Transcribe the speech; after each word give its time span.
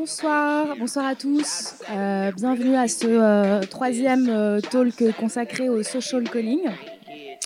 bonsoir, 0.00 0.76
bonsoir 0.78 1.04
à 1.04 1.14
tous. 1.14 1.74
Euh, 1.90 2.32
bienvenue 2.34 2.74
à 2.74 2.88
ce 2.88 3.06
euh, 3.06 3.60
troisième 3.68 4.30
euh, 4.30 4.60
talk 4.62 5.14
consacré 5.18 5.68
au 5.68 5.82
social 5.82 6.24
calling, 6.24 6.62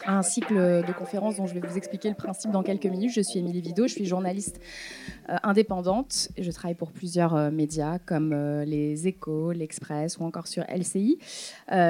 un 0.07 0.23
cycle 0.23 0.55
de 0.55 0.93
conférences 0.93 1.37
dont 1.37 1.47
je 1.47 1.55
vais 1.55 1.67
vous 1.67 1.77
expliquer 1.77 2.09
le 2.09 2.15
principe 2.15 2.51
dans 2.51 2.63
quelques 2.63 2.87
minutes. 2.87 3.13
Je 3.13 3.21
suis 3.21 3.39
Émilie 3.39 3.61
Vido, 3.61 3.87
je 3.87 3.93
suis 3.93 4.05
journaliste 4.05 4.61
indépendante 5.43 6.29
et 6.37 6.43
je 6.43 6.51
travaille 6.51 6.75
pour 6.75 6.93
plusieurs 6.93 7.51
médias 7.51 7.99
comme 7.99 8.35
les 8.65 9.09
Échos, 9.09 9.53
l'Express 9.53 10.19
ou 10.19 10.25
encore 10.25 10.47
sur 10.47 10.65
LCI. 10.65 11.19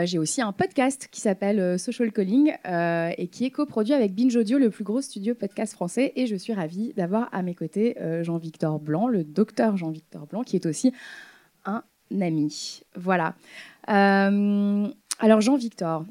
J'ai 0.04 0.18
aussi 0.18 0.42
un 0.42 0.52
podcast 0.52 1.08
qui 1.10 1.20
s'appelle 1.20 1.78
Social 1.78 2.12
Calling 2.12 2.52
et 2.64 3.28
qui 3.28 3.44
est 3.44 3.50
coproduit 3.50 3.94
avec 3.94 4.14
Binge 4.14 4.36
Audio, 4.36 4.58
le 4.58 4.70
plus 4.70 4.84
gros 4.84 5.00
studio 5.00 5.34
podcast 5.34 5.72
français. 5.72 6.12
Et 6.16 6.26
je 6.26 6.36
suis 6.36 6.52
ravie 6.52 6.92
d'avoir 6.94 7.28
à 7.32 7.42
mes 7.42 7.54
côtés 7.54 7.96
Jean-Victor 8.22 8.78
Blanc, 8.78 9.08
le 9.08 9.24
docteur 9.24 9.76
Jean-Victor 9.76 10.26
Blanc, 10.26 10.42
qui 10.42 10.56
est 10.56 10.66
aussi 10.66 10.92
un 11.64 11.82
ami. 12.20 12.82
Voilà. 12.94 13.34
alors 13.86 15.40
Jean-Victor, 15.40 16.04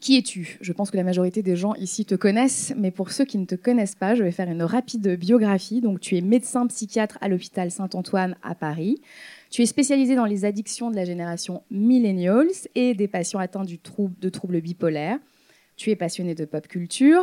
qui 0.00 0.18
es-tu? 0.18 0.58
Je 0.60 0.72
pense 0.72 0.90
que 0.90 0.96
la 0.96 1.04
majorité 1.04 1.42
des 1.42 1.56
gens 1.56 1.74
ici 1.74 2.04
te 2.04 2.14
connaissent, 2.14 2.74
mais 2.76 2.90
pour 2.90 3.12
ceux 3.12 3.24
qui 3.24 3.38
ne 3.38 3.44
te 3.44 3.54
connaissent 3.54 3.94
pas, 3.94 4.14
je 4.14 4.22
vais 4.22 4.32
faire 4.32 4.50
une 4.50 4.62
rapide 4.62 5.16
biographie. 5.16 5.80
Donc, 5.80 6.00
tu 6.00 6.16
es 6.16 6.20
médecin 6.20 6.66
psychiatre 6.66 7.16
à 7.20 7.28
l'hôpital 7.28 7.70
Saint-Antoine 7.70 8.36
à 8.42 8.54
Paris. 8.54 9.00
Tu 9.50 9.62
es 9.62 9.66
spécialisé 9.66 10.16
dans 10.16 10.24
les 10.24 10.44
addictions 10.44 10.90
de 10.90 10.96
la 10.96 11.04
génération 11.04 11.62
millennials 11.70 12.48
et 12.74 12.94
des 12.94 13.08
patients 13.08 13.38
atteints 13.38 13.64
de 13.64 14.28
troubles 14.28 14.60
bipolaires. 14.60 15.18
Tu 15.76 15.90
es 15.90 15.96
passionné 15.96 16.34
de 16.34 16.44
pop 16.44 16.66
culture 16.68 17.22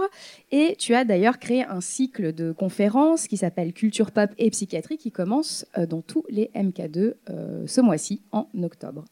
et 0.52 0.76
tu 0.78 0.94
as 0.94 1.06
d'ailleurs 1.06 1.40
créé 1.40 1.64
un 1.64 1.80
cycle 1.80 2.34
de 2.34 2.52
conférences 2.52 3.28
qui 3.28 3.38
s'appelle 3.38 3.72
Culture 3.74 4.12
Pop 4.12 4.30
et 4.38 4.50
Psychiatrie 4.50 4.98
qui 4.98 5.12
commence 5.12 5.66
euh, 5.78 5.86
dans 5.86 6.02
tous 6.02 6.26
les 6.30 6.52
MK2 6.54 7.14
euh, 7.30 7.64
ce 7.66 7.80
mois-ci 7.80 8.22
en 8.32 8.48
octobre. 8.62 9.06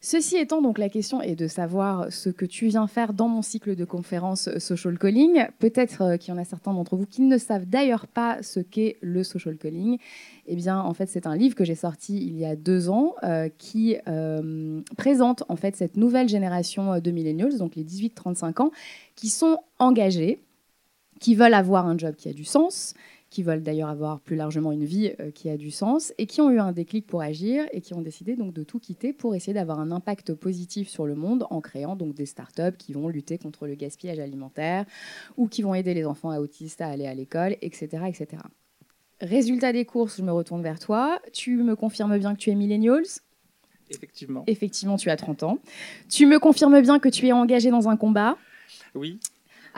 Ceci 0.00 0.36
étant, 0.36 0.62
donc 0.62 0.78
la 0.78 0.88
question 0.88 1.20
est 1.20 1.34
de 1.34 1.48
savoir 1.48 2.12
ce 2.12 2.30
que 2.30 2.44
tu 2.44 2.68
viens 2.68 2.86
faire 2.86 3.12
dans 3.12 3.26
mon 3.26 3.42
cycle 3.42 3.74
de 3.74 3.84
conférences 3.84 4.46
euh, 4.46 4.60
Social 4.60 4.96
Calling. 4.96 5.46
Peut-être 5.58 6.02
euh, 6.02 6.16
qu'il 6.16 6.32
y 6.32 6.36
en 6.36 6.40
a 6.40 6.44
certains 6.44 6.72
d'entre 6.72 6.94
vous 6.94 7.04
qui 7.04 7.22
ne 7.22 7.36
savent 7.36 7.66
d'ailleurs 7.66 8.06
pas 8.06 8.40
ce 8.44 8.60
qu'est 8.60 8.96
le 9.00 9.24
Social 9.24 9.56
Calling. 9.56 9.98
Eh 10.46 10.54
bien, 10.54 10.78
en 10.78 10.94
fait, 10.94 11.06
c'est 11.06 11.26
un 11.26 11.34
livre 11.34 11.56
que 11.56 11.64
j'ai 11.64 11.74
sorti 11.74 12.16
il 12.16 12.38
y 12.38 12.44
a 12.44 12.54
deux 12.54 12.90
ans 12.90 13.16
euh, 13.24 13.48
qui 13.58 13.96
présente 14.96 15.42
en 15.48 15.56
fait 15.56 15.74
cette 15.76 15.96
nouvelle 15.96 16.28
génération 16.28 17.00
de 17.00 17.10
millennials, 17.10 17.58
donc 17.58 17.74
les 17.74 17.84
18-35 17.84 18.62
ans, 18.62 18.70
qui 19.16 19.28
sont 19.28 19.58
engagés, 19.78 20.38
qui 21.20 21.34
veulent 21.34 21.54
avoir 21.54 21.86
un 21.86 21.98
job 21.98 22.14
qui 22.16 22.28
a 22.28 22.32
du 22.32 22.44
sens, 22.44 22.94
qui 23.30 23.42
veulent 23.42 23.62
d'ailleurs 23.62 23.88
avoir 23.88 24.20
plus 24.20 24.36
largement 24.36 24.72
une 24.72 24.84
vie 24.84 25.12
euh, 25.20 25.30
qui 25.30 25.50
a 25.50 25.56
du 25.56 25.70
sens 25.70 26.12
et 26.18 26.26
qui 26.26 26.40
ont 26.40 26.50
eu 26.50 26.58
un 26.58 26.72
déclic 26.72 27.06
pour 27.06 27.20
agir 27.20 27.66
et 27.72 27.80
qui 27.80 27.94
ont 27.94 28.00
décidé 28.00 28.36
donc 28.36 28.54
de 28.54 28.62
tout 28.62 28.78
quitter 28.78 29.12
pour 29.12 29.34
essayer 29.34 29.52
d'avoir 29.52 29.80
un 29.80 29.90
impact 29.90 30.34
positif 30.34 30.88
sur 30.88 31.06
le 31.06 31.14
monde 31.14 31.46
en 31.50 31.60
créant 31.60 31.96
donc 31.96 32.14
des 32.14 32.26
startups 32.26 32.76
qui 32.78 32.92
vont 32.92 33.08
lutter 33.08 33.38
contre 33.38 33.66
le 33.66 33.74
gaspillage 33.74 34.18
alimentaire 34.18 34.84
ou 35.36 35.48
qui 35.48 35.62
vont 35.62 35.74
aider 35.74 35.94
les 35.94 36.04
enfants 36.04 36.34
autistes 36.36 36.80
à 36.80 36.88
aller 36.88 37.06
à 37.06 37.14
l'école, 37.14 37.56
etc., 37.60 38.04
etc. 38.06 38.42
Résultat 39.20 39.72
des 39.72 39.84
courses, 39.84 40.16
je 40.18 40.22
me 40.22 40.32
retourne 40.32 40.62
vers 40.62 40.78
toi. 40.78 41.20
Tu 41.32 41.56
me 41.56 41.74
confirmes 41.74 42.18
bien 42.18 42.34
que 42.34 42.38
tu 42.38 42.50
es 42.50 42.54
millennials? 42.54 43.20
Effectivement. 43.90 44.44
Effectivement, 44.46 44.96
tu 44.96 45.10
as 45.10 45.16
30 45.16 45.42
ans. 45.42 45.58
Tu 46.08 46.26
me 46.26 46.38
confirmes 46.38 46.80
bien 46.80 46.98
que 46.98 47.08
tu 47.08 47.26
es 47.26 47.32
engagé 47.32 47.70
dans 47.70 47.88
un 47.88 47.96
combat? 47.96 48.36
Oui. 48.94 49.18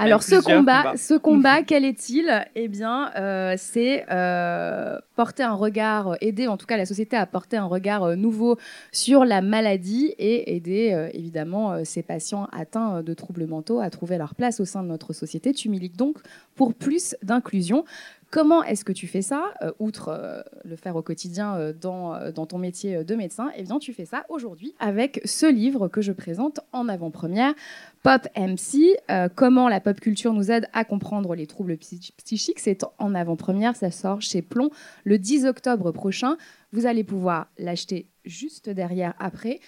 Alors 0.00 0.22
ce 0.22 0.42
combat, 0.42 0.94
ce 0.96 1.14
combat, 1.14 1.62
quel 1.66 1.84
est-il? 1.84 2.46
Eh 2.54 2.68
bien, 2.68 3.10
euh, 3.16 3.54
c'est 3.58 4.06
euh, 4.10 4.98
porter 5.14 5.42
un 5.42 5.54
regard, 5.54 6.16
aider 6.20 6.46
en 6.46 6.56
tout 6.56 6.66
cas 6.66 6.76
la 6.76 6.86
société 6.86 7.16
à 7.16 7.26
porter 7.26 7.58
un 7.58 7.66
regard 7.66 8.04
euh, 8.04 8.16
nouveau 8.16 8.56
sur 8.92 9.24
la 9.24 9.42
maladie 9.42 10.14
et 10.18 10.56
aider 10.56 11.10
évidemment 11.12 11.84
ces 11.84 12.02
patients 12.02 12.48
atteints 12.52 13.02
de 13.02 13.14
troubles 13.14 13.46
mentaux 13.46 13.80
à 13.80 13.90
trouver 13.90 14.16
leur 14.16 14.34
place 14.34 14.60
au 14.60 14.64
sein 14.64 14.82
de 14.82 14.88
notre 14.88 15.12
société. 15.12 15.52
Tu 15.52 15.68
milites 15.68 15.96
donc 15.96 16.18
pour 16.54 16.74
plus 16.74 17.14
d'inclusion. 17.22 17.84
Comment 18.30 18.62
est-ce 18.62 18.84
que 18.84 18.92
tu 18.92 19.08
fais 19.08 19.22
ça, 19.22 19.52
outre 19.80 20.44
le 20.64 20.76
faire 20.76 20.94
au 20.94 21.02
quotidien 21.02 21.72
dans, 21.80 22.30
dans, 22.30 22.46
ton 22.46 22.58
métier 22.58 23.02
de 23.02 23.14
médecin? 23.16 23.50
Eh 23.56 23.64
bien, 23.64 23.78
tu 23.80 23.92
fais 23.92 24.04
ça 24.04 24.24
aujourd'hui 24.28 24.72
avec 24.78 25.20
ce 25.24 25.50
livre 25.50 25.88
que 25.88 26.00
je 26.00 26.12
présente 26.12 26.60
en 26.72 26.88
avant-première, 26.88 27.54
Pop 28.02 28.26
MC, 28.34 28.96
euh, 29.10 29.28
comment 29.34 29.68
la 29.68 29.78
pop 29.78 30.00
culture 30.00 30.32
nous 30.32 30.50
aide 30.50 30.68
à 30.72 30.86
comprendre 30.86 31.34
les 31.34 31.46
troubles 31.46 31.76
psychiques. 31.76 32.58
C'est 32.58 32.82
en 32.98 33.14
avant-première, 33.14 33.76
ça 33.76 33.90
sort 33.90 34.22
chez 34.22 34.40
Plomb 34.40 34.70
le 35.04 35.18
10 35.18 35.44
octobre 35.44 35.92
prochain. 35.92 36.38
Vous 36.72 36.86
allez 36.86 37.04
pouvoir 37.04 37.48
l'acheter 37.58 38.06
juste 38.24 38.70
derrière 38.70 39.12
après. 39.18 39.60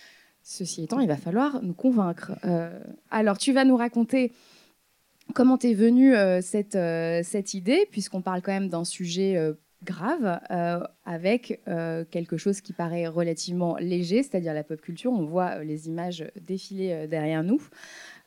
Ceci 0.43 0.85
étant, 0.85 1.01
il 1.01 1.09
va 1.09 1.19
falloir 1.19 1.63
nous 1.63 1.75
convaincre. 1.75 2.33
Euh, 2.47 2.81
alors, 3.11 3.37
tu 3.37 3.53
vas 3.53 3.67
nous 3.67 3.77
raconter 3.77 4.33
comment 5.33 5.59
t'es 5.59 5.75
venue 5.75 6.15
euh, 6.15 6.41
cette, 6.41 6.79
cette 7.25 7.55
idée, 7.55 7.87
puisqu'on 7.91 8.23
parle 8.23 8.43
quand 8.43 8.53
même 8.53 8.69
d'un 8.69 8.85
sujet 8.85 9.37
grave 9.85 10.41
avec 11.05 11.61
quelque 12.11 12.37
chose 12.37 12.61
qui 12.61 12.73
paraît 12.73 13.09
relativement 13.09 13.77
léger, 13.79 14.23
c'est-à-dire 14.23 14.55
la 14.55 14.63
pop 14.63 14.81
culture. 14.81 15.13
On 15.13 15.25
voit 15.25 15.65
les 15.65 15.89
images 15.89 16.25
défiler 16.41 17.09
derrière 17.09 17.43
nous. 17.43 17.61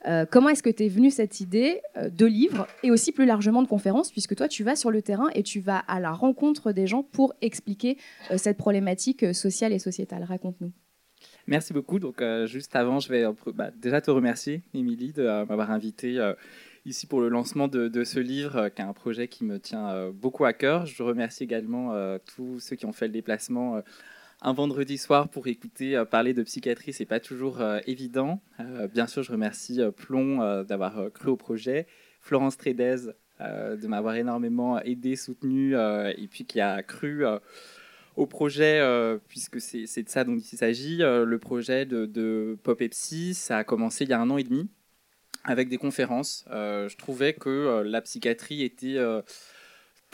Euh, 0.08 0.26
comment 0.30 0.50
est-ce 0.50 0.62
que 0.62 0.70
tu 0.70 0.86
es 0.86 0.88
venue 0.88 1.10
cette 1.10 1.40
idée 1.40 1.82
euh, 1.98 2.10
de 2.10 2.26
livre 2.26 2.68
et 2.84 2.92
aussi 2.92 3.12
plus 3.12 3.26
largement 3.26 3.64
de 3.64 3.68
conférences, 3.68 4.12
puisque 4.12 4.36
toi, 4.36 4.48
tu 4.48 4.64
vas 4.64 4.76
sur 4.76 4.92
le 4.92 5.02
terrain 5.02 5.30
et 5.34 5.44
tu 5.44 5.60
vas 5.60 5.80
à 5.80 6.00
la 6.00 6.12
rencontre 6.12 6.72
des 6.72 6.86
gens 6.86 7.02
pour 7.04 7.34
expliquer 7.42 7.98
euh, 8.30 8.38
cette 8.38 8.58
problématique 8.58 9.34
sociale 9.34 9.74
et 9.74 9.80
sociétale 9.80 10.24
Raconte-nous. 10.24 10.72
Merci 11.48 11.74
beaucoup. 11.74 12.00
Donc, 12.00 12.24
juste 12.46 12.76
avant, 12.76 13.00
je 13.00 13.10
vais 13.10 13.24
bah, 13.54 13.72
déjà 13.76 14.02
te 14.02 14.12
remercier, 14.12 14.64
Émilie, 14.74 15.12
de 15.12 15.24
m'avoir 15.46 15.72
invité 15.72 16.20
ici 16.86 17.08
pour 17.08 17.22
le 17.22 17.30
lancement 17.30 17.68
de, 17.68 18.04
ce 18.04 18.20
livre, 18.20 18.70
qui 18.70 18.82
est 18.82 18.86
un 18.86 18.94
projet 18.94 19.28
qui 19.28 19.44
me 19.44 19.60
tient 19.60 20.12
beaucoup 20.12 20.46
à 20.46 20.54
cœur. 20.54 20.86
Je 20.86 21.04
remercie 21.04 21.44
également 21.44 21.94
tous 22.26 22.60
ceux 22.60 22.76
qui 22.76 22.86
ont 22.86 22.94
fait 22.94 23.08
le 23.08 23.14
déplacement 23.14 23.82
un 24.42 24.54
vendredi 24.54 24.98
soir 24.98 25.30
pour 25.30 25.48
écouter 25.48 25.96
euh, 25.96 26.06
parler 26.06 26.34
de 26.34 26.44
psychiatrie, 26.44 26.94
c'est 26.94 27.06
pas 27.06 27.20
toujours 27.20 27.62
euh, 27.62 27.80
évident. 27.88 28.42
Euh, 28.60 28.88
bien 28.88 29.08
sûr, 29.08 29.24
je 29.24 29.32
remercie 29.32 29.80
Plomb 29.96 30.64
d'avoir 30.64 31.12
cru 31.14 31.30
au 31.30 31.36
projet, 31.36 31.88
Florence 32.22 32.58
Trédez 32.58 32.96
de 33.40 33.88
m'avoir 33.88 34.16
énormément 34.16 34.80
aidé, 34.80 35.18
soutenu, 35.18 35.76
et 35.76 36.28
puis 36.30 36.46
qui 36.46 36.62
a 36.62 36.82
cru 36.84 37.26
au 38.16 38.26
projet, 38.28 38.82
puisque 39.28 39.60
c'est 39.60 40.04
de 40.04 40.10
ça 40.10 40.24
dont 40.24 40.38
il 40.38 40.58
s'agit. 40.58 41.00
le 41.00 41.38
projet 41.38 41.86
de, 41.86 42.06
de 42.06 42.58
Pop 42.64 42.82
Epsi, 42.82 43.34
ça 43.34 43.58
a 43.58 43.64
commencé 43.66 44.06
il 44.06 44.10
y 44.10 44.14
a 44.14 44.22
un 44.22 44.30
an 44.30 44.38
et 44.38 44.44
demi 44.44 44.70
avec 45.46 45.70
des 45.70 45.78
conférences. 45.78 46.46
je 46.50 46.96
trouvais 46.98 47.34
que 47.34 47.84
la 47.86 48.02
psychiatrie 48.02 48.64
était 48.64 49.00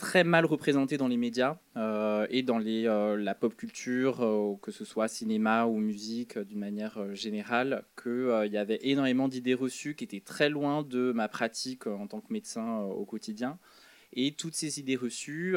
très 0.02 0.24
mal 0.24 0.44
représenté 0.44 0.96
dans 0.96 1.06
les 1.06 1.16
médias 1.16 1.58
euh, 1.76 2.26
et 2.28 2.42
dans 2.42 2.60
euh, 2.60 3.16
la 3.16 3.34
pop 3.36 3.54
culture, 3.54 4.20
euh, 4.20 4.56
que 4.60 4.72
ce 4.72 4.84
soit 4.84 5.06
cinéma 5.06 5.66
ou 5.66 5.76
musique 5.76 6.38
d'une 6.38 6.58
manière 6.58 7.14
générale, 7.14 7.84
qu'il 8.02 8.50
y 8.50 8.56
avait 8.56 8.80
énormément 8.82 9.28
d'idées 9.28 9.54
reçues 9.54 9.94
qui 9.94 10.02
étaient 10.02 10.20
très 10.20 10.48
loin 10.48 10.82
de 10.82 11.12
ma 11.12 11.28
pratique 11.28 11.86
en 11.86 12.08
tant 12.08 12.20
que 12.20 12.32
médecin 12.32 12.80
au 12.80 13.04
quotidien. 13.04 13.60
Et 14.12 14.32
toutes 14.32 14.56
ces 14.56 14.80
idées 14.80 14.96
reçues, 14.96 15.56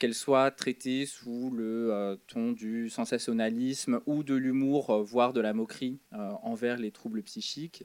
qu'elles 0.00 0.14
soient 0.14 0.50
traitées 0.50 1.06
sous 1.06 1.52
le 1.52 2.18
ton 2.26 2.50
du 2.50 2.88
sensationnalisme 2.88 4.00
ou 4.06 4.24
de 4.24 4.34
l'humour, 4.34 5.04
voire 5.04 5.32
de 5.32 5.40
la 5.40 5.52
moquerie 5.52 6.00
envers 6.42 6.78
les 6.78 6.90
troubles 6.90 7.22
psychiques, 7.22 7.84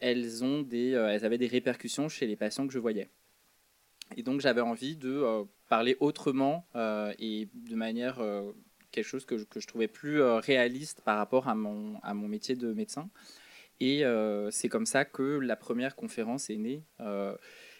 elles, 0.00 0.44
ont 0.44 0.62
des, 0.62 0.90
elles 0.90 1.24
avaient 1.24 1.38
des 1.38 1.46
répercussions 1.46 2.08
chez 2.08 2.26
les 2.26 2.36
patients 2.36 2.66
que 2.66 2.72
je 2.72 2.78
voyais. 2.78 3.10
Et 4.16 4.22
donc 4.22 4.40
j'avais 4.40 4.60
envie 4.60 4.96
de 4.96 5.22
euh, 5.22 5.44
parler 5.68 5.96
autrement 6.00 6.66
euh, 6.74 7.12
et 7.18 7.48
de 7.54 7.74
manière 7.74 8.20
euh, 8.20 8.52
quelque 8.90 9.06
chose 9.06 9.26
que 9.26 9.36
je, 9.36 9.66
trouvais 9.66 9.88
plus 9.88 10.22
réaliste 10.22 11.02
par 11.02 11.18
rapport 11.18 11.48
à 11.48 11.54
mon, 11.54 12.00
à 12.02 12.14
mon 12.14 12.26
métier 12.26 12.56
de 12.56 12.72
médecin. 12.72 13.10
Et 13.80 14.02
c'est 14.50 14.68
comme 14.68 14.86
ça 14.86 15.04
que 15.04 15.22
la 15.22 15.54
première 15.54 15.94
conférence 15.94 16.50
est 16.50 16.56
née. 16.56 16.82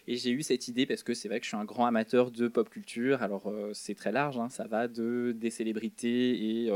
et 0.07 0.15
j'ai 0.15 0.29
eu 0.29 0.43
cette 0.43 0.69
idée 0.69 0.85
parce 0.85 1.03
que 1.03 1.13
c'est 1.13 1.27
vrai 1.27 1.39
que 1.39 1.45
je 1.45 1.49
suis 1.49 1.57
un 1.57 1.65
grand 1.65 1.87
amateur 1.87 2.31
de 2.31 2.47
pop 2.47 2.69
culture. 2.69 3.21
Alors 3.21 3.51
c'est 3.73 3.95
très 3.95 4.13
large, 4.13 4.37
hein, 4.37 4.47
ça 4.49 4.65
va 4.67 4.87
de 4.87 5.33
des 5.35 5.49
célébrités 5.49 6.65
et 6.65 6.71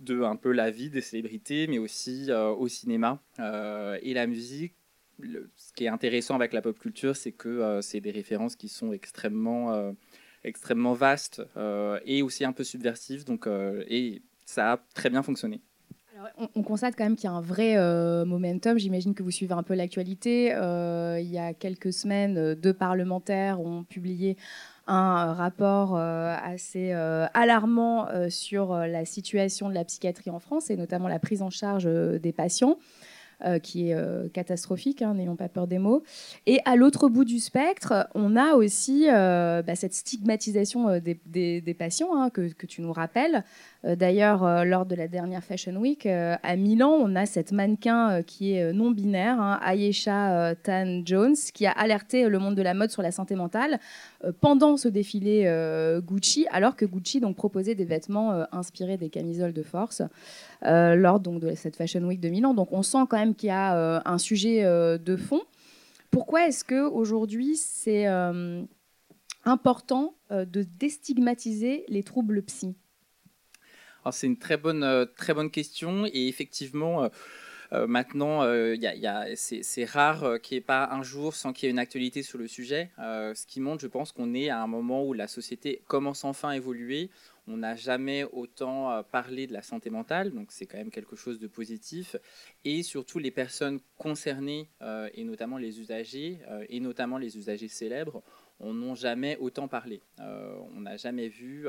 de 0.00 0.22
un 0.22 0.36
peu 0.36 0.52
la 0.52 0.70
vie 0.70 0.90
des 0.90 1.00
célébrités, 1.00 1.66
mais 1.66 1.78
aussi 1.78 2.30
au 2.32 2.68
cinéma 2.68 3.20
et 3.38 4.14
la 4.14 4.26
musique 4.26 4.74
ce 5.56 5.72
qui 5.74 5.84
est 5.84 5.88
intéressant 5.88 6.34
avec 6.34 6.52
la 6.52 6.62
pop 6.62 6.78
culture, 6.78 7.16
c'est 7.16 7.32
que 7.32 7.48
euh, 7.48 7.82
c'est 7.82 8.00
des 8.00 8.10
références 8.10 8.56
qui 8.56 8.68
sont 8.68 8.92
extrêmement, 8.92 9.72
euh, 9.72 9.92
extrêmement 10.44 10.94
vastes 10.94 11.42
euh, 11.56 11.98
et 12.04 12.22
aussi 12.22 12.44
un 12.44 12.52
peu 12.52 12.64
subversives. 12.64 13.24
Donc, 13.24 13.48
et 13.88 14.22
ça 14.44 14.72
a 14.72 14.80
très 14.94 15.10
bien 15.10 15.22
fonctionné. 15.22 15.60
on, 16.54 16.62
constate 16.62 16.94
quand 16.96 17.04
même 17.04 17.16
qu'il 17.16 17.28
y 17.28 17.32
a 17.32 17.36
un 17.36 17.40
vrai 17.40 17.76
momentum. 18.24 18.78
J'imagine 18.78 19.14
que 19.14 19.22
vous 19.22 19.30
suivez 19.30 19.54
un 19.54 19.62
peu 19.62 19.74
l'actualité. 19.74 20.46
il 20.46 21.30
y 21.30 21.38
a 21.38 21.54
quelques 21.54 21.92
semaines, 21.92 22.54
deux 22.54 22.74
parlementaires 22.74 23.60
ont 23.60 23.84
publié 23.84 24.36
un 24.88 25.32
rapport 25.34 25.96
assez 25.96 26.92
alarmant 26.92 28.08
sur 28.30 28.74
la 28.74 29.04
situation 29.04 29.68
de 29.68 29.74
la 29.74 29.84
psychiatrie 29.84 30.30
en 30.30 30.38
France 30.38 30.70
et 30.70 30.76
notamment 30.76 31.08
la 31.08 31.18
prise 31.18 31.42
en 31.42 31.50
charge 31.50 31.84
des 31.86 32.32
patients. 32.32 32.76
Euh, 33.44 33.60
qui 33.60 33.90
est 33.90 33.94
euh, 33.94 34.28
catastrophique, 34.28 35.00
hein, 35.00 35.14
n'ayons 35.14 35.36
pas 35.36 35.48
peur 35.48 35.68
des 35.68 35.78
mots. 35.78 36.02
Et 36.46 36.58
à 36.64 36.74
l'autre 36.74 37.08
bout 37.08 37.24
du 37.24 37.38
spectre, 37.38 38.08
on 38.16 38.34
a 38.34 38.54
aussi 38.54 39.06
euh, 39.08 39.62
bah, 39.62 39.76
cette 39.76 39.94
stigmatisation 39.94 40.98
des, 40.98 41.76
patients 41.78 42.16
hein, 42.16 42.30
que, 42.30 42.52
que, 42.52 42.66
tu 42.66 42.82
nous 42.82 42.92
rappelles. 42.92 43.44
D'ailleurs, 43.84 44.64
lors 44.64 44.86
de 44.86 44.96
la 44.96 45.06
dernière 45.06 45.44
Fashion 45.44 45.76
Week 45.76 46.04
à 46.04 46.56
Milan, 46.56 46.90
on 46.90 47.14
a 47.14 47.26
cette 47.26 47.52
mannequin 47.52 48.24
qui 48.24 48.54
est 48.54 48.72
non 48.72 48.90
binaire, 48.90 49.40
hein, 49.40 49.60
Ayesha 49.64 50.56
Tan 50.56 51.02
Jones, 51.04 51.36
qui 51.54 51.64
a 51.64 51.70
alerté 51.70 52.28
le 52.28 52.40
monde 52.40 52.56
de 52.56 52.62
la 52.62 52.74
mode 52.74 52.90
sur 52.90 53.02
la 53.02 53.12
santé 53.12 53.36
mentale 53.36 53.78
pendant 54.40 54.76
ce 54.76 54.88
défilé 54.88 55.44
Gucci, 56.04 56.46
alors 56.50 56.76
que 56.76 56.84
Gucci 56.84 57.20
donc 57.20 57.36
proposait 57.36 57.74
des 57.74 57.84
vêtements 57.84 58.44
inspirés 58.52 58.96
des 58.96 59.10
camisoles 59.10 59.52
de 59.52 59.62
force. 59.62 60.02
Euh, 60.64 60.96
lors 60.96 61.20
donc, 61.20 61.40
de 61.40 61.54
cette 61.54 61.76
Fashion 61.76 62.02
Week 62.02 62.20
de 62.20 62.28
Milan. 62.28 62.52
Donc 62.52 62.72
on 62.72 62.82
sent 62.82 63.04
quand 63.08 63.18
même 63.18 63.34
qu'il 63.34 63.48
y 63.48 63.52
a 63.52 63.76
euh, 63.76 64.00
un 64.04 64.18
sujet 64.18 64.64
euh, 64.64 64.98
de 64.98 65.16
fond. 65.16 65.42
Pourquoi 66.10 66.48
est-ce 66.48 66.64
qu'aujourd'hui 66.64 67.54
c'est 67.56 68.06
important 69.44 70.14
de 70.30 70.62
déstigmatiser 70.62 71.84
les 71.88 72.02
troubles 72.02 72.42
psy? 72.42 72.74
C'est 74.10 74.26
une 74.26 74.38
très 74.38 74.56
bonne, 74.56 75.06
très 75.16 75.34
bonne 75.34 75.50
question 75.50 76.06
et 76.06 76.28
effectivement, 76.28 77.10
maintenant, 77.72 78.42
c'est 79.34 79.84
rare 79.84 80.40
qu'il 80.42 80.56
n'y 80.56 80.58
ait 80.58 80.64
pas 80.64 80.88
un 80.90 81.02
jour 81.02 81.34
sans 81.34 81.52
qu'il 81.52 81.66
y 81.66 81.68
ait 81.68 81.72
une 81.72 81.78
actualité 81.78 82.22
sur 82.22 82.38
le 82.38 82.48
sujet. 82.48 82.90
ce 82.98 83.46
qui 83.46 83.60
montre, 83.60 83.82
je 83.82 83.86
pense, 83.86 84.12
qu'on 84.12 84.34
est 84.34 84.48
à 84.48 84.62
un 84.62 84.66
moment 84.66 85.04
où 85.04 85.12
la 85.12 85.28
société 85.28 85.82
commence 85.86 86.24
enfin 86.24 86.50
à 86.50 86.56
évoluer. 86.56 87.10
On 87.50 87.56
n'a 87.56 87.76
jamais 87.76 88.24
autant 88.24 88.92
euh, 88.92 89.02
parlé 89.02 89.46
de 89.46 89.54
la 89.54 89.62
santé 89.62 89.88
mentale, 89.88 90.32
donc 90.32 90.52
c'est 90.52 90.66
quand 90.66 90.76
même 90.76 90.90
quelque 90.90 91.16
chose 91.16 91.38
de 91.38 91.46
positif. 91.46 92.14
Et 92.64 92.82
surtout, 92.82 93.18
les 93.18 93.30
personnes 93.30 93.80
concernées, 93.96 94.68
euh, 94.82 95.08
et 95.14 95.24
notamment 95.24 95.56
les 95.56 95.80
usagers, 95.80 96.40
euh, 96.48 96.66
et 96.68 96.78
notamment 96.78 97.16
les 97.16 97.38
usagers 97.38 97.68
célèbres, 97.68 98.22
on 98.60 98.74
n'ont 98.74 98.94
jamais 98.94 99.38
autant 99.38 99.68
parlé. 99.68 100.02
on 100.18 100.80
n'a 100.80 100.96
jamais 100.96 101.28
vu 101.28 101.68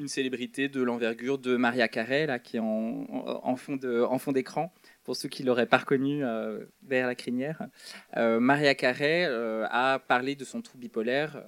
une 0.00 0.08
célébrité 0.08 0.68
de 0.68 0.82
l'envergure 0.82 1.38
de 1.38 1.56
Maria 1.56 1.86
Carey, 1.86 2.26
là, 2.26 2.38
qui 2.38 2.56
est 2.56 2.60
en 2.60 3.56
fond 3.56 4.32
d'écran 4.32 4.72
pour 5.04 5.14
ceux 5.14 5.28
qui 5.28 5.42
l'auraient 5.42 5.66
pas 5.66 5.78
reconnu 5.78 6.24
euh, 6.24 6.64
vers 6.82 7.06
la 7.06 7.14
crinière. 7.14 7.68
Euh, 8.16 8.40
Maria 8.40 8.74
Carey 8.74 9.26
euh, 9.26 9.66
a 9.70 9.98
parlé 9.98 10.34
de 10.36 10.44
son 10.44 10.62
trouble 10.62 10.82
bipolaire 10.82 11.42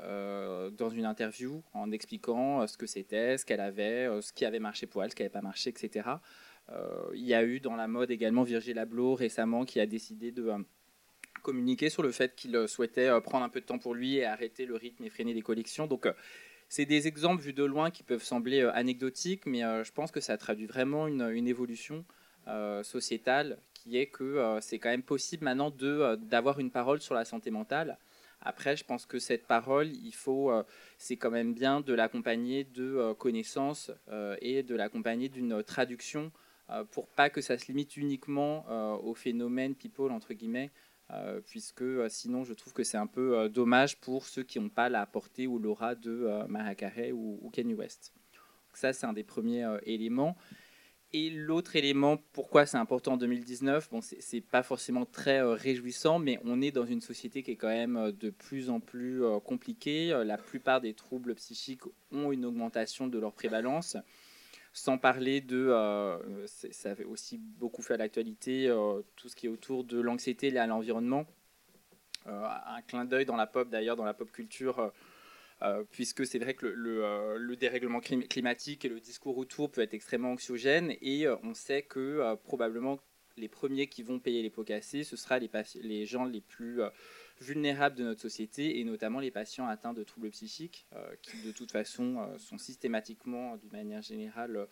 dans 0.77 0.91
une 0.91 1.07
interview 1.07 1.63
en 1.73 1.91
expliquant 1.91 2.67
ce 2.67 2.77
que 2.77 2.87
c'était, 2.87 3.39
ce 3.39 3.45
qu'elle 3.45 3.61
avait, 3.61 4.09
ce 4.21 4.33
qui 4.33 4.45
avait 4.45 4.59
marché 4.59 4.87
pour 4.87 5.03
elle, 5.03 5.11
ce 5.11 5.17
qui 5.17 5.23
n'avait 5.23 5.33
pas 5.33 5.43
marché, 5.43 5.71
etc. 5.71 6.09
il 7.15 7.25
y 7.25 7.35
a 7.35 7.43
eu 7.45 7.61
dans 7.61 7.77
la 7.77 7.89
mode 7.89 8.11
également 8.11 8.43
Virgil 8.43 8.79
Abloh 8.79 9.15
récemment 9.15 9.65
qui 9.65 9.81
a 9.81 9.87
décidé 9.87 10.31
de 10.31 10.53
communiquer 11.43 11.89
sur 11.91 12.03
le 12.03 12.13
fait 12.13 12.35
qu'il 12.35 12.69
souhaitait 12.69 13.11
prendre 13.23 13.45
un 13.45 13.49
peu 13.49 13.61
de 13.61 13.67
temps 13.67 13.79
pour 13.79 13.95
lui 13.95 14.17
et 14.17 14.25
arrêter 14.25 14.67
le 14.67 14.77
rythme 14.77 15.05
effréné 15.05 15.35
des 15.35 15.43
collections. 15.43 15.87
Donc 15.87 16.07
c'est 16.73 16.87
des 16.87 17.07
exemples 17.07 17.43
vus 17.43 17.53
de 17.53 17.65
loin 17.65 17.91
qui 17.91 18.03
peuvent 18.03 18.23
sembler 18.23 18.63
anecdotiques, 18.73 19.45
mais 19.45 19.61
je 19.61 19.93
pense 19.93 20.11
que 20.11 20.21
ça 20.21 20.39
traduit 20.39 20.67
vraiment 20.67 21.07
une 21.07 21.47
évolution 21.47 22.05
euh, 22.49 22.83
sociétale 22.83 23.57
qui 23.73 23.97
est 23.99 24.07
que 24.07 24.25
euh, 24.25 24.61
c'est 24.61 24.81
quand 24.81 24.89
même 24.89 25.05
possible 25.05 25.45
maintenant 25.45 25.71
de 25.71 25.87
euh, 25.87 26.17
d'avoir 26.17 26.59
une 26.59 26.73
parole 26.73 27.01
sur 27.01 27.15
la 27.15 27.25
santé 27.25 27.53
mentale. 27.53 27.99
Après, 28.41 28.77
je 28.77 28.83
pense 28.83 29.07
que 29.07 29.21
cette 29.21 29.47
parole, 29.47 29.87
il 29.87 30.13
faut, 30.13 30.51
c'est 30.99 31.15
quand 31.15 31.31
même 31.31 31.55
bien 31.55 31.81
de 31.81 31.95
l'accompagner 31.95 32.65
de 32.65 33.13
connaissances 33.13 33.93
et 34.41 34.65
de 34.65 34.75
l'accompagner 34.75 35.29
d'une 35.29 35.63
traduction 35.63 36.33
pour 36.91 37.07
pas 37.07 37.31
que 37.31 37.41
ça 37.41 37.57
se 37.57 37.69
limite 37.69 37.97
uniquement 37.97 38.67
au 38.99 39.15
phénomène 39.15 39.77
people 39.77 40.11
entre 40.11 40.35
guillemets, 40.35 40.73
puisque 41.47 41.85
sinon 42.09 42.45
je 42.45 42.55
trouve 42.55 42.73
que 42.73 42.85
c'est 42.85 42.97
un 42.97 43.07
peu 43.07 43.49
dommage 43.49 43.99
pour 44.01 44.27
ceux 44.27 44.43
qui 44.43 44.59
n'ont 44.61 44.69
pas 44.69 44.89
la 44.89 45.07
portée 45.07 45.47
ou 45.47 45.59
l'aura 45.59 45.95
de 45.95 46.47
Mariah 46.49 46.75
Carey 46.75 47.13
ou, 47.13 47.39
ou 47.43 47.51
Kanye 47.51 47.75
West. 47.75 48.13
Donc 48.33 48.77
ça, 48.77 48.93
c'est 48.93 49.07
un 49.07 49.13
des 49.13 49.25
premiers 49.25 49.67
éléments. 49.85 50.37
Et 51.15 51.29
l'autre 51.29 51.77
élément, 51.77 52.17
pourquoi 52.33 52.65
c'est 52.65 52.79
important 52.79 53.13
en 53.13 53.17
2019, 53.19 53.91
bon, 53.91 54.01
c'est 54.01 54.41
pas 54.41 54.63
forcément 54.63 55.05
très 55.05 55.43
euh, 55.43 55.53
réjouissant, 55.53 56.19
mais 56.19 56.39
on 56.45 56.63
est 56.63 56.71
dans 56.71 56.87
une 56.87 57.03
société 57.03 57.43
qui 57.43 57.51
est 57.51 57.57
quand 57.57 57.69
même 57.69 57.99
euh, 57.99 58.13
de 58.13 58.31
plus 58.31 58.71
en 58.71 58.81
plus 58.81 59.23
euh, 59.23 59.39
compliquée. 59.39 60.19
La 60.25 60.39
plupart 60.39 60.81
des 60.81 60.95
troubles 60.95 61.35
psychiques 61.35 61.83
ont 62.13 62.33
une 62.33 62.47
augmentation 62.47 63.09
de 63.09 63.19
leur 63.19 63.35
prévalence. 63.35 63.99
Sans 64.73 64.97
parler 64.97 65.41
de, 65.43 65.71
ça 66.47 66.91
avait 66.91 67.05
aussi 67.05 67.39
beaucoup 67.39 67.83
fait 67.83 67.95
à 67.95 67.99
l'actualité, 67.99 68.75
tout 69.17 69.29
ce 69.29 69.37
qui 69.37 69.47
est 69.47 69.51
autour 69.51 69.85
de 69.85 70.01
l'anxiété 70.01 70.51
liée 70.51 70.59
à 70.59 70.67
l'environnement. 70.67 71.27
un 72.25 72.81
clin 72.87 73.05
d'œil 73.05 73.27
dans 73.27 73.37
la 73.37 73.47
pop, 73.47 73.69
d'ailleurs, 73.69 73.97
dans 73.97 74.05
la 74.05 74.15
pop 74.15 74.33
culture 74.33 74.93
euh, 75.63 75.85
puisque 75.93 76.27
c'est 76.27 76.41
vrai 76.41 76.55
que 76.55 76.67
euh, 76.67 77.37
le, 77.39 77.57
dérèglement 77.57 78.01
climatique 78.01 78.85
et 78.85 78.89
le 78.89 78.99
discours 78.99 79.39
autour 79.39 79.71
peut 79.71 79.81
être 79.81 79.95
extrêmement 79.95 80.33
anxiogène, 80.33 80.97
et 81.01 81.27
euh, 81.27 81.37
on 81.45 81.55
sait 81.55 81.83
que 81.83 82.35
probablement 82.43 82.99
les 83.37 83.49
premiers 83.49 83.87
qui 83.87 84.03
vont 84.03 84.19
payer 84.19 84.43
les 84.43 84.51
pots 84.51 84.65
cassés, 84.65 85.05
ce 85.05 85.17
sera 85.17 85.39
les, 85.39 85.49
les 85.83 86.05
gens 86.05 86.25
les 86.25 86.41
plus 86.41 86.81
vulnérables 87.43 87.97
de 87.97 88.05
notre 88.05 88.21
société, 88.21 88.81
et 88.81 88.85
notamment 88.85 89.21
les 89.21 89.31
patients 89.31 89.67
atteints 89.67 89.93
de 89.93 90.03
troubles 90.03 90.31
psychiques, 90.31 90.87
qui 91.23 91.43
de 91.47 91.53
toute 91.53 91.71
façon 91.73 92.27
sont 92.39 92.59
systématiquement, 92.59 93.57
d'une 93.57 93.73
manière 93.73 94.03
générale, 94.03 94.69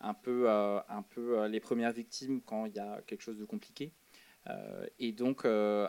un 0.00 0.14
peu, 0.14 0.48
un 0.48 1.02
peu 1.10 1.46
les 1.46 1.60
premières 1.60 1.92
victimes 1.92 2.40
quand 2.42 2.66
il 2.66 2.74
y 2.74 2.80
a 2.80 3.00
quelque 3.06 3.22
chose 3.22 3.38
de 3.38 3.44
compliqué. 3.44 3.92
Euh, 4.50 4.86
et 4.98 5.12
donc, 5.12 5.44
euh, 5.44 5.88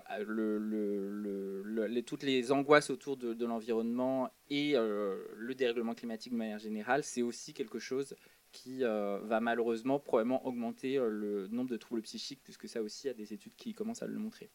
toutes 2.05 2.23
les 2.23 2.51
angoisses 2.51 2.89
autour 2.89 3.17
de, 3.17 3.45
l'environnement 3.45 4.29
et 4.49 4.73
euh, 4.75 5.25
le 5.35 5.55
dérèglement 5.55 5.93
climatique 5.93 6.31
de 6.31 6.37
manière 6.37 6.59
générale, 6.59 7.03
c'est 7.03 7.21
aussi 7.21 7.53
quelque 7.53 7.79
chose 7.79 8.15
qui 8.51 8.83
va 8.83 9.39
malheureusement 9.41 9.99
probablement 9.99 10.45
augmenter 10.47 10.95
le 10.95 11.47
nombre 11.47 11.69
de 11.69 11.75
troubles 11.75 12.03
psychiques, 12.03 12.39
puisque 12.41 12.69
ça 12.69 12.81
aussi, 12.81 13.03
il 13.03 13.07
y 13.07 13.11
a 13.11 13.13
des 13.13 13.33
études 13.33 13.55
qui 13.57 13.73
commencent 13.73 14.01
à 14.01 14.07
le 14.07 14.17
montrer. 14.17 14.49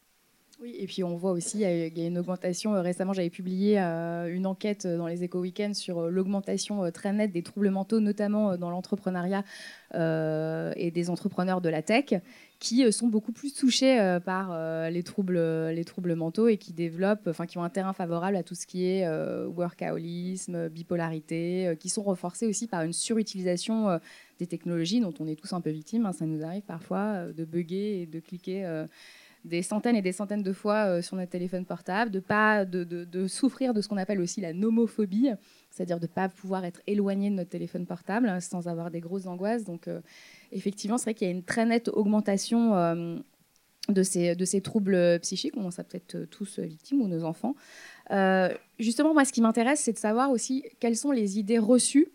Oui, 0.61 0.75
et 0.77 0.85
puis 0.85 1.03
on 1.03 1.15
voit 1.15 1.31
aussi, 1.31 1.61
il 1.61 1.97
y 1.97 2.03
a 2.03 2.07
une 2.07 2.19
augmentation. 2.19 2.79
Récemment, 2.83 3.13
j'avais 3.13 3.31
publié 3.31 3.79
une 3.79 4.45
enquête 4.45 4.85
dans 4.85 5.07
les 5.07 5.23
éco 5.23 5.39
weekends 5.39 5.73
sur 5.73 6.09
l'augmentation 6.09 6.91
très 6.91 7.11
nette 7.13 7.31
des 7.31 7.41
troubles 7.41 7.71
mentaux, 7.71 7.99
notamment 7.99 8.55
dans 8.57 8.69
l'entrepreneuriat 8.69 9.43
et 9.95 10.91
des 10.91 11.09
entrepreneurs 11.09 11.61
de 11.61 11.69
la 11.69 11.81
tech 11.81 12.13
qui 12.61 12.85
euh, 12.85 12.91
sont 12.91 13.07
beaucoup 13.07 13.33
plus 13.33 13.53
touchés 13.53 13.99
euh, 13.99 14.19
par 14.21 14.51
euh, 14.51 14.89
les, 14.89 15.03
troubles, 15.03 15.39
les 15.39 15.83
troubles 15.83 16.15
mentaux 16.15 16.47
et 16.47 16.57
qui 16.57 16.71
développent, 16.71 17.27
enfin 17.27 17.47
qui 17.47 17.57
ont 17.57 17.63
un 17.63 17.69
terrain 17.69 17.91
favorable 17.91 18.37
à 18.37 18.43
tout 18.43 18.55
ce 18.55 18.65
qui 18.65 18.85
est 18.85 19.07
workaholisme, 19.47 20.69
bipolarité, 20.69 21.75
qui 21.79 21.89
sont 21.89 22.03
renforcés 22.03 22.45
aussi 22.45 22.67
par 22.67 22.83
une 22.83 22.93
surutilisation 22.93 23.99
des 24.37 24.45
technologies 24.45 25.01
dont 25.01 25.13
on 25.19 25.27
est 25.27 25.35
tous 25.35 25.51
un 25.53 25.61
peu 25.61 25.71
victimes. 25.71 26.05
Hein. 26.05 26.13
ça 26.13 26.27
nous 26.27 26.45
arrive 26.45 26.61
parfois 26.61 27.25
de 27.35 27.43
bugger 27.43 28.03
et 28.03 28.05
de 28.05 28.19
cliquer 28.19 28.85
des 29.43 29.61
centaines 29.61 29.95
et 29.95 30.01
des 30.01 30.11
centaines 30.11 30.43
de 30.43 30.53
fois 30.53 31.01
sur 31.01 31.15
notre 31.17 31.31
téléphone 31.31 31.65
portable, 31.65 32.11
de 32.11 32.19
pas 32.19 32.65
de, 32.65 32.83
de, 32.83 33.27
souffrir 33.27 33.73
de 33.73 33.81
ce 33.81 33.87
qu'on 33.87 33.97
appelle 33.97 34.21
aussi 34.21 34.41
la 34.41 34.53
nomophobie, 34.53 35.29
c'est-à-dire 35.69 35.99
de 35.99 36.05
ne 36.05 36.11
pas 36.11 36.29
pouvoir 36.29 36.63
être 36.65 36.81
éloigné 36.85 37.29
de 37.29 37.35
notre 37.35 37.49
téléphone 37.49 37.85
portable 37.85 38.29
hein, 38.29 38.39
sans 38.39 38.67
avoir 38.67 38.91
des 38.91 38.99
grosses 38.99 39.25
angoisses. 39.25 39.63
Donc 39.63 39.87
effectivement, 40.51 40.97
c'est 40.97 41.05
vrai 41.05 41.13
qu'il 41.13 41.27
y 41.27 41.31
a 41.31 41.33
une 41.33 41.43
très 41.43 41.65
nette 41.65 41.89
augmentation 41.89 42.75
euh, 42.75 43.17
de, 43.89 44.03
ces, 44.03 44.35
de 44.35 44.45
ces 44.45 44.61
troubles 44.61 45.19
psychiques. 45.21 45.55
On 45.57 45.65
en 45.65 45.71
sera 45.71 45.83
peut-être 45.83 46.25
tous 46.25 46.59
victimes 46.59 47.01
ou 47.01 47.07
nos 47.07 47.23
enfants. 47.23 47.55
Euh, 48.11 48.49
justement, 48.79 49.13
moi, 49.13 49.25
ce 49.25 49.33
qui 49.33 49.41
m'intéresse, 49.41 49.81
c'est 49.81 49.93
de 49.93 49.97
savoir 49.97 50.31
aussi 50.31 50.65
quelles 50.79 50.97
sont 50.97 51.11
les 51.11 51.39
idées 51.39 51.59
reçues 51.59 52.11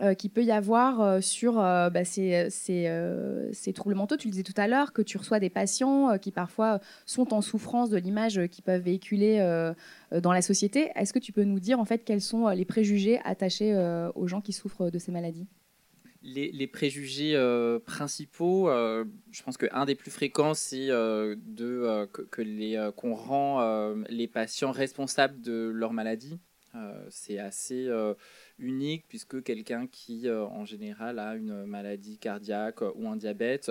euh, 0.00 0.14
qu'il 0.14 0.30
peut 0.30 0.44
y 0.44 0.52
avoir 0.52 1.22
sur 1.22 1.54
bah, 1.54 2.04
ces, 2.04 2.48
ces, 2.50 3.72
troubles 3.74 3.94
mentaux. 3.94 4.16
Tu 4.16 4.28
le 4.28 4.32
disais 4.32 4.42
tout 4.42 4.54
à 4.56 4.66
l'heure, 4.66 4.92
que 4.92 5.02
tu 5.02 5.18
reçois 5.18 5.40
des 5.40 5.50
patients 5.50 6.18
qui 6.18 6.30
parfois 6.30 6.80
sont 7.06 7.34
en 7.34 7.40
souffrance 7.40 7.90
de 7.90 7.98
l'image 7.98 8.40
qu'ils 8.50 8.64
peuvent 8.64 8.82
véhiculer 8.82 9.38
dans 10.12 10.32
la 10.32 10.42
société. 10.42 10.90
Est-ce 10.96 11.12
que 11.12 11.18
tu 11.18 11.32
peux 11.32 11.44
nous 11.44 11.60
dire 11.60 11.80
en 11.80 11.84
fait 11.84 12.04
quels 12.04 12.20
sont 12.20 12.48
les 12.48 12.64
préjugés 12.64 13.20
attachés 13.24 13.74
aux 14.14 14.26
gens 14.26 14.40
qui 14.40 14.52
souffrent 14.52 14.90
de 14.90 14.98
ces 14.98 15.12
maladies? 15.12 15.46
Les, 16.22 16.66
préjugés 16.66 17.34
euh, 17.34 17.78
principaux, 17.78 18.68
euh, 18.68 19.06
je 19.30 19.42
pense 19.42 19.56
qu'un 19.56 19.86
des 19.86 19.94
plus 19.94 20.10
fréquents, 20.10 20.52
c'est 20.52 20.90
euh, 20.90 21.34
que, 22.30 22.42
les 22.42 22.90
qu'on 22.94 23.14
rend 23.14 23.94
les 24.10 24.28
patients 24.28 24.70
responsables 24.70 25.40
de 25.40 25.70
leur 25.70 25.94
maladie. 25.94 26.38
c'est 27.08 27.38
assez 27.38 27.88
unique 28.60 29.04
puisque 29.08 29.42
quelqu'un 29.42 29.86
qui, 29.86 30.30
en 30.30 30.64
général, 30.64 31.18
a 31.18 31.34
une 31.34 31.64
maladie 31.64 32.18
cardiaque 32.18 32.82
ou 32.82 33.08
un 33.08 33.16
diabète, 33.16 33.70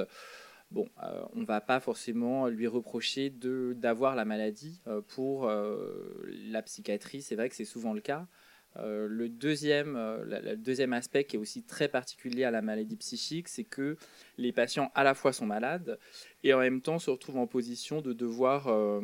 bon, 0.71 0.87
on 1.33 1.39
ne 1.39 1.45
va 1.45 1.61
pas 1.61 1.79
forcément 1.79 2.47
lui 2.47 2.67
reprocher 2.67 3.29
d'avoir 3.29 4.15
la 4.15 4.25
maladie. 4.25 4.81
pour 5.07 5.49
la 5.49 6.61
psychiatrie, 6.61 7.21
c'est 7.21 7.35
vrai 7.35 7.49
que 7.49 7.55
c'est 7.55 7.65
souvent 7.65 7.93
le 7.93 8.01
cas. 8.01 8.27
le, 8.75 9.27
deuxième, 9.27 9.95
le 10.25 10.55
deuxième 10.55 10.93
aspect 10.93 11.23
qui 11.23 11.35
est 11.35 11.39
aussi 11.39 11.63
très 11.63 11.87
particulier 11.87 12.43
à 12.43 12.51
la 12.51 12.61
maladie 12.61 12.97
psychique, 12.97 13.47
c'est 13.47 13.63
que 13.63 13.97
les 14.37 14.51
patients 14.51 14.91
à 14.95 15.03
la 15.03 15.13
fois 15.13 15.33
sont 15.33 15.45
malades 15.45 15.99
et 16.43 16.53
en 16.53 16.59
même 16.59 16.81
temps 16.81 16.99
se 16.99 17.09
retrouvent 17.09 17.37
en 17.37 17.47
position 17.47 18.01
de 18.01 18.13
devoir 18.13 19.01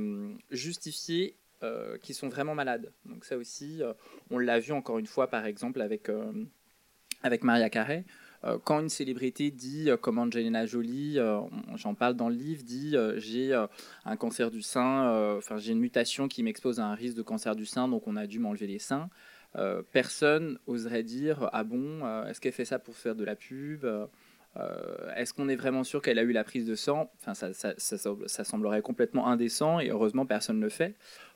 justifier 0.52 1.38
qu'ils 2.02 2.16
sont 2.16 2.30
vraiment 2.30 2.56
malades. 2.56 2.92
Donc 3.06 3.26
ça 3.26 3.38
aussi, 3.38 3.82
on 4.30 4.38
l'a 4.38 4.60
vu 4.60 4.72
encore 4.72 5.00
une 5.00 5.08
fois 5.08 5.28
par 5.28 5.46
exemple 5.46 5.82
avec, 5.82 6.10
avec 7.24 7.44
Maria 7.44 7.70
Carré, 7.70 8.06
euh, 8.46 8.58
quand 8.64 8.80
une 8.80 8.90
célébrité 8.90 9.50
dit, 9.52 9.90
euh, 9.90 9.98
comme 9.98 10.20
Angelina 10.20 10.66
Jolie, 10.66 11.18
euh, 11.18 11.40
j'en 11.76 11.96
parle 11.96 12.16
dans 12.16 12.30
le 12.30 12.36
livre, 12.36 12.64
dit 12.64 12.96
j'ai 13.18 13.54
un 14.06 14.18
cancer 14.18 14.52
du 14.52 14.62
sein, 14.62 15.36
enfin 15.38 15.58
j'ai 15.58 15.72
une 15.72 15.80
mutation 15.80 16.28
qui 16.28 16.44
m'expose 16.44 16.80
à 16.80 16.86
un 16.86 16.96
risque 16.96 17.18
de 17.18 17.22
cancer 17.22 17.56
du 17.56 17.66
sein, 17.66 17.88
donc 17.88 18.08
on 18.08 18.16
a 18.16 18.28
dû 18.28 18.40
m'enlever 18.40 18.68
les 18.68 18.80
seins. 18.80 19.10
personne 19.92 20.60
oserait 20.68 21.04
dire 21.04 21.50
ah 21.54 21.64
bon, 21.64 22.06
est-ce 22.26 22.42
qu'elle 22.42 22.54
fait 22.54 22.66
ça 22.66 22.80
pour 22.80 22.96
faire 22.96 23.16
de 23.16 23.24
la 23.24 23.36
pub 23.36 23.86
Est-ce 25.16 25.34
qu'on 25.34 25.50
est 25.50 25.56
vraiment 25.56 25.84
sûr 25.84 26.02
qu'elle 26.02 26.20
a 26.20 26.24
eu 26.24 26.32
la 26.32 26.44
prise 26.44 26.66
de 26.66 26.76
sang? 26.76 27.12
Enfin, 27.20 27.34
ça, 27.34 27.54
ça, 27.54 27.74
ça, 27.78 28.44
semblerait 28.44 28.82
complètement 28.82 29.28
indécent 29.28 29.80
et 29.80 29.90
heureusement 29.90 30.26
personne 30.26 30.58
ne 30.58 30.64
le 30.64 30.70
fait. 30.70 30.96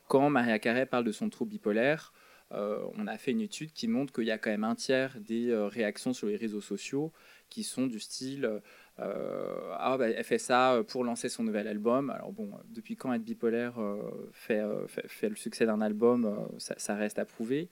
Quand 0.09 0.31
Maria 0.31 0.57
Carey 0.57 0.87
parle 0.87 1.03
de 1.03 1.11
son 1.11 1.29
trouble 1.29 1.51
bipolaire, 1.51 2.13
euh, 2.51 2.83
on 2.97 3.05
a 3.05 3.15
fait 3.19 3.29
une 3.29 3.41
étude 3.41 3.71
qui 3.73 3.87
montre 3.87 4.11
qu'il 4.11 4.23
y 4.23 4.31
a 4.31 4.39
quand 4.39 4.49
même 4.49 4.63
un 4.63 4.73
tiers 4.73 5.15
des 5.19 5.51
euh, 5.51 5.67
réactions 5.67 6.13
sur 6.13 6.25
les 6.25 6.35
réseaux 6.35 6.61
sociaux 6.61 7.13
qui 7.47 7.63
sont 7.63 7.85
du 7.85 7.99
style 7.99 8.59
euh, 8.97 9.71
ah 9.77 9.97
bah, 9.99 10.09
elle 10.09 10.23
fait 10.23 10.39
ça 10.39 10.81
pour 10.87 11.03
lancer 11.03 11.29
son 11.29 11.43
nouvel 11.43 11.67
album. 11.67 12.09
Alors 12.09 12.31
bon, 12.31 12.49
depuis 12.69 12.95
quand 12.95 13.13
être 13.13 13.23
bipolaire 13.23 13.75
fait, 14.33 14.61
fait, 14.87 15.29
le 15.29 15.35
succès 15.35 15.67
d'un 15.67 15.79
album, 15.79 16.49
ça, 16.57 16.95
reste 16.95 17.19
à 17.19 17.25
prouver. 17.25 17.69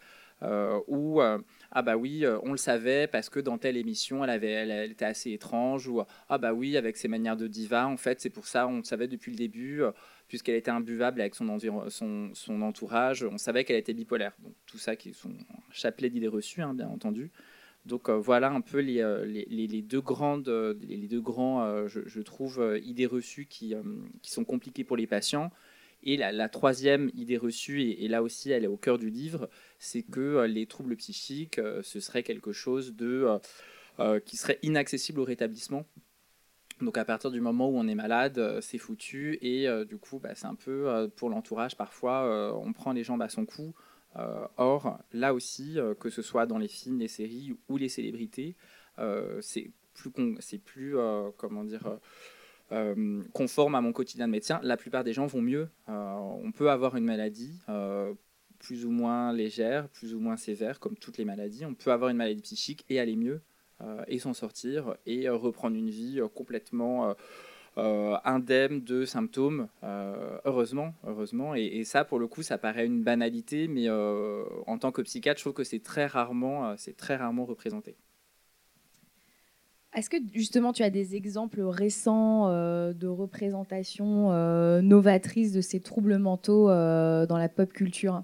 ou 0.88 1.20
ah 1.72 1.82
bah 1.82 1.98
oui, 1.98 2.26
on 2.44 2.52
le 2.52 2.58
savait 2.58 3.08
parce 3.08 3.30
que 3.30 3.40
dans 3.40 3.58
telle 3.58 3.78
émission, 3.78 4.24
elle 4.24 4.30
avait, 4.30 4.52
elle, 4.52 4.92
était 4.92 5.06
assez 5.06 5.32
étrange. 5.32 5.88
Ou 5.88 6.02
ah 6.30 6.38
bah 6.38 6.54
oui, 6.54 6.78
avec 6.78 6.98
ses 6.98 7.08
manières 7.08 7.38
de 7.38 7.48
diva, 7.48 7.88
en 7.88 7.98
fait, 7.98 8.22
c'est 8.22 8.30
pour 8.30 8.48
ça, 8.48 8.68
on 8.68 8.78
le 8.78 8.84
savait 8.84 9.08
depuis 9.08 9.32
le 9.32 9.38
début 9.38 9.84
puisqu'elle 10.28 10.56
était 10.56 10.72
imbuvable 10.72 11.22
avec 11.22 11.36
son, 11.36 11.50
entourage. 12.62 13.24
On 13.24 13.38
savait 13.38 13.64
qu'elle 13.64 13.78
était 13.78 13.94
bipolaire. 13.94 14.34
Donc 14.44 14.54
tout 14.66 14.78
ça 14.78 14.96
qui 14.96 15.14
sont 15.14 15.34
chapelet 15.72 16.10
d'idées 16.10 16.28
reçues, 16.28 16.62
hein, 16.62 16.74
bien 16.74 16.88
entendu. 16.88 17.32
Donc 17.86 18.10
euh, 18.10 18.18
voilà 18.18 18.52
un 18.52 18.62
peu 18.62 18.80
les, 18.80 19.02
euh, 19.02 19.82
deux 19.82 20.02
grandes, 20.02 20.50
les 20.82 21.08
deux 21.08 21.22
grands, 21.22 21.64
euh, 21.64 21.88
je, 21.88 22.22
trouve, 22.22 22.80
idées 22.84 23.06
reçues 23.06 23.46
qui, 23.46 23.74
sont 24.24 24.44
compliquées 24.44 24.84
pour 24.84 24.98
les 24.98 25.08
patients. 25.08 25.52
Et 26.08 26.18
la, 26.18 26.50
troisième 26.50 27.12
idée 27.14 27.38
reçue, 27.38 27.82
et, 27.84 28.08
là 28.08 28.24
aussi 28.24 28.50
elle 28.50 28.64
est 28.64 28.68
au 28.68 28.78
cœur 28.78 28.98
du 28.98 29.12
livre, 29.12 29.50
c'est 29.78 30.02
que 30.02 30.46
les 30.46 30.66
troubles 30.66 30.96
psychiques, 30.96 31.62
ce 31.84 32.00
serait 32.00 32.24
quelque 32.24 32.54
chose 32.54 32.96
de, 32.96 33.40
qui 34.26 34.38
serait 34.38 34.58
inaccessible 34.64 35.20
au 35.20 35.26
rétablissement 35.26 35.86
donc 36.82 36.98
à 36.98 37.06
partir 37.06 37.32
du 37.32 37.42
moment 37.42 37.70
où 37.70 37.78
on 37.78 37.88
est 37.88 37.96
malade, 37.96 38.38
euh, 38.38 38.62
c'est 38.62 38.78
foutu 38.78 39.40
et 39.42 39.68
euh, 39.68 39.84
du 39.84 39.98
coup, 39.98 40.20
bah, 40.20 40.36
c'est 40.36 40.46
un 40.46 40.56
peu 40.56 40.88
euh, 40.88 41.08
pour 41.08 41.30
l'entourage 41.30 41.76
parfois, 41.76 42.54
on 42.56 42.72
prend 42.74 42.92
les 42.92 43.04
jambes 43.04 43.22
à 43.22 43.30
son 43.30 43.46
cou. 43.46 43.74
or, 44.58 45.00
là 45.14 45.34
aussi, 45.34 45.78
que 46.00 46.10
ce 46.10 46.22
soit 46.22 46.46
dans 46.46 46.58
les 46.58 46.68
films, 46.68 47.00
les 47.00 47.08
séries 47.08 47.56
ou 47.70 47.78
les 47.78 47.90
célébrités, 47.90 48.56
c'est 49.42 49.72
plus, 49.94 50.12
c'est 50.40 50.58
plus 50.58 50.96
comment 51.38 51.64
dire, 51.64 52.00
conforme 53.34 53.76
à 53.76 53.82
mon 53.82 53.94
quotidien 53.94 54.28
de 54.28 54.32
médecin. 54.32 54.60
La 54.64 54.78
plupart 54.78 55.04
des 55.04 55.14
gens 55.14 55.26
vont 55.26 55.42
mieux. 55.42 55.70
on 55.88 56.52
peut 56.54 56.70
avoir 56.70 56.96
une 56.96 57.06
maladie 57.06 57.60
plus 58.60 58.86
ou 58.86 58.92
moins 58.92 59.32
légère, 59.34 59.88
plus 59.90 60.14
ou 60.14 60.20
moins 60.20 60.36
sévère, 60.36 60.80
comme 60.80 60.96
toutes 60.96 61.18
les 61.18 61.26
maladies. 61.26 61.66
On 61.66 61.76
peut 61.76 61.92
avoir 61.92 62.10
une 62.10 62.18
maladie 62.18 62.42
psychique 62.42 62.86
et 62.90 63.00
aller 63.00 63.16
mieux. 63.16 63.42
Euh, 63.84 64.04
et 64.08 64.18
s'en 64.18 64.34
sortir 64.34 64.96
et 65.06 65.30
euh, 65.30 65.36
reprendre 65.36 65.76
une 65.76 65.92
vie 65.92 66.20
euh, 66.20 66.28
complètement 66.28 67.14
indemne 68.26 68.84
de 68.84 69.06
symptômes, 69.06 69.68
heureusement, 70.46 70.96
heureusement. 71.06 71.54
Et, 71.54 71.84
ça, 71.84 72.06
pour 72.06 72.18
le 72.18 72.26
coup, 72.26 72.42
ça 72.42 72.58
paraît 72.58 72.88
une 72.88 73.04
banalité, 73.04 73.68
mais 73.68 73.88
en 73.88 74.80
tant 74.80 74.92
que 74.92 75.04
psychiatre, 75.04 75.38
je 75.38 75.44
trouve 75.44 75.54
que 75.54 75.64
c'est 75.64 75.84
très 75.84 76.10
c'est 76.78 76.98
très 76.98 77.16
rarement 77.18 77.46
représenté. 77.46 77.96
Est-ce 79.96 80.10
que 80.10 80.18
justement 80.34 80.74
tu 80.74 80.84
as 80.84 80.90
des 80.90 81.16
exemples 81.16 81.62
récents 81.62 82.50
de 82.50 83.08
représentations 83.08 84.32
novatrices 84.82 85.54
de 85.54 85.62
ces 85.62 85.80
troubles 85.80 86.18
mentaux 86.18 86.68
dans 86.68 87.38
la 87.38 87.50
pop 87.50 87.72
culture? 87.74 88.24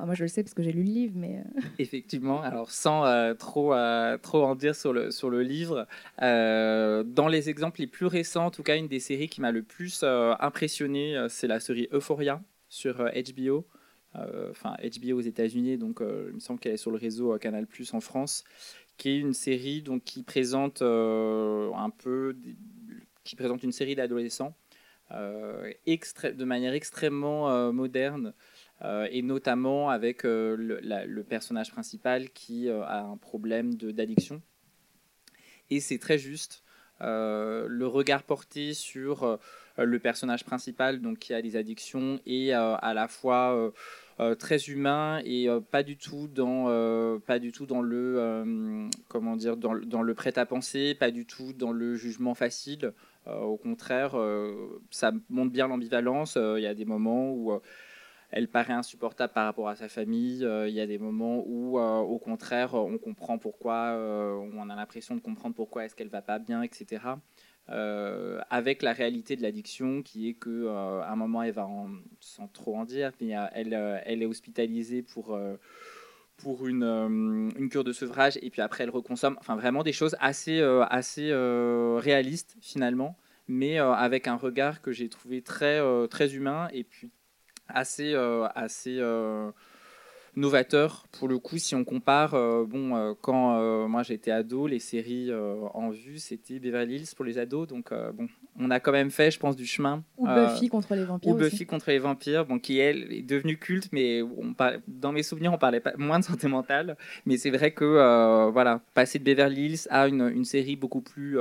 Ah, 0.00 0.06
moi, 0.06 0.14
je 0.14 0.22
le 0.22 0.28
sais 0.28 0.42
parce 0.42 0.54
que 0.54 0.62
j'ai 0.62 0.72
lu 0.72 0.82
le 0.82 0.90
livre, 0.90 1.12
mais... 1.14 1.40
Euh. 1.40 1.60
Effectivement, 1.78 2.40
alors 2.40 2.70
sans 2.70 3.04
euh, 3.04 3.34
trop, 3.34 3.74
euh, 3.74 4.16
trop 4.16 4.42
en 4.44 4.54
dire 4.54 4.74
sur 4.74 4.94
le, 4.94 5.10
sur 5.10 5.28
le 5.28 5.42
livre, 5.42 5.86
dans 6.18 7.28
les 7.28 7.50
exemples 7.50 7.80
les 7.80 7.86
plus 7.86 8.06
récents, 8.06 8.46
en 8.46 8.50
tout 8.50 8.62
cas, 8.62 8.78
une 8.78 8.88
des 8.88 9.00
séries 9.00 9.28
qui 9.28 9.42
m'a 9.42 9.52
le 9.52 9.62
plus 9.62 10.02
impressionné, 10.02 11.26
c'est 11.28 11.46
la 11.46 11.60
série 11.60 11.88
Euphoria 11.92 12.42
sur 12.68 12.96
HBO. 12.96 13.66
Enfin, 14.50 14.74
HBO 14.82 15.18
aux 15.18 15.20
États-Unis, 15.20 15.76
donc 15.76 16.00
il 16.00 16.34
me 16.34 16.40
semble 16.40 16.60
qu'elle 16.60 16.72
est 16.72 16.78
sur 16.78 16.90
le 16.90 16.96
réseau 16.96 17.36
Canal 17.38 17.66
Plus 17.66 17.92
en 17.92 18.00
France, 18.00 18.44
qui 19.00 19.10
est 19.10 19.18
une 19.18 19.34
série 19.34 19.82
donc, 19.82 20.04
qui 20.04 20.22
présente 20.22 20.82
un 20.82 21.90
peu... 21.98 22.36
qui 23.24 23.34
présente 23.34 23.62
une 23.62 23.72
série 23.72 23.96
d'adolescents 23.96 24.54
de 25.10 26.44
manière 26.44 26.72
extrêmement 26.72 27.72
moderne, 27.72 28.32
euh, 28.82 29.06
et 29.10 29.22
notamment 29.22 29.90
avec 29.90 30.24
euh, 30.24 30.56
le, 30.56 31.22
personnage 31.22 31.70
principal 31.70 32.30
qui 32.30 32.68
euh, 32.68 32.82
a 32.84 33.00
un 33.00 33.18
problème 33.18 33.74
d'addiction. 33.74 34.40
Et 35.68 35.80
c'est 35.80 35.98
très 35.98 36.18
juste. 36.18 36.62
le 37.00 37.84
regard 37.86 38.22
porté 38.22 38.74
sur 38.74 39.38
le 39.78 39.98
personnage 39.98 40.44
principal 40.44 41.00
donc 41.00 41.18
qui 41.18 41.32
a 41.32 41.40
des 41.40 41.56
addictions 41.56 42.20
et 42.26 42.52
à 42.52 42.92
la 42.92 43.06
fois 43.06 43.72
très 44.38 44.58
humain 44.64 45.20
et 45.24 45.48
pas 45.70 45.82
du 45.82 45.96
tout 45.96 46.28
dans 46.28 46.66
pas 47.20 47.38
du 47.38 47.52
tout 47.52 47.66
dans 47.66 47.82
le 47.82 48.88
comment 49.08 49.36
dire 49.36 49.56
dans, 49.56 49.72
le 49.72 50.14
prêt 50.14 50.38
à 50.38 50.46
penser 50.46 50.94
pas 50.94 51.10
du 51.10 51.26
tout 51.26 51.52
dans 51.52 51.72
le 51.72 51.94
jugement 51.94 52.34
facile 52.34 52.92
au 53.26 53.56
contraire 53.56 54.16
ça 54.90 55.12
montre 55.28 55.52
bien 55.52 55.68
l'ambivalence 55.68 56.36
il 56.36 56.62
y 56.62 56.66
a 56.66 56.74
des 56.74 56.84
moments 56.84 57.32
où 57.32 57.60
elle 58.32 58.48
paraît 58.48 58.72
insupportable 58.72 59.32
par 59.32 59.44
rapport 59.44 59.68
à 59.68 59.76
sa 59.76 59.88
famille. 59.88 60.44
Euh, 60.44 60.68
il 60.68 60.74
y 60.74 60.80
a 60.80 60.86
des 60.86 60.98
moments 60.98 61.42
où, 61.46 61.78
euh, 61.78 61.98
au 61.98 62.18
contraire, 62.18 62.74
on 62.74 62.98
comprend 62.98 63.38
pourquoi, 63.38 63.92
euh, 63.96 64.34
on 64.54 64.70
a 64.70 64.76
l'impression 64.76 65.16
de 65.16 65.20
comprendre 65.20 65.54
pourquoi 65.54 65.84
est-ce 65.84 65.96
qu'elle 65.96 66.08
va 66.08 66.22
pas 66.22 66.38
bien, 66.38 66.62
etc. 66.62 67.02
avec 67.68 68.82
la 68.82 68.92
réalité 68.92 69.36
de 69.36 69.42
l'addiction 69.42 70.02
qui 70.02 70.28
est 70.28 70.34
que 70.34 70.66
à 70.66 71.10
un 71.10 71.16
moment 71.16 71.42
elle 71.42 71.52
va 71.52 71.68
sans 72.18 72.48
trop 72.48 72.76
en 72.76 72.84
dire 72.84 73.12
mais 73.20 73.34
elle, 73.52 74.02
elle 74.04 74.22
est 74.22 74.26
hospitalisée 74.26 75.02
pour 75.02 75.38
pour 76.36 76.66
une, 76.66 76.82
une, 76.82 77.68
cure 77.68 77.84
de 77.84 77.92
sevrage 77.92 78.38
et 78.42 78.50
puis 78.50 78.60
après 78.60 78.84
elle 78.84 78.90
reconsomme. 78.90 79.36
Enfin 79.38 79.54
vraiment 79.54 79.84
des 79.84 79.92
choses 79.92 80.16
assez 80.18 80.60
assez 80.90 81.32
réalistes 81.98 82.56
finalement 82.60 83.16
mais 83.46 83.78
avec 83.78 84.26
un 84.26 84.36
regard 84.36 84.82
que 84.82 84.90
j'ai 84.90 85.08
trouvé 85.08 85.42
très 85.42 85.80
très 86.08 86.34
humain 86.34 86.68
et 86.72 86.82
puis 86.82 87.10
assez, 87.74 88.12
euh, 88.14 88.46
assez 88.54 88.98
euh, 88.98 89.50
novateur 90.36 91.06
pour 91.12 91.28
le 91.28 91.38
coup 91.38 91.58
si 91.58 91.74
on 91.74 91.84
compare 91.84 92.34
euh, 92.34 92.64
bon 92.64 93.14
quand 93.20 93.88
moi 93.88 94.02
j'étais 94.02 94.30
ado 94.30 94.66
les 94.66 94.78
séries 94.78 95.30
en 95.74 95.90
vue 95.90 96.18
c'était 96.18 96.58
Beverly 96.58 96.96
Hills 96.96 97.14
pour 97.14 97.24
les 97.24 97.38
ados 97.38 97.66
donc 97.66 97.92
bon 98.14 98.28
on 98.58 98.70
a 98.70 98.80
quand 98.80 98.92
même 98.92 99.10
fait 99.10 99.30
je 99.30 99.38
pense 99.38 99.56
du 99.56 99.66
chemin 99.66 100.02
ou 100.16 100.26
Buffy 100.26 100.68
contre 100.68 100.94
les 100.94 101.04
vampires 101.04 101.32
ou 101.32 101.34
Buffy 101.34 101.66
contre 101.66 101.90
les 101.90 101.98
vampires 101.98 102.44
bon 102.46 102.58
qui 102.58 102.78
elle 102.78 103.12
est 103.12 103.22
devenue 103.22 103.56
culte 103.58 103.88
mais 103.92 104.22
on 104.22 104.54
dans 104.88 105.12
mes 105.12 105.22
souvenirs 105.22 105.52
on 105.52 105.58
parlait 105.58 105.80
pas 105.80 105.92
moins 105.96 106.18
de 106.18 106.24
santé 106.24 106.48
mentale 106.48 106.96
mais 107.26 107.36
c'est 107.36 107.50
vrai 107.50 107.72
que 107.72 108.50
voilà 108.50 108.80
passer 108.94 109.18
de 109.18 109.24
Beverly 109.24 109.66
Hills 109.66 109.86
à 109.90 110.08
une, 110.08 110.28
une 110.34 110.44
série 110.44 110.76
beaucoup 110.76 111.00
plus 111.00 111.38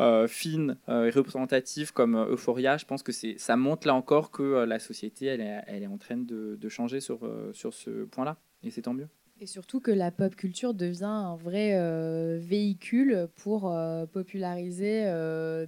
euh, 0.00 0.28
fine 0.28 0.76
euh, 0.88 1.06
et 1.06 1.10
représentative 1.10 1.92
comme 1.92 2.14
euh, 2.14 2.30
Euphoria, 2.30 2.76
je 2.76 2.84
pense 2.84 3.02
que 3.02 3.10
ça 3.12 3.56
montre 3.56 3.86
là 3.88 3.94
encore 3.94 4.30
que 4.30 4.64
la 4.64 4.78
société, 4.78 5.26
elle 5.26 5.40
est, 5.40 5.62
elle 5.66 5.82
est 5.82 5.88
en 5.88 5.98
train 5.98 6.16
de, 6.16 6.68
changer 6.68 7.00
sur, 7.00 7.20
sur 7.52 7.74
ce 7.74 8.04
point-là. 8.04 8.36
Et 8.62 8.70
c'est 8.70 8.82
tant 8.82 8.94
mieux. 8.94 9.08
Et 9.40 9.46
surtout 9.46 9.80
que 9.80 9.90
la 9.90 10.10
pop 10.10 10.34
culture 10.34 10.74
devient 10.74 11.04
un 11.04 11.36
vrai 11.36 12.38
véhicule 12.38 13.28
pour 13.36 13.72
populariser 14.12 15.04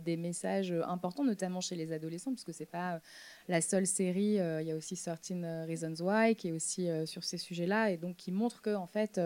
des 0.05 0.17
messages 0.17 0.75
importants, 0.87 1.25
notamment 1.25 1.61
chez 1.61 1.77
les 1.77 1.93
adolescents, 1.93 2.33
parce 2.33 2.45
que 2.45 2.53
c'est 2.53 2.67
pas 2.67 3.01
la 3.49 3.61
seule 3.61 3.87
série. 3.87 4.39
Il 4.61 4.67
y 4.67 4.73
a 4.73 4.77
aussi 4.77 4.97
Certain 4.97 5.65
Reasons 5.67 6.05
Why 6.05 6.35
qui 6.35 6.49
est 6.49 6.53
aussi 6.53 6.89
sur 7.07 7.25
ces 7.25 7.39
sujets-là, 7.39 7.93
et 7.93 7.97
donc 7.97 8.17
qui 8.17 8.33
montre 8.33 8.61
que 8.61 8.75
en 8.75 8.87
fait 8.87 9.21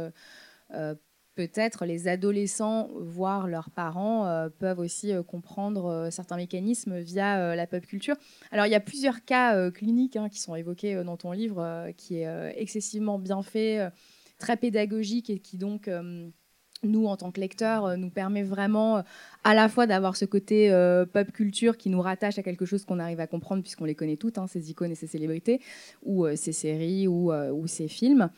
peut-être 1.34 1.84
les 1.84 2.08
adolescents, 2.08 2.88
voire 2.94 3.46
leurs 3.48 3.70
parents, 3.70 4.26
euh, 4.26 4.48
peuvent 4.48 4.78
aussi 4.78 5.12
euh, 5.12 5.22
comprendre 5.22 5.86
euh, 5.86 6.10
certains 6.10 6.36
mécanismes 6.36 6.98
via 6.98 7.56
la 7.56 7.66
pop 7.66 7.84
culture. 7.84 8.16
Alors 8.50 8.66
il 8.66 8.72
y 8.72 8.76
a 8.76 8.80
plusieurs 8.80 9.24
cas 9.24 9.70
cliniques 9.70 10.16
hein, 10.16 10.28
qui 10.28 10.40
sont 10.40 10.54
évoqués 10.54 11.02
dans 11.04 11.16
ton 11.16 11.32
livre, 11.32 11.88
qui 11.96 12.18
est 12.18 12.54
excessivement 12.56 13.18
bien 13.18 13.42
fait 13.42 13.88
très 14.38 14.56
pédagogique 14.56 15.30
et 15.30 15.38
qui 15.38 15.58
donc 15.58 15.88
nous, 16.82 17.06
en 17.06 17.16
tant 17.16 17.30
que 17.30 17.40
lecteurs, 17.40 17.96
nous 17.96 18.10
permet 18.10 18.42
vraiment 18.42 19.02
à 19.42 19.54
la 19.54 19.68
fois 19.68 19.86
d'avoir 19.86 20.16
ce 20.16 20.24
côté 20.24 20.70
pop 21.12 21.32
culture 21.32 21.76
qui 21.76 21.90
nous 21.90 22.00
rattache 22.00 22.38
à 22.38 22.42
quelque 22.42 22.64
chose 22.64 22.84
qu'on 22.84 22.98
arrive 22.98 23.20
à 23.20 23.26
comprendre 23.26 23.62
puisqu'on 23.62 23.84
les 23.84 23.94
connaît 23.94 24.16
toutes, 24.16 24.38
hein, 24.38 24.46
ces 24.46 24.70
icônes 24.70 24.92
et 24.92 24.96
ces 24.96 25.06
célébrités, 25.06 25.60
ou 26.02 26.26
ces 26.36 26.52
séries 26.52 27.06
ou, 27.08 27.32
ou 27.32 27.66
ces 27.66 27.88
films. 27.88 28.30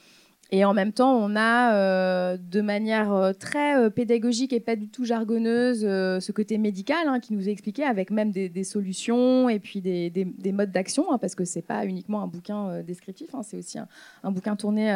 Et 0.52 0.64
en 0.64 0.74
même 0.74 0.92
temps, 0.92 1.16
on 1.16 1.34
a 1.34 1.74
euh, 1.74 2.36
de 2.36 2.60
manière 2.60 3.12
euh, 3.12 3.32
très 3.32 3.76
euh, 3.76 3.90
pédagogique 3.90 4.52
et 4.52 4.60
pas 4.60 4.76
du 4.76 4.88
tout 4.88 5.04
jargonneuse 5.04 5.80
ce 5.80 6.32
côté 6.32 6.56
médical 6.56 7.08
hein, 7.08 7.18
qui 7.18 7.32
nous 7.32 7.48
est 7.48 7.52
expliqué 7.52 7.82
avec 7.82 8.10
même 8.10 8.30
des, 8.30 8.64
solutions 8.64 9.48
et 9.48 9.58
puis 9.58 9.80
des, 9.80 10.52
modes 10.52 10.70
d'action, 10.70 11.12
hein, 11.12 11.18
parce 11.18 11.34
que 11.34 11.44
c'est 11.44 11.62
pas 11.62 11.84
uniquement 11.84 12.22
un 12.22 12.26
bouquin 12.26 12.82
descriptif, 12.82 13.34
hein, 13.34 13.42
c'est 13.42 13.56
aussi 13.56 13.78
un, 13.78 14.30
bouquin 14.30 14.56
tourné 14.56 14.86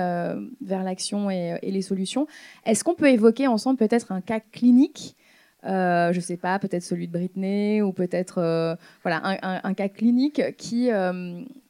vers 0.61 0.83
l'action 0.83 1.31
et, 1.31 1.59
les 1.63 1.83
solutions. 1.83 2.27
Est-ce 2.65 2.85
qu'on 2.85 2.95
peut 2.95 3.11
évoquer 3.11 3.47
ensemble 3.47 3.79
peut-être 3.79 4.13
un 4.13 4.21
cas 4.21 4.41
clinique 4.41 5.17
je 5.63 6.17
ne 6.17 6.21
sais 6.21 6.39
pas, 6.39 6.59
peut-être 6.59 6.83
celui 6.83 7.07
de 7.07 7.13
Britney 7.13 7.83
ou 7.83 7.93
peut-être 7.93 8.77
voilà 9.03 9.21
un, 9.43 9.75
cas 9.75 9.89
clinique 9.89 10.57
qui, 10.57 10.89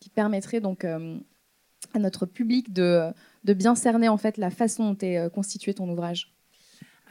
qui 0.00 0.10
permettrait 0.10 0.60
donc 0.60 0.84
à 0.84 1.98
notre 1.98 2.26
public 2.26 2.72
de 2.72 3.12
de 3.44 3.54
bien 3.54 3.74
cerner 3.74 4.08
en 4.08 4.16
fait 4.16 4.36
la 4.36 4.50
façon 4.50 4.92
dont 4.92 4.98
est 5.00 5.18
euh, 5.18 5.28
constitué 5.28 5.74
ton 5.74 5.88
ouvrage 5.88 6.32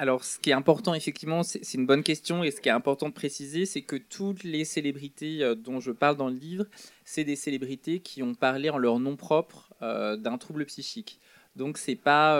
alors, 0.01 0.23
ce 0.23 0.39
qui 0.39 0.51
est 0.51 0.53
important, 0.53 0.93
effectivement, 0.93 1.43
c'est 1.43 1.73
une 1.73 1.85
bonne 1.85 2.03
question, 2.03 2.41
et 2.41 2.51
ce 2.51 2.61
qui 2.61 2.69
est 2.69 2.71
important 2.71 3.09
de 3.09 3.13
préciser, 3.13 3.65
c'est 3.65 3.81
que 3.81 3.97
toutes 3.97 4.45
les 4.45 4.63
célébrités 4.63 5.43
euh, 5.43 5.55
dont 5.55 5.81
je 5.81 5.91
parle 5.91 6.15
dans 6.15 6.29
le 6.29 6.37
livre, 6.37 6.63
c'est 7.03 7.25
des 7.25 7.35
célébrités 7.35 7.99
qui 7.99 8.23
ont 8.23 8.33
parlé 8.33 8.69
en 8.69 8.77
leur 8.77 8.97
nom 8.99 9.17
propre 9.17 9.73
euh, 9.81 10.15
d'un 10.15 10.37
trouble 10.37 10.63
psychique. 10.67 11.19
Donc, 11.57 11.77
c'est 11.77 11.97
pas 11.97 12.37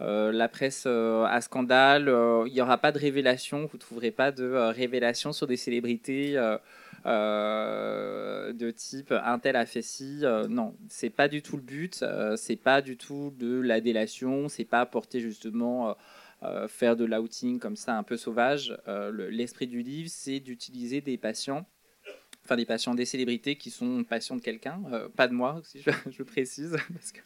la 0.00 0.48
presse 0.48 0.86
à 0.86 1.38
scandale, 1.42 2.04
il 2.46 2.52
n'y 2.54 2.62
aura 2.62 2.78
pas 2.78 2.92
de 2.92 2.98
révélation, 2.98 3.66
vous 3.66 3.76
ne 3.76 3.80
trouverez 3.80 4.10
pas 4.10 4.32
de 4.32 4.70
révélation 4.70 5.34
sur 5.34 5.46
des 5.46 5.58
célébrités 5.58 6.38
de 7.04 8.70
type 8.70 9.12
un 9.12 9.38
tel 9.38 9.56
a 9.56 9.66
fait 9.66 9.82
ci. 9.82 10.20
Euh, 10.22 10.46
non, 10.48 10.76
c'est 10.88 11.10
pas 11.10 11.28
du 11.28 11.42
tout 11.42 11.56
le 11.56 11.62
but. 11.62 12.02
Euh, 12.02 12.36
c'est 12.36 12.56
pas 12.56 12.82
du 12.82 12.96
tout 12.96 13.32
de 13.38 13.60
la 13.60 13.80
délation. 13.80 14.48
C'est 14.48 14.64
pas 14.64 14.80
apporter 14.80 15.20
justement 15.20 15.96
faire 16.68 16.94
de 16.94 17.06
l'outing 17.06 17.58
comme 17.58 17.76
ça 17.76 17.96
un 17.96 18.02
peu 18.02 18.18
sauvage. 18.18 18.76
L'esprit 19.30 19.66
du 19.66 19.82
livre, 19.82 20.10
c'est 20.12 20.40
d'utiliser 20.40 21.00
des 21.00 21.16
patients 21.16 21.66
enfin 22.44 22.56
des 22.56 22.66
patients, 22.66 22.94
des 22.94 23.06
célébrités 23.06 23.56
qui 23.56 23.70
sont 23.70 24.04
patients 24.04 24.36
de 24.36 24.42
quelqu'un, 24.42 24.78
pas 25.16 25.28
de 25.28 25.32
moi, 25.32 25.62
si 25.64 25.80
je, 25.80 25.90
je 26.10 26.22
précise, 26.22 26.76
parce 26.92 27.10
que 27.10 27.20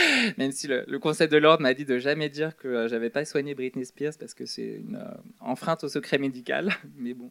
Même 0.38 0.52
si 0.52 0.66
le, 0.66 0.98
Conseil 0.98 1.28
de 1.28 1.36
l'ordre 1.36 1.62
m'a 1.62 1.74
dit 1.74 1.84
de 1.84 1.98
jamais 1.98 2.28
dire 2.28 2.56
que 2.56 2.68
euh, 2.68 2.88
j'avais 2.88 3.10
pas 3.10 3.24
soigné 3.24 3.54
Britney 3.54 3.84
Spears 3.84 4.12
parce 4.18 4.34
que 4.34 4.46
c'est 4.46 4.80
une 4.86 4.96
euh, 4.96 5.14
enfreinte 5.40 5.84
au 5.84 5.88
secret 5.88 6.18
médical. 6.18 6.70
Mais 6.96 7.14
bon, 7.14 7.30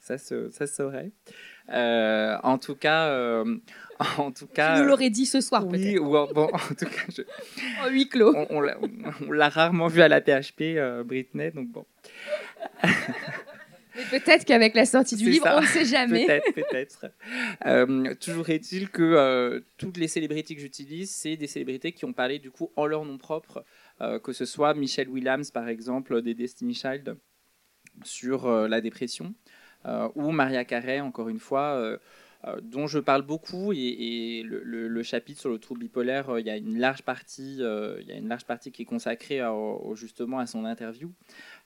ça 0.00 0.18
se, 0.18 0.50
ça 0.50 0.66
saurait. 0.66 1.12
Euh, 1.70 2.36
en 2.42 2.58
tout 2.58 2.74
cas, 2.74 3.44
en 4.18 4.30
tout 4.30 4.46
cas. 4.46 4.76
Tu 4.76 4.82
nous 4.82 4.88
l'aurais 4.88 5.10
dit 5.10 5.26
ce 5.26 5.40
soir, 5.40 5.66
oui, 5.66 5.78
peut-être. 5.78 6.02
Oui, 6.02 6.34
bon, 6.34 6.48
en 6.52 6.74
tout 6.74 6.86
cas, 6.86 7.02
je, 7.14 7.22
en 7.82 7.90
huis 7.90 8.08
clos. 8.08 8.34
On, 8.50 8.62
on 9.26 9.32
l'a 9.32 9.48
rarement 9.48 9.88
vu 9.88 10.00
à 10.02 10.08
la 10.08 10.20
PHP, 10.20 10.78
Britney, 11.04 11.50
donc 11.50 11.68
bon. 11.68 11.86
Peut-être 14.10 14.44
qu'avec 14.44 14.74
la 14.74 14.86
sortie 14.86 15.16
du 15.16 15.30
livre, 15.30 15.48
on 15.50 15.60
ne 15.60 15.66
sait 15.66 15.84
jamais. 15.84 16.26
Peut-être, 16.26 16.54
peut-être. 16.54 17.06
Euh, 17.66 18.14
toujours 18.14 18.48
est-il 18.50 18.90
que 18.90 19.02
euh, 19.02 19.60
toutes 19.76 19.96
les 19.96 20.08
célébrités 20.08 20.54
que 20.54 20.60
j'utilise, 20.60 21.10
c'est 21.10 21.36
des 21.36 21.46
célébrités 21.46 21.92
qui 21.92 22.04
ont 22.04 22.12
parlé 22.12 22.38
du 22.38 22.50
coup 22.50 22.70
en 22.76 22.86
leur 22.86 23.04
nom 23.04 23.18
propre, 23.18 23.64
euh, 24.00 24.18
que 24.18 24.32
ce 24.32 24.44
soit 24.44 24.74
Michelle 24.74 25.08
Williams 25.08 25.50
par 25.50 25.68
exemple 25.68 26.22
des 26.22 26.34
Destiny 26.34 26.74
Child 26.74 27.16
sur 28.04 28.48
la 28.48 28.80
dépression, 28.80 29.34
ou 30.14 30.30
Maria 30.30 30.64
Carey 30.64 31.00
encore 31.00 31.28
une 31.28 31.40
fois. 31.40 31.98
dont 32.62 32.86
je 32.86 33.00
parle 33.00 33.22
beaucoup 33.22 33.72
et, 33.72 34.44
le, 34.44 35.02
chapitre 35.02 35.40
sur 35.40 35.50
le 35.50 35.58
trouble 35.58 35.80
bipolaire, 35.80 36.38
il 36.38 36.46
y 36.46 36.50
a 36.50 36.56
une 36.56 36.78
large 36.78 37.02
partie, 37.02 37.56
il 37.56 38.06
y 38.06 38.12
a 38.12 38.16
une 38.16 38.28
large 38.28 38.44
partie 38.44 38.70
qui 38.70 38.82
est 38.82 38.84
consacrée 38.84 39.40
justement 39.94 40.38
à 40.38 40.46
son 40.46 40.64
interview. 40.64 41.12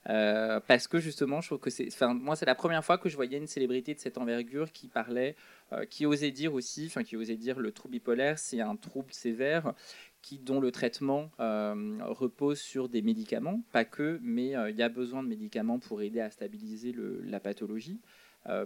Euh, 0.09 0.61
parce 0.67 0.89
que 0.89 0.99
justement, 0.99 1.41
je 1.41 1.49
trouve 1.49 1.61
que 1.61 1.71
c'est, 1.71 1.87
enfin, 1.89 2.15
moi, 2.15 2.35
c'est 2.37 2.47
la 2.47 2.55
première 2.55 2.85
fois 2.85 2.99
que 2.99 3.09
je 3.09 3.17
voyais 3.17 3.39
une 3.39 3.47
célébrité 3.47 3.95
de 3.95 4.01
cette 4.01 4.19
envergure 4.19 4.73
qui 4.73 4.89
parlait, 4.89 5.37
euh, 5.73 5.85
qui 5.85 6.07
osait 6.07 6.33
dire 6.33 6.55
aussi, 6.55 6.87
enfin, 6.87 7.05
qui 7.05 7.17
osait 7.17 7.37
dire 7.37 7.61
le 7.61 7.73
trouble 7.73 7.93
bipolaire, 7.93 8.39
c'est 8.39 8.61
un 8.61 8.77
trouble 8.77 9.13
sévère 9.13 9.75
qui, 10.21 10.39
dont 10.39 10.61
le 10.61 10.71
traitement 10.71 11.31
euh, 11.41 11.99
repose 12.03 12.61
sur 12.61 12.89
des 12.89 13.03
médicaments, 13.03 13.63
pas 13.73 13.85
que, 13.85 14.19
mais 14.23 14.55
il 14.71 14.77
y 14.77 14.83
a 14.83 14.89
besoin 14.89 15.23
de 15.23 15.29
médicaments 15.29 15.79
pour 15.79 16.03
aider 16.03 16.21
à 16.21 16.31
stabiliser 16.31 16.93
le, 16.93 17.21
la 17.23 17.41
pathologie. 17.41 18.01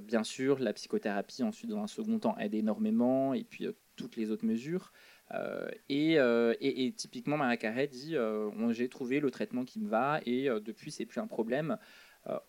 bien 0.03 0.25
sûr, 0.25 0.59
la 0.59 0.73
psychothérapie, 0.73 1.43
ensuite, 1.43 1.71
dans 1.71 1.83
un 1.83 1.87
second 1.87 2.19
temps, 2.19 2.37
aide 2.39 2.55
énormément, 2.55 3.33
et 3.33 3.45
puis 3.45 3.69
toutes 3.97 4.17
les 4.17 4.31
autres 4.31 4.45
mesures. 4.45 4.93
Euh, 5.35 5.69
euh, 5.91 6.55
et, 6.61 6.93
typiquement, 6.93 7.37
Maria 7.37 7.57
Carré 7.57 7.87
dit 7.87 8.17
euh, 8.17 8.51
J'ai 8.73 8.89
trouvé 8.89 9.21
le 9.21 9.31
traitement 9.31 9.65
qui 9.65 9.81
me 9.81 9.89
va 9.89 10.21
et 10.25 10.49
depuis, 10.65 10.91
c'est 10.91 11.07
plus 11.07 11.21
un 11.21 11.27
problème. 11.27 11.79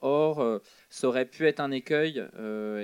or, 0.01 0.61
ça 0.89 1.07
aurait 1.07 1.25
pu 1.25 1.45
être 1.45 1.59
un 1.59 1.71
écueil 1.71 2.23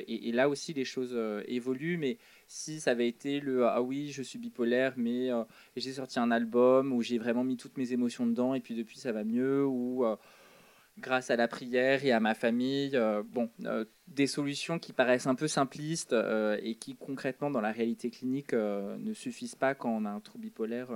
et, 0.08 0.32
là 0.32 0.50
aussi, 0.50 0.74
les 0.74 0.86
choses 0.86 1.18
évoluent. 1.48 1.98
Mais 1.98 2.18
si 2.48 2.80
ça 2.80 2.92
avait 2.92 3.08
été 3.08 3.40
le 3.40 3.66
Ah 3.66 3.82
oui, 3.82 4.12
je 4.12 4.24
suis 4.24 4.40
bipolaire, 4.40 4.94
mais 4.98 5.30
j'ai 5.76 5.94
sorti 5.94 6.20
un 6.20 6.32
album 6.32 6.94
où 6.94 7.02
j'ai 7.02 7.18
vraiment 7.18 7.44
mis 7.44 7.58
toutes 7.58 7.78
mes 7.78 7.94
émotions 7.94 8.26
dedans 8.26 8.54
et 8.54 8.60
puis 8.60 8.76
depuis, 8.76 8.98
ça 8.98 9.12
va 9.12 9.24
mieux, 9.24 9.66
grâce 11.00 11.30
à 11.30 11.36
la 11.36 11.48
prière 11.48 12.06
et 12.06 12.12
à 12.12 12.20
ma 12.20 12.34
famille. 12.36 12.92
Euh, 12.94 13.24
bon, 13.24 13.50
euh, 13.66 13.86
des 14.08 14.28
solutions 14.28 14.80
qui 14.80 14.94
paraissent 14.94 15.28
un 15.28 15.36
peu 15.36 15.48
simplistes 15.48 16.14
euh, 16.14 16.58
et 16.62 16.76
qui 16.76 16.96
concrètement 16.96 17.50
dans 17.50 17.62
la 17.62 17.72
réalité 17.72 18.10
clinique 18.10 18.54
ne 18.54 19.14
suffisent 19.14 19.56
pas 19.56 19.76
quand 19.76 19.90
on 19.90 20.06
a 20.06 20.10
un 20.10 20.20
trouble 20.20 20.46
bipolaire 20.46 20.90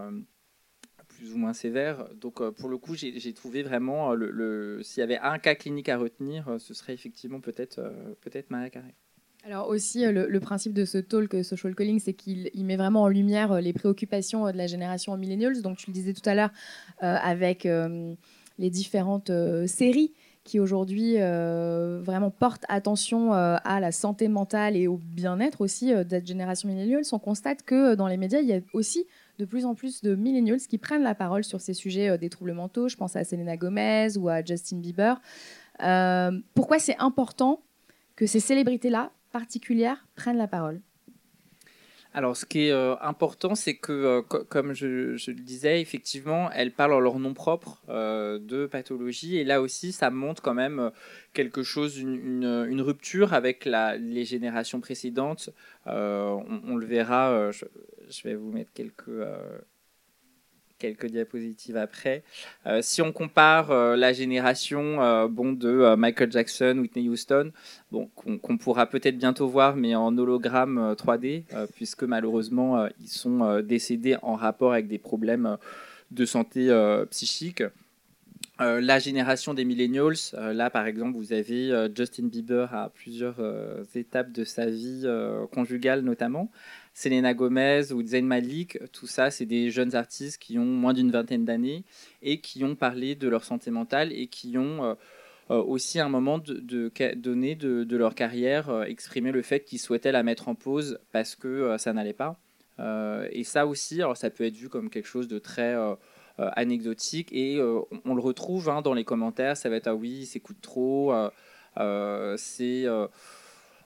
plus 1.08 1.34
ou 1.34 1.38
moins 1.38 1.54
sévère. 1.54 2.08
Donc 2.16 2.48
pour 2.52 2.70
le 2.70 2.78
coup, 2.78 2.96
j'ai 2.96 3.34
trouvé 3.34 3.64
vraiment 3.64 4.14
le, 4.14 4.82
s'il 4.84 5.02
y 5.02 5.04
avait 5.04 5.18
un 5.18 5.40
cas 5.40 5.56
clinique 5.56 5.90
à 5.90 5.98
retenir, 5.98 6.58
ce 6.60 6.74
serait 6.74 6.94
effectivement 6.94 7.40
peut-être 7.40 7.82
peut-être 8.22 8.52
Maria 8.52 8.70
Carré. 8.70 8.94
Alors 9.46 9.70
aussi, 9.70 10.06
le, 10.06 10.40
principe 10.40 10.74
de 10.74 10.84
ce 10.84 10.98
talk 10.98 11.44
social 11.44 11.74
calling, 11.74 12.00
c'est 12.00 12.14
qu'il 12.14 12.52
met 12.66 12.76
vraiment 12.76 13.04
en 13.04 13.08
lumière 13.08 13.62
les 13.62 13.72
préoccupations 13.72 14.52
de 14.52 14.58
la 14.58 14.68
génération 14.68 15.16
millennials. 15.16 15.62
Donc 15.62 15.78
tu 15.78 15.88
le 15.88 15.94
disais 15.94 16.14
tout 16.14 16.28
à 16.30 16.36
l'heure 16.36 16.52
avec 17.00 17.66
les 18.58 18.70
différentes 18.70 19.30
euh, 19.30 19.68
séries 19.68 20.14
qui 20.44 20.60
aujourd'hui 20.62 21.16
euh, 21.18 22.00
vraiment 22.02 22.32
portent 22.32 22.64
attention 22.70 23.34
euh, 23.34 23.58
à 23.66 23.82
la 23.82 23.92
santé 23.92 24.30
mentale 24.30 24.78
et 24.78 24.88
au 24.88 24.98
bien-être 24.98 25.60
aussi 25.60 25.94
de 25.94 26.06
cette 26.10 26.26
génération 26.26 26.70
millennials, 26.70 27.04
on 27.12 27.20
constate 27.20 27.64
que 27.64 27.96
dans 27.96 28.08
les 28.08 28.16
médias, 28.16 28.40
il 28.40 28.48
y 28.48 28.54
a 28.54 28.62
aussi 28.72 29.06
de 29.40 29.46
plus 29.46 29.66
en 29.66 29.76
plus 29.76 30.02
de 30.02 30.16
millennials 30.16 30.60
qui 30.60 30.78
prennent 30.78 31.04
la 31.04 31.16
parole 31.16 31.44
sur 31.44 31.60
ces 31.60 31.74
sujets 31.74 32.18
des 32.18 32.30
troubles 32.30 32.54
mentaux. 32.54 32.88
Je 32.88 32.96
pense 32.96 33.18
à 33.18 33.26
Selena 33.26 33.58
Gomez 33.58 34.18
ou 34.18 34.30
à 34.30 34.42
Justin 34.42 34.78
Bieber. 34.78 35.22
pourquoi 36.54 36.80
c'est 36.80 36.98
important 36.98 37.62
que 38.16 38.26
ces 38.26 38.40
célébrités-là 38.40 39.12
particulières 39.34 40.08
prennent 40.16 40.38
la 40.38 40.48
parole? 40.48 40.82
Alors, 42.18 42.36
ce 42.36 42.48
qui 42.48 42.66
est 42.66 42.72
euh, 42.72 42.96
important, 43.00 43.54
c'est 43.54 43.76
que, 43.76 43.92
euh, 43.92 44.22
comme 44.24 44.74
je, 44.74 45.12
le 45.30 45.34
disais, 45.36 45.82
effectivement, 45.82 46.50
elles 46.52 46.72
parlent 46.72 46.94
en 46.94 47.00
leur 47.00 47.20
nom 47.20 47.36
propre 47.36 47.80
euh, 47.90 48.40
de 48.40 48.66
pathologie. 48.66 49.38
Et 49.38 49.44
là 49.44 49.62
aussi, 49.62 49.92
ça 49.92 50.10
montre 50.10 50.42
quand 50.42 50.56
même 50.56 50.90
quelque 51.34 51.62
chose, 51.62 52.00
une, 52.00 52.82
rupture 52.82 53.36
avec 53.36 53.66
les 53.66 54.26
générations 54.26 54.82
précédentes. 54.82 55.52
On, 55.86 56.76
le 56.76 56.88
verra, 56.88 57.52
je, 57.52 58.24
vais 58.24 58.34
vous 58.34 58.52
mettre 58.52 58.74
quelques 58.74 59.12
quelques 60.78 61.08
diapositives 61.08 61.78
après. 61.78 62.24
Euh, 62.66 62.80
si 62.82 63.02
on 63.02 63.12
compare 63.12 63.72
euh, 63.72 63.96
la 63.96 64.14
génération 64.14 65.02
euh, 65.02 65.28
bon, 65.28 65.54
de 65.54 65.96
Michael 65.96 66.32
Jackson, 66.32 66.78
Whitney 66.80 67.10
Houston, 67.10 67.52
bon, 67.92 68.10
qu'on 68.16 68.58
pourra 68.58 68.86
peut-être 68.86 69.18
bientôt 69.18 69.48
voir, 69.48 69.76
mais 69.76 69.96
en 69.96 70.18
hologramme 70.18 70.96
3D, 70.98 71.44
puisque 71.76 72.04
malheureusement, 72.04 72.88
ils 73.02 73.08
sont 73.08 73.62
décédés 73.62 74.18
en 74.22 74.36
rapport 74.36 74.74
avec 74.74 74.88
des 74.88 74.98
problèmes 74.98 75.58
de 76.12 76.26
santé 76.26 76.70
psychique. 77.10 77.64
la 78.60 79.00
génération 79.00 79.54
des 79.54 79.66
millennials, 79.66 80.16
là 80.34 80.70
par 80.70 80.86
exemple, 80.86 81.18
vous 81.18 81.34
avez 81.34 81.90
Justin 81.96 82.28
Bieber 82.28 82.74
à 82.74 82.90
plusieurs 82.90 83.38
étapes 83.96 84.32
de 84.32 84.44
sa 84.44 84.66
vie 84.66 85.06
conjugale 85.52 86.02
notamment. 86.02 86.50
Selena 86.98 87.36
Gomez 87.36 87.92
ou 87.94 88.04
Zayn 88.04 88.26
Malik, 88.26 88.80
tout 88.92 89.06
ça, 89.06 89.30
c'est 89.30 89.46
des 89.46 89.70
jeunes 89.70 89.94
artistes 89.94 90.42
qui 90.42 90.58
ont 90.58 90.66
moins 90.66 90.94
d'une 90.94 91.12
vingtaine 91.12 91.46
d'années 91.46 91.84
et 92.24 92.42
qui 92.42 92.64
ont 92.64 92.76
parlé 92.76 93.14
de 93.14 93.28
leur 93.28 93.44
santé 93.44 93.70
mentale 93.70 94.12
et 94.12 94.26
qui 94.26 94.58
ont 94.58 94.84
euh, 94.84 94.96
euh, 95.52 95.62
aussi 95.62 96.00
à 96.00 96.08
un 96.08 96.10
moment 96.10 96.40
de, 96.40 96.60
donné 97.14 97.54
de, 97.54 97.96
leur 97.96 98.16
carrière 98.16 98.70
euh, 98.70 98.84
exprimé 98.86 99.32
le 99.32 99.44
fait 99.44 99.60
qu'ils 99.60 99.78
souhaitaient 99.78 100.12
la 100.12 100.24
mettre 100.24 100.48
en 100.48 100.56
pause 100.56 100.98
parce 101.12 101.36
que 101.36 101.78
ça 101.78 101.94
n'allait 101.94 102.14
pas. 102.14 102.40
et 103.32 103.44
ça 103.44 103.68
aussi, 103.68 104.02
ça 104.16 104.32
peut 104.32 104.46
être 104.46 104.58
vu 104.58 104.68
comme 104.68 104.90
quelque 104.90 105.08
chose 105.08 105.28
de 105.28 105.38
très 105.38 105.76
anecdotique 106.40 107.32
et 107.32 107.62
on, 108.06 108.16
le 108.16 108.22
retrouve 108.22 108.70
hein, 108.70 108.82
dans 108.82 108.96
les 108.96 109.04
commentaires. 109.04 109.56
Ça 109.56 109.70
va 109.70 109.76
être 109.76 109.86
ah 109.86 109.94
oui, 109.94 110.26
c'est 110.26 110.40
coûte 110.40 110.62
trop, 110.62 111.14
c'est 112.38 112.88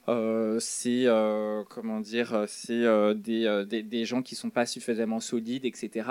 euh, 0.08 0.58
c'est 0.58 1.04
euh, 1.06 1.62
comment 1.68 2.00
dire, 2.00 2.44
c'est 2.48 2.84
euh, 2.84 3.14
des, 3.14 3.64
des, 3.68 3.84
des, 3.84 4.04
gens 4.04 4.22
qui 4.22 4.34
sont 4.34 4.50
pas 4.50 4.66
suffisamment 4.66 5.20
solides, 5.20 5.64
etc. 5.64 6.08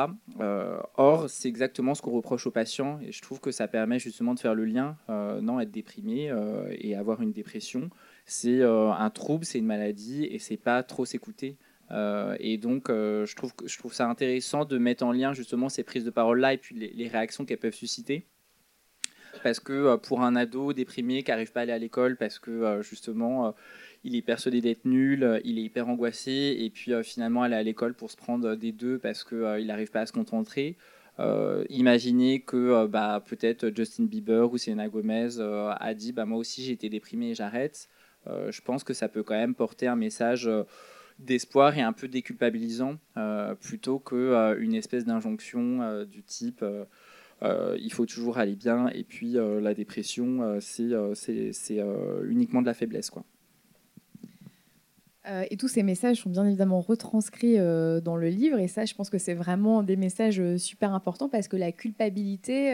or, 0.96 1.30
c'est 1.30 1.50
exactement 1.50 1.94
ce 1.94 2.02
qu'on 2.02 2.12
reproche 2.12 2.48
aux 2.48 2.52
patients, 2.52 3.00
et 3.02 3.12
je 3.12 3.22
trouve 3.22 3.42
que 3.42 3.52
ça 3.52 3.68
permet 3.68 4.00
justement 4.00 4.34
de 4.34 4.40
faire 4.40 4.56
le 4.56 4.66
lien. 4.66 4.98
non, 5.10 5.60
être 5.60 5.72
déprimé 5.72 6.32
et 6.72 6.96
avoir 6.96 7.22
une 7.22 7.34
dépression, 7.34 7.90
c'est 8.26 8.64
un 8.64 9.10
trouble, 9.10 9.44
c'est 9.46 9.60
une 9.60 9.66
maladie, 9.66 10.26
et 10.26 10.40
c'est 10.40 10.58
pas 10.58 10.84
trop 10.84 11.06
s'écouter. 11.06 11.58
et 12.40 12.58
donc, 12.58 12.86
je, 12.88 13.36
trouve, 13.36 13.52
je 13.66 13.78
trouve 13.78 13.94
ça 13.94 14.08
intéressant 14.08 14.64
de 14.64 14.78
mettre 14.78 15.04
en 15.04 15.12
lien 15.12 15.34
justement 15.34 15.68
ces 15.68 15.84
prises 15.84 16.06
de 16.06 16.12
parole 16.12 16.40
là 16.40 16.54
et 16.54 16.58
puis 16.58 16.76
les, 16.76 16.94
les 16.94 17.08
réactions 17.10 17.44
qu'elles 17.44 17.60
peuvent 17.60 17.74
susciter 17.74 18.26
parce 19.44 19.60
que 19.60 19.96
pour 19.98 20.22
un 20.22 20.36
ado 20.36 20.74
déprimé 20.74 21.24
qui 21.24 21.32
n'arrive 21.32 21.52
pas 21.52 21.62
à 21.62 21.64
aller 21.64 21.72
à 21.72 21.78
l'école 21.78 22.18
parce 22.18 22.40
que 22.40 22.82
justement 22.82 23.54
il 24.04 24.16
est 24.16 24.22
persuadé 24.22 24.62
d'être 24.62 24.86
nul, 24.86 25.24
euh, 25.24 25.40
il 25.44 25.60
est 25.60 25.64
hyper 25.64 25.88
angoissé, 25.88 26.58
et 26.60 26.70
puis 26.70 26.94
euh, 26.94 27.04
finalement 27.04 27.44
aller 27.44 27.56
à 27.56 27.64
l'école 27.64 27.94
pour 27.94 28.10
se 28.10 28.18
prendre 28.18 28.50
euh, 28.50 28.56
des 28.56 28.72
deux 28.72 28.98
parce 28.98 29.24
qu'il 29.24 29.66
n'arrive 29.68 29.92
pas 29.92 30.02
à 30.02 30.06
se 30.06 30.14
concentrer. 30.14 30.76
imaginez 31.70 32.42
que 32.42 32.88
bah, 32.88 33.24
peut-être 33.24 33.72
Justin 33.76 34.06
Bieber 34.06 34.52
ou 34.52 34.58
Selena 34.58 34.88
Gomez 34.88 35.40
a 35.40 35.94
dit 35.94 36.14
bah, 36.14 36.26
moi 36.26 36.40
aussi 36.40 36.64
j'ai 36.64 36.72
été 36.72 36.90
déprimé 36.90 37.32
et 37.32 37.36
j'arrête. 37.36 37.90
je 38.26 38.62
pense 38.62 38.84
que 38.84 38.94
ça 38.94 39.08
peut 39.08 39.22
quand 39.22 39.36
même 39.36 39.54
porter 39.54 39.86
un 39.86 39.96
message 39.96 40.50
d'espoir 41.20 41.78
et 41.78 41.82
un 41.82 41.94
peu 41.94 42.08
déculpabilisant 42.08 42.98
plutôt 43.60 44.00
qu'une 44.00 44.74
espèce 44.74 45.06
d'injonction 45.06 46.06
du 46.06 46.24
type 46.24 46.66
il 47.44 47.92
faut 47.92 48.06
toujours 48.06 48.38
aller 48.38 48.56
bien 48.56 48.88
et 48.90 49.04
puis 49.04 49.34
la 49.34 49.74
dépression 49.74 50.60
c'est 50.60 51.84
uniquement 52.24 52.62
de 52.62 52.68
la 52.68 52.74
faiblesse 52.74 53.10
quoi. 53.10 53.24
Euh, 55.28 55.46
et 55.52 55.58
tous 55.58 55.68
ces 55.68 55.84
messages 55.84 56.18
sont 56.18 56.32
bien 56.32 56.46
évidemment 56.48 56.82
retranscrits 56.82 57.60
euh, 57.60 58.02
dans 58.02 58.16
le 58.16 58.30
livre. 58.30 58.58
Et 58.58 58.68
ça, 58.68 58.86
je 58.86 58.96
pense 58.96 59.12
que 59.12 59.20
c'est 59.20 59.36
vraiment 59.36 59.84
des 59.84 59.96
messages 59.96 60.40
euh, 60.40 60.58
super 60.58 60.96
importants 60.96 61.30
parce 61.30 61.48
que 61.48 61.58
la 61.58 61.72
culpabilité, 61.72 62.74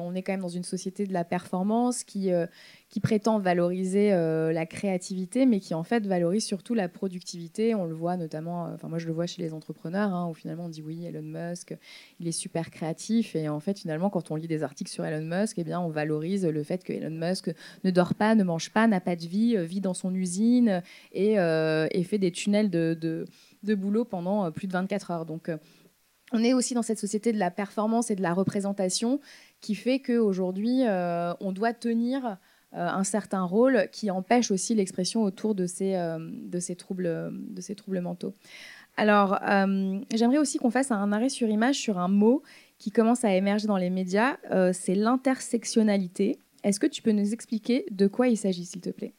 on 0.00 0.14
est 0.14 0.22
quand 0.22 0.32
même 0.32 0.40
dans 0.40 0.48
une 0.48 0.64
société 0.64 1.06
de 1.06 1.12
la 1.12 1.24
performance 1.24 2.02
qui, 2.02 2.30
qui 2.88 3.00
prétend 3.00 3.40
valoriser 3.40 4.12
euh, 4.12 4.52
la 4.52 4.64
créativité, 4.64 5.44
mais 5.44 5.58
qui 5.58 5.74
en 5.74 5.82
fait 5.82 6.06
valorise 6.06 6.44
surtout 6.44 6.72
la 6.74 6.88
productivité. 6.88 7.74
On 7.74 7.84
le 7.84 7.94
voit 7.94 8.16
notamment, 8.16 8.66
euh, 8.66 8.74
enfin 8.74 8.88
moi 8.88 8.98
je 8.98 9.06
le 9.06 9.12
vois 9.12 9.26
chez 9.26 9.42
les 9.42 9.52
entrepreneurs, 9.52 10.14
hein, 10.14 10.28
où 10.30 10.34
finalement 10.34 10.66
on 10.66 10.68
dit 10.68 10.82
oui, 10.82 11.04
Elon 11.04 11.22
Musk, 11.22 11.76
il 12.20 12.28
est 12.28 12.32
super 12.32 12.70
créatif, 12.70 13.34
et 13.34 13.48
en 13.48 13.58
fait 13.58 13.80
finalement 13.80 14.08
quand 14.08 14.30
on 14.30 14.36
lit 14.36 14.46
des 14.46 14.62
articles 14.62 14.90
sur 14.90 15.04
Elon 15.04 15.24
Musk, 15.24 15.58
eh 15.58 15.64
bien 15.64 15.80
on 15.80 15.88
valorise 15.88 16.46
le 16.46 16.62
fait 16.62 16.84
que 16.84 16.92
Elon 16.92 17.10
Musk 17.10 17.52
ne 17.82 17.90
dort 17.90 18.14
pas, 18.14 18.36
ne 18.36 18.44
mange 18.44 18.70
pas, 18.70 18.86
n'a 18.86 19.00
pas 19.00 19.16
de 19.16 19.26
vie, 19.26 19.56
euh, 19.56 19.64
vit 19.64 19.80
dans 19.80 19.94
son 19.94 20.14
usine 20.14 20.82
et, 21.12 21.34
et 21.34 22.04
fait 22.04 22.18
des 22.18 22.30
tunnels 22.30 22.70
de, 22.70 23.24
boulot 23.74 24.04
pendant 24.04 24.50
plus 24.52 24.68
de 24.68 24.72
24 24.72 25.10
heures. 25.10 25.26
Donc 25.26 25.50
on 26.32 26.42
est 26.42 26.52
aussi 26.52 26.74
dans 26.74 26.82
cette 26.82 26.98
société 26.98 27.32
de 27.32 27.38
la 27.38 27.50
performance 27.50 28.10
et 28.10 28.16
de 28.16 28.22
la 28.22 28.32
représentation 28.32 29.20
qui 29.60 29.74
fait 29.74 29.98
qu'aujourd'hui, 29.98 30.82
on 31.40 31.52
doit 31.52 31.72
tenir 31.72 32.26
euh, 32.26 32.34
un 32.72 33.04
certain 33.04 33.42
rôle 33.42 33.88
qui 33.92 34.10
empêche 34.10 34.50
aussi 34.50 34.74
l'expression 34.74 35.22
autour 35.22 35.54
de 35.54 35.66
ces, 35.66 35.94
euh, 35.94 36.74
troubles 36.76 38.00
mentaux. 38.00 38.34
Alors, 38.96 39.38
euh, 39.42 40.00
j'aimerais 40.14 40.38
aussi 40.38 40.58
qu'on 40.58 40.70
fasse 40.70 40.90
un 40.90 41.12
arrêt 41.12 41.28
sur 41.28 41.48
image 41.48 41.76
sur 41.76 41.98
un 41.98 42.08
mot 42.08 42.42
qui 42.78 42.90
commence 42.90 43.24
à 43.24 43.34
émerger 43.34 43.66
dans 43.66 43.76
les 43.76 43.90
médias, 43.90 44.36
c'est 44.72 44.94
l'intersectionnalité. 44.94 46.38
Est-ce 46.62 46.80
que 46.80 46.86
tu 46.86 47.00
peux 47.00 47.12
nous 47.12 47.32
expliquer 47.32 47.86
de 47.90 48.06
quoi 48.06 48.28
il 48.28 48.36
s'agit, 48.36 48.66
s'il 48.66 48.80
te 48.80 48.90
plaît? 48.90 49.14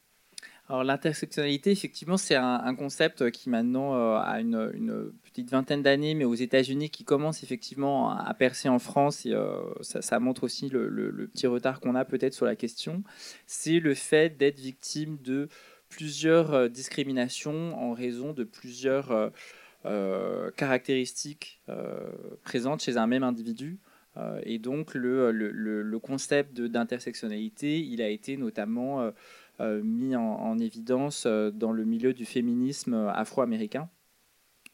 Alors 0.69 0.84
l'intersectionnalité, 0.84 1.71
effectivement, 1.71 2.17
c'est 2.17 2.36
un, 2.36 2.75
concept 2.75 3.32
qui 3.32 3.49
maintenant 3.49 4.17
a 4.17 4.41
une, 4.41 5.13
petite 5.23 5.49
vingtaine 5.49 5.82
d'années, 5.82 6.13
mais 6.13 6.25
aux 6.25 6.36
États-Unis, 6.36 6.89
qui 6.89 7.06
commence 7.06 7.41
effectivement 7.43 8.12
à 8.12 8.34
percer 8.34 8.67
en 8.67 8.80
France, 8.80 9.25
et 9.25 9.34
ça, 9.82 10.19
montre 10.19 10.43
aussi 10.43 10.67
le, 10.67 11.30
petit 11.34 11.47
retard 11.47 11.80
qu'on 11.80 11.95
a 11.95 12.03
peut-être 12.03 12.34
sur 12.34 12.45
la 12.45 12.58
question, 12.58 13.03
c'est 13.45 13.80
le 13.80 13.93
fait 13.93 14.38
d'être 14.38 14.60
victime 14.60 15.17
de 15.23 15.47
plusieurs 15.88 16.69
discriminations 16.69 17.82
en 17.82 17.93
raison 17.93 18.34
de 18.34 18.43
plusieurs 18.43 19.32
caractéristiques 20.58 21.62
présentes 22.43 22.82
chez 22.82 22.97
un 22.97 23.08
même 23.08 23.23
individu. 23.23 23.80
et 24.43 24.60
donc 24.60 24.95
le, 24.95 25.32
le 25.32 25.99
concept 25.99 26.60
d'intersectionnalité, 26.60 27.80
il 27.80 28.01
a 28.01 28.10
été 28.10 28.36
notamment 28.36 29.01
euh, 29.01 29.12
mis 29.59 30.15
en, 30.15 30.57
évidence 30.59 31.25
euh, 31.25 31.51
dans 31.51 31.71
le 31.71 31.85
milieu 31.85 32.13
du 32.13 32.25
féminisme 32.25 32.93
euh, 32.93 33.11
afro-américain 33.11 33.89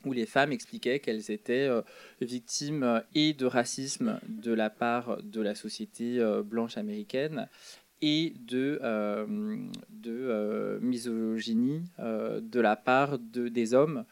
où 0.06 0.12
les 0.12 0.26
femmes 0.26 0.52
expliquaient 0.52 1.00
qu'elles 1.00 1.32
étaient 1.32 1.70
victimes 2.20 3.02
et 3.16 3.32
de 3.32 3.46
racisme 3.46 4.20
de 4.28 4.52
la 4.52 4.70
part 4.70 5.24
de 5.24 5.40
la 5.40 5.56
société 5.56 6.22
blanche 6.44 6.76
américaine 6.76 7.48
et 8.02 8.34
de, 8.46 8.82
misogynie 10.82 11.84
de 12.00 12.60
la 12.60 12.76
part 12.76 13.18
de, 13.18 13.48
des 13.48 13.74
hommes, 13.74 14.04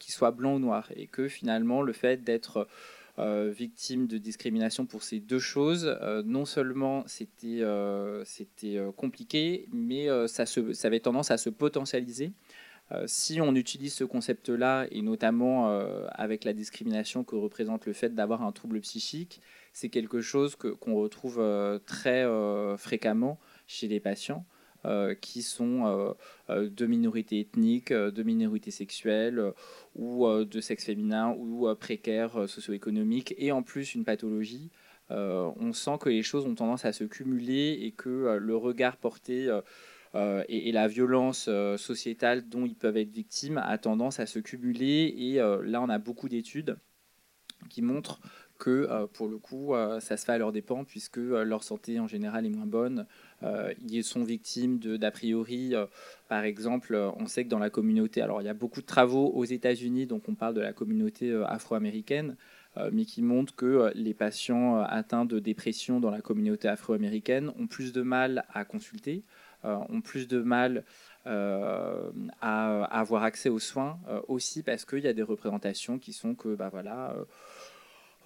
qui 0.00 0.10
soient 0.10 0.32
blancs 0.32 0.56
ou 0.56 0.58
noirs. 0.58 0.90
Et 0.96 1.06
que 1.06 1.28
finalement, 1.28 1.82
le 1.82 1.92
fait 1.92 2.24
d'être 2.24 2.66
euh, 3.18 3.50
victime 3.50 4.06
de 4.06 4.16
discrimination 4.16 4.86
pour 4.86 5.02
ces 5.02 5.18
deux 5.18 5.40
choses. 5.40 5.96
Euh, 6.02 6.22
non 6.24 6.44
seulement 6.44 7.02
c'était 7.06 7.62
euh, 7.62 8.22
compliqué, 8.96 9.66
mais 9.72 10.06
ça 10.28 10.44
avait 10.84 11.00
tendance 11.00 11.30
à 11.30 11.38
se 11.38 11.50
potentialiser. 11.50 12.32
si 13.06 13.40
on 13.40 13.54
utilise 13.54 13.92
ce 13.92 14.04
concept-là, 14.04 14.86
et 14.90 15.02
notamment 15.02 15.68
avec 16.12 16.44
la 16.44 16.52
discrimination 16.52 17.22
que 17.24 17.36
représente 17.36 17.84
le 17.86 17.92
fait 17.92 18.14
d'avoir 18.14 18.42
un 18.42 18.52
trouble 18.52 18.80
psychique, 18.80 19.40
c'est 19.72 19.90
quelque 19.90 20.20
chose 20.20 20.56
qu'on 20.56 20.94
retrouve 20.94 21.42
très 21.86 22.24
fréquemment 22.78 23.38
chez 23.66 23.88
les 23.88 24.00
patients. 24.00 24.46
Euh, 24.84 25.16
qui 25.16 25.42
sont 25.42 25.86
euh, 25.86 26.12
euh, 26.50 26.70
de 26.70 26.86
minorités 26.86 27.40
ethniques, 27.40 27.92
de 27.92 28.22
minorités 28.22 28.70
sexuelles 28.70 29.52
ou 29.96 30.28
de 30.28 30.60
sexe 30.60 30.84
féminin 30.84 31.34
ou 31.36 31.66
précaires 31.74 32.48
socio-économiques 32.48 33.34
et 33.38 33.50
en 33.50 33.64
plus 33.64 33.96
une 33.96 34.04
pathologie. 34.04 34.70
on 35.10 35.72
sent 35.72 35.98
que 36.00 36.08
les 36.10 36.22
choses 36.22 36.46
ont 36.46 36.54
tendance 36.54 36.84
à 36.84 36.92
se 36.92 37.02
cumuler 37.02 37.80
et 37.82 37.90
que 37.90 38.38
le 38.38 38.56
regard 38.56 38.96
porté 38.98 39.50
et, 40.14 40.72
la 40.72 40.86
violence 40.86 41.50
sociétale 41.76 42.48
dont 42.48 42.64
ils 42.64 42.76
peuvent 42.76 42.96
être 42.96 43.10
victimes 43.10 43.58
a 43.58 43.78
tendance 43.78 44.20
à 44.20 44.26
se 44.26 44.38
cumuler. 44.38 45.12
Et 45.18 45.36
là, 45.38 45.82
on 45.82 45.88
a 45.88 45.98
beaucoup 45.98 46.28
d'études 46.28 46.78
qui 47.68 47.82
montrent 47.82 48.20
que 48.58 49.06
pour 49.12 49.28
le 49.28 49.38
coup, 49.38 49.72
ça 50.00 50.16
se 50.16 50.24
fait 50.24 50.32
à 50.32 50.38
leurs 50.38 50.52
dépens, 50.52 50.84
puisque 50.84 51.18
leur 51.18 51.62
santé 51.62 52.00
en 52.00 52.06
général 52.06 52.44
est 52.44 52.50
moins 52.50 52.66
bonne, 52.66 53.06
euh, 53.42 53.72
ils 53.88 54.04
sont 54.04 54.24
victimes 54.24 54.78
d'a 54.78 55.10
priori, 55.10 55.74
euh, 55.74 55.86
par 56.28 56.42
exemple, 56.44 56.94
euh, 56.94 57.10
on 57.16 57.26
sait 57.26 57.44
que 57.44 57.48
dans 57.48 57.60
la 57.60 57.70
communauté, 57.70 58.20
alors 58.20 58.42
il 58.42 58.46
y 58.46 58.48
a 58.48 58.54
beaucoup 58.54 58.80
de 58.80 58.86
travaux 58.86 59.28
aux 59.28 59.44
États-Unis, 59.44 60.06
donc 60.06 60.28
on 60.28 60.34
parle 60.34 60.54
de 60.54 60.60
la 60.60 60.72
communauté 60.72 61.32
afro-américaine, 61.46 62.36
mais 62.92 63.06
qui 63.06 63.22
montrent 63.22 63.56
que 63.56 63.90
les 63.96 64.14
patients 64.14 64.80
atteints 64.82 65.24
de 65.24 65.40
dépression 65.40 65.98
dans 65.98 66.12
la 66.12 66.20
communauté 66.20 66.68
afro-américaine 66.68 67.50
ont 67.58 67.66
plus 67.66 67.92
de 67.92 68.02
mal 68.02 68.44
à 68.54 68.64
consulter, 68.64 69.24
ont 69.64 70.00
plus 70.00 70.28
de 70.28 70.40
mal 70.40 70.84
à, 71.24 72.84
avoir 72.84 73.24
accès 73.24 73.48
aux 73.48 73.58
soins, 73.58 73.98
aussi 74.28 74.62
parce 74.62 74.84
qu'il 74.84 75.00
y 75.00 75.08
a 75.08 75.12
des 75.12 75.24
représentations 75.24 75.98
qui 75.98 76.12
sont 76.12 76.36
que, 76.36 76.54
bah 76.54 76.68
voilà, 76.70 77.16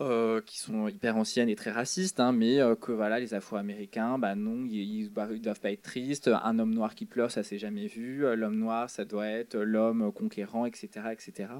euh, 0.00 0.40
qui 0.40 0.58
sont 0.58 0.88
hyper 0.88 1.18
anciennes 1.18 1.50
et 1.50 1.54
très 1.54 1.70
racistes, 1.70 2.18
hein, 2.18 2.32
mais 2.32 2.60
euh, 2.60 2.74
que 2.74 2.92
voilà, 2.92 3.20
les 3.20 3.34
Afro-Américains, 3.34 4.18
bah 4.18 4.34
non, 4.34 4.64
ils, 4.64 5.10
ne 5.14 5.36
doivent 5.36 5.60
pas 5.60 5.70
être 5.70 5.82
tristes. 5.82 6.30
Un 6.42 6.58
homme 6.58 6.72
noir 6.72 6.94
qui 6.94 7.04
pleure, 7.04 7.30
ça 7.30 7.42
s'est 7.42 7.58
jamais 7.58 7.88
vu. 7.88 8.24
Euh, 8.24 8.34
l'homme 8.34 8.56
noir, 8.56 8.88
ça 8.88 9.04
doit 9.04 9.26
être 9.26 9.54
l'homme 9.58 10.10
conquérant, 10.10 10.64
etc., 10.64 10.88
etc. 11.12 11.50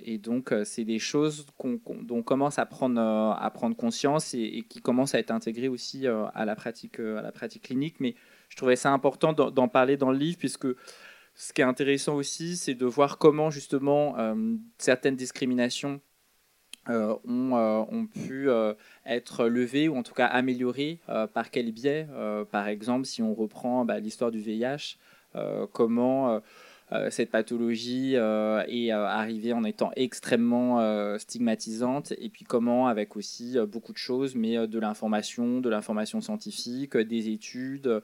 et 0.00 0.18
donc, 0.18 0.54
c'est 0.64 0.84
des 0.84 0.98
choses 0.98 1.46
dont 1.62 1.80
on 2.10 2.22
commence 2.22 2.58
à 2.58 2.66
prendre, 2.66 3.76
conscience 3.76 4.32
et, 4.34 4.64
qui 4.68 4.80
commencent 4.80 5.14
à 5.14 5.18
être 5.18 5.32
intégrées 5.32 5.68
aussi 5.68 6.06
à, 6.06 6.44
la 6.44 6.54
pratique, 6.54 7.00
à 7.00 7.20
la 7.20 7.32
pratique 7.32 7.64
clinique. 7.64 7.96
Mais 7.98 8.14
je 8.48 8.56
trouvais 8.56 8.76
ça 8.76 8.92
important 8.92 9.32
d'en 9.32 9.68
parler 9.68 9.96
dans 9.96 10.12
le 10.12 10.18
livre, 10.18 10.38
puisque 10.38 10.68
ce 11.34 11.52
qui 11.52 11.60
est 11.60 11.64
intéressant 11.64 12.14
aussi, 12.14 12.56
c'est 12.56 12.74
de 12.74 12.86
voir 12.86 13.18
comment 13.18 13.50
justement 13.50 14.16
certaines 14.78 15.16
discriminations 15.16 16.00
euh, 16.90 17.16
ont, 17.26 17.56
euh, 17.56 17.82
ont, 17.90 18.06
pu 18.06 18.50
euh, 18.50 18.74
être 19.06 19.46
levés 19.46 19.88
ou 19.88 19.96
en 19.96 20.02
tout 20.02 20.12
cas 20.12 20.26
améliorés 20.26 20.98
par 21.32 21.50
quel 21.50 21.72
biais 21.72 22.06
Par 22.50 22.68
exemple, 22.68 23.06
si 23.06 23.22
on 23.22 23.34
reprend 23.34 23.84
bah, 23.84 24.00
l'histoire 24.00 24.30
du 24.30 24.40
VIH, 24.40 24.96
comment 25.72 26.40
cette 27.10 27.30
pathologie 27.30 28.14
est 28.14 28.90
arrivée 28.90 29.52
en 29.52 29.64
étant 29.64 29.90
extrêmement 29.96 31.18
stigmatisante, 31.18 32.12
et 32.18 32.28
puis 32.28 32.44
comment, 32.44 32.86
avec 32.88 33.16
aussi 33.16 33.56
beaucoup 33.66 33.92
de 33.92 33.98
choses, 33.98 34.34
mais 34.34 34.66
de 34.66 34.78
l'information, 34.78 35.60
de 35.60 35.68
l'information 35.68 36.20
scientifique, 36.20 36.96
des 36.96 37.30
études, 37.30 38.00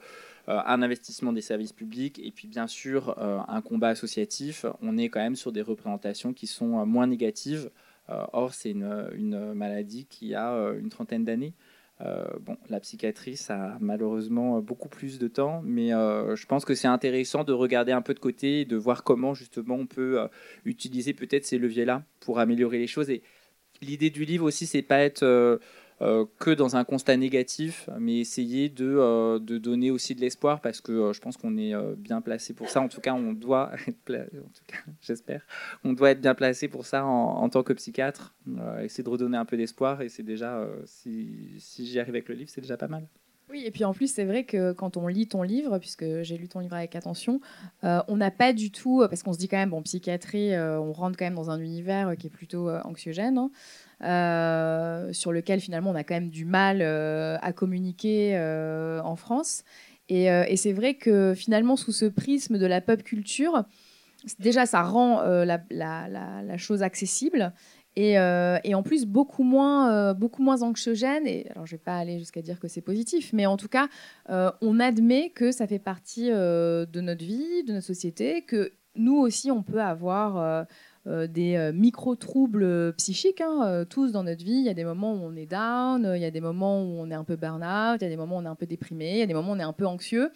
un 0.47 0.81
investissement 0.81 1.33
des 1.33 1.41
services 1.41 1.73
publics, 1.73 2.19
et 2.23 2.31
puis 2.31 2.47
bien 2.47 2.67
sûr 2.67 3.17
un 3.19 3.61
combat 3.61 3.89
associatif, 3.89 4.65
on 4.81 4.97
est 4.97 5.09
quand 5.09 5.21
même 5.21 5.35
sur 5.35 5.51
des 5.51 5.61
représentations 5.61 6.33
qui 6.33 6.47
sont 6.47 6.85
moins 6.85 7.07
négatives. 7.07 7.69
Or, 8.33 8.53
c'est 8.53 8.71
une, 8.71 9.53
maladie 9.53 10.05
qui 10.05 10.35
a 10.35 10.71
une 10.79 10.89
trentaine 10.89 11.23
d'années. 11.23 11.53
Euh, 12.05 12.25
la 12.69 12.79
psychiatrie, 12.79 13.37
ça 13.37 13.73
a 13.73 13.77
malheureusement 13.79 14.59
beaucoup 14.59 14.89
plus 14.89 15.19
de 15.19 15.27
temps, 15.27 15.61
mais 15.63 15.93
euh, 15.93 16.35
je 16.35 16.47
pense 16.47 16.65
que 16.65 16.73
c'est 16.73 16.87
intéressant 16.87 17.43
de 17.43 17.53
regarder 17.53 17.91
un 17.91 18.01
peu 18.01 18.13
de 18.13 18.19
côté 18.19 18.61
et 18.61 18.65
de 18.65 18.75
voir 18.75 19.03
comment 19.03 19.33
justement 19.33 19.75
on 19.75 19.85
peut 19.85 20.19
euh, 20.19 20.27
utiliser 20.65 21.13
peut-être 21.13 21.45
ces 21.45 21.59
leviers-là 21.59 22.03
pour 22.19 22.39
améliorer 22.39 22.79
les 22.79 22.87
choses. 22.87 23.09
Et 23.11 23.21
l'idée 23.81 24.09
du 24.09 24.25
livre 24.25 24.45
aussi, 24.45 24.65
c'est 24.65 24.81
pas 24.81 24.99
être 24.99 25.23
euh, 25.23 25.57
que 26.39 26.51
dans 26.51 26.75
un 26.75 26.83
constat 26.83 27.15
négatif, 27.17 27.89
mais 27.99 28.19
essayer 28.19 28.69
de, 28.69 28.95
euh, 28.97 29.39
de 29.39 29.57
donner 29.57 29.91
aussi 29.91 30.15
de 30.15 30.21
l'espoir 30.21 30.59
parce 30.61 30.81
que 30.81 30.91
euh, 30.91 31.13
je 31.13 31.21
pense 31.21 31.37
qu'on 31.37 31.57
est 31.57 31.73
bien 31.95 32.21
placé 32.21 32.53
pour 32.53 32.69
ça. 32.69 32.81
En 32.81 32.87
tout 32.87 33.01
cas, 33.01 33.13
on 33.13 33.33
doit 33.33 33.71
être, 33.87 34.29
j'espère, 35.01 35.45
on 35.83 35.93
doit 35.93 36.11
être 36.11 36.21
bien 36.21 36.33
placé 36.33 36.67
pour 36.67 36.85
ça 36.85 37.05
en, 37.05 37.47
tant 37.49 37.63
que 37.63 37.73
psychiatre. 37.73 38.33
essayer 38.81 39.03
de 39.03 39.09
redonner 39.09 39.37
un 39.37 39.45
peu 39.45 39.57
d'espoir 39.57 40.01
et 40.01 40.09
c'est 40.09 40.23
déjà, 40.23 40.67
si, 40.85 41.55
si 41.59 41.85
j'y 41.85 41.99
arrive 41.99 42.15
avec 42.15 42.29
le 42.29 42.35
livre, 42.35 42.49
c'est 42.49 42.61
déjà 42.61 42.77
pas 42.77 42.87
mal. 42.87 43.05
Oui, 43.49 43.63
et 43.65 43.71
puis 43.71 43.83
en 43.83 43.93
plus, 43.93 44.07
c'est 44.07 44.23
vrai 44.23 44.45
que 44.45 44.71
quand 44.71 44.95
on 44.95 45.07
lit 45.07 45.27
ton 45.27 45.43
livre, 45.43 45.77
puisque 45.77 46.21
j'ai 46.21 46.37
lu 46.37 46.47
ton 46.47 46.61
livre 46.61 46.75
avec 46.75 46.95
attention, 46.95 47.41
on 47.83 48.15
n'a 48.15 48.31
pas 48.31 48.53
du 48.53 48.71
tout, 48.71 49.05
parce 49.09 49.23
qu'on 49.23 49.33
se 49.33 49.37
dit 49.37 49.49
quand 49.49 49.57
même, 49.57 49.71
bon, 49.71 49.81
psychiatrie, 49.81 50.57
on 50.57 50.93
rentre 50.93 51.17
quand 51.17 51.25
même 51.25 51.35
dans 51.35 51.49
un 51.49 51.59
univers 51.59 52.15
qui 52.17 52.27
est 52.27 52.31
plutôt 52.31 52.69
anxiogène. 52.69 53.37
Hein. 53.37 53.51
Euh, 54.03 55.13
sur 55.13 55.31
lequel 55.31 55.59
finalement 55.59 55.91
on 55.91 55.95
a 55.95 56.03
quand 56.03 56.15
même 56.15 56.31
du 56.31 56.43
mal 56.43 56.79
euh, 56.81 57.37
à 57.41 57.53
communiquer 57.53 58.31
euh, 58.35 58.99
en 59.03 59.15
France. 59.15 59.63
Et, 60.09 60.27
c'est 60.57 60.73
vrai 60.73 60.95
que 60.95 61.33
finalement, 61.33 61.77
sous 61.77 61.93
ce 61.93 62.03
prisme 62.03 62.57
de 62.57 62.65
la 62.65 62.81
pop 62.81 63.01
culture, 63.01 63.63
déjà 64.39 64.65
ça 64.65 64.81
rend 64.81 65.21
la, 65.21 66.57
chose 66.57 66.83
accessible. 66.83 67.53
Et, 67.95 68.19
en 68.19 68.83
plus 68.83 69.05
beaucoup 69.05 69.43
moins, 69.43 70.13
beaucoup 70.13 70.43
moins 70.43 70.63
anxiogène. 70.63 71.25
Et 71.27 71.47
alors 71.51 71.65
je 71.65 71.75
vais 71.75 71.81
pas 71.81 71.95
aller 71.95 72.19
jusqu'à 72.19 72.41
dire 72.41 72.59
que 72.59 72.67
c'est 72.67 72.81
positif, 72.81 73.31
mais 73.31 73.45
en 73.45 73.55
tout 73.55 73.69
cas, 73.69 73.87
on 74.27 74.81
admet 74.81 75.29
que 75.29 75.53
ça 75.53 75.65
fait 75.65 75.79
partie 75.79 76.29
de 76.29 76.99
notre 76.99 77.23
vie, 77.23 77.63
de 77.63 77.71
notre 77.71 77.87
société, 77.87 78.41
que 78.41 78.73
nous 78.95 79.15
aussi 79.15 79.49
on 79.49 79.63
peut 79.63 79.81
avoir 79.81 80.65
euh, 81.07 81.25
des 81.25 81.55
euh, 81.55 81.73
micro-troubles 81.73 82.93
psychiques, 82.93 83.41
hein, 83.41 83.61
euh, 83.65 83.85
tous 83.85 84.11
dans 84.11 84.23
notre 84.23 84.43
vie. 84.43 84.51
Il 84.51 84.65
y 84.65 84.69
a 84.69 84.75
des 84.75 84.83
moments 84.83 85.13
où 85.13 85.23
on 85.23 85.35
est 85.35 85.47
down, 85.47 86.07
il 86.15 86.21
y 86.21 86.25
a 86.25 86.29
des 86.29 86.41
moments 86.41 86.83
où 86.83 86.99
on 86.99 87.09
est 87.09 87.15
un 87.15 87.23
peu 87.23 87.35
burn-out, 87.35 87.99
il 87.99 88.03
y 88.03 88.05
a 88.05 88.09
des 88.09 88.17
moments 88.17 88.35
où 88.35 88.41
on 88.41 88.45
est 88.45 88.49
un 88.49 88.55
peu 88.55 88.67
déprimé, 88.67 89.13
il 89.13 89.17
y 89.17 89.21
a 89.23 89.25
des 89.25 89.33
moments 89.33 89.53
où 89.53 89.55
on 89.55 89.59
est 89.59 89.63
un 89.63 89.73
peu 89.73 89.87
anxieux. 89.87 90.29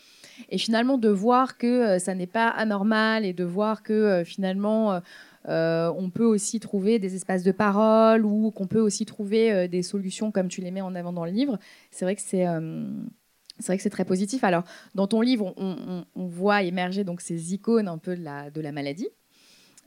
Et 0.50 0.58
finalement, 0.58 0.98
de 0.98 1.10
voir 1.10 1.60
que 1.60 2.00
ça 2.00 2.16
n'est 2.16 2.26
pas 2.26 2.48
anormal 2.48 3.26
et 3.26 3.34
de 3.34 3.44
voir 3.44 3.84
que 3.84 4.24
finalement, 4.26 5.00
on 5.48 6.10
peut 6.12 6.26
aussi 6.26 6.60
trouver 6.60 6.98
des 6.98 7.14
espaces 7.14 7.44
de 7.44 7.52
parole 7.52 8.26
ou 8.26 8.50
qu'on 8.50 8.66
peut 8.66 8.80
aussi 8.80 9.06
trouver 9.06 9.68
des 9.68 9.84
solutions 9.84 10.32
comme 10.32 10.48
tu 10.48 10.62
les 10.62 10.72
mets 10.72 10.82
en 10.82 10.96
avant 10.96 11.14
dans 11.14 11.26
le 11.26 11.32
livre, 11.32 11.60
c'est 11.92 12.06
vrai 12.06 12.16
que 12.16 12.24
c'est... 12.24 13.90
très 13.92 14.06
positif. 14.06 14.44
Alors, 14.44 14.64
dans 14.96 15.06
ton 15.06 15.22
livre, 15.22 15.54
on, 15.58 16.06
voit 16.16 16.64
émerger 16.64 17.04
donc 17.04 17.22
ces 17.22 17.54
icônes 17.54 17.88
un 17.88 18.00
peu 18.00 18.16
de 18.16 18.24
la, 18.24 18.50
de 18.50 18.62
la 18.62 18.72
maladie, 18.72 19.10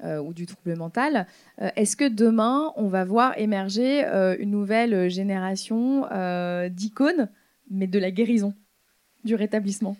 euh, 0.05 0.21
ou 0.21 0.33
du 0.33 0.47
trouble 0.47 0.77
mental. 0.77 1.27
Euh, 1.61 1.71
est-ce 1.75 1.97
que 1.97 2.09
demain, 2.09 2.73
on 2.77 2.87
va 2.87 3.05
voir 3.05 3.37
émerger 3.37 4.05
euh, 4.05 4.37
une 4.39 4.51
nouvelle 4.51 5.11
génération 5.11 6.03
d'icônes, 6.71 7.29
mais 7.69 7.89
de 7.89 7.99
la 7.99 8.13
guérison, 8.13 8.55
du 9.25 9.35
rétablissement? 9.35 9.97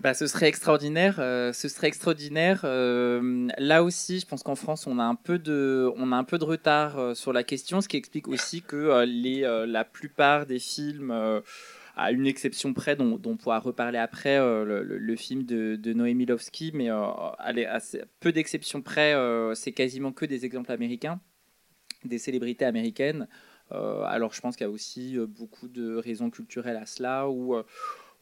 Bah, 0.00 0.14
ce 0.14 0.28
serait 0.28 0.46
extraordinaire. 0.46 1.16
ce 1.16 1.68
serait 1.68 1.88
extraordinaire. 1.88 2.60
là 2.64 3.82
aussi, 3.82 4.20
je 4.20 4.26
pense 4.26 4.44
qu'en 4.44 4.54
France, 4.54 4.86
on 4.86 5.00
a 5.00 5.04
un 5.04 5.16
peu 5.16 5.38
de, 5.38 5.92
on 5.96 6.12
a 6.12 6.16
un 6.16 6.24
peu 6.24 6.38
de 6.38 6.44
retard 6.44 7.16
sur 7.16 7.32
la 7.32 7.42
question, 7.42 7.80
ce 7.80 7.88
qui 7.88 7.96
explique 7.96 8.28
aussi 8.28 8.62
que 8.62 9.04
les, 9.04 9.40
la 9.66 9.84
plupart 9.84 10.46
des 10.46 10.60
films 10.60 11.12
à 11.96 12.10
une 12.10 12.26
exception 12.26 12.74
près, 12.74 12.96
dont, 12.96 13.20
on 13.24 13.36
pourra 13.36 13.60
reparler 13.60 13.98
après, 13.98 14.38
euh, 14.38 14.82
le, 14.82 15.16
film 15.16 15.44
de, 15.44 15.92
Noémie 15.92 16.26
Lovski, 16.26 16.72
mais 16.74 16.90
euh, 16.90 16.96
à 16.98 17.78
peu 18.20 18.32
d'exceptions 18.32 18.82
près, 18.82 19.14
euh, 19.14 19.54
c'est 19.54 19.72
quasiment 19.72 20.12
que 20.12 20.24
des 20.24 20.44
exemples 20.44 20.72
américains, 20.72 21.20
des 22.04 22.18
célébrités 22.18 22.64
américaines. 22.64 23.28
alors 23.70 24.32
je 24.32 24.40
pense 24.40 24.56
qu'il 24.56 24.66
y 24.66 24.68
a 24.68 24.72
aussi 24.72 25.16
beaucoup 25.28 25.68
de 25.68 25.96
raisons 25.96 26.30
culturelles 26.30 26.76
à 26.76 26.86
cela, 26.86 27.28
où 27.28 27.54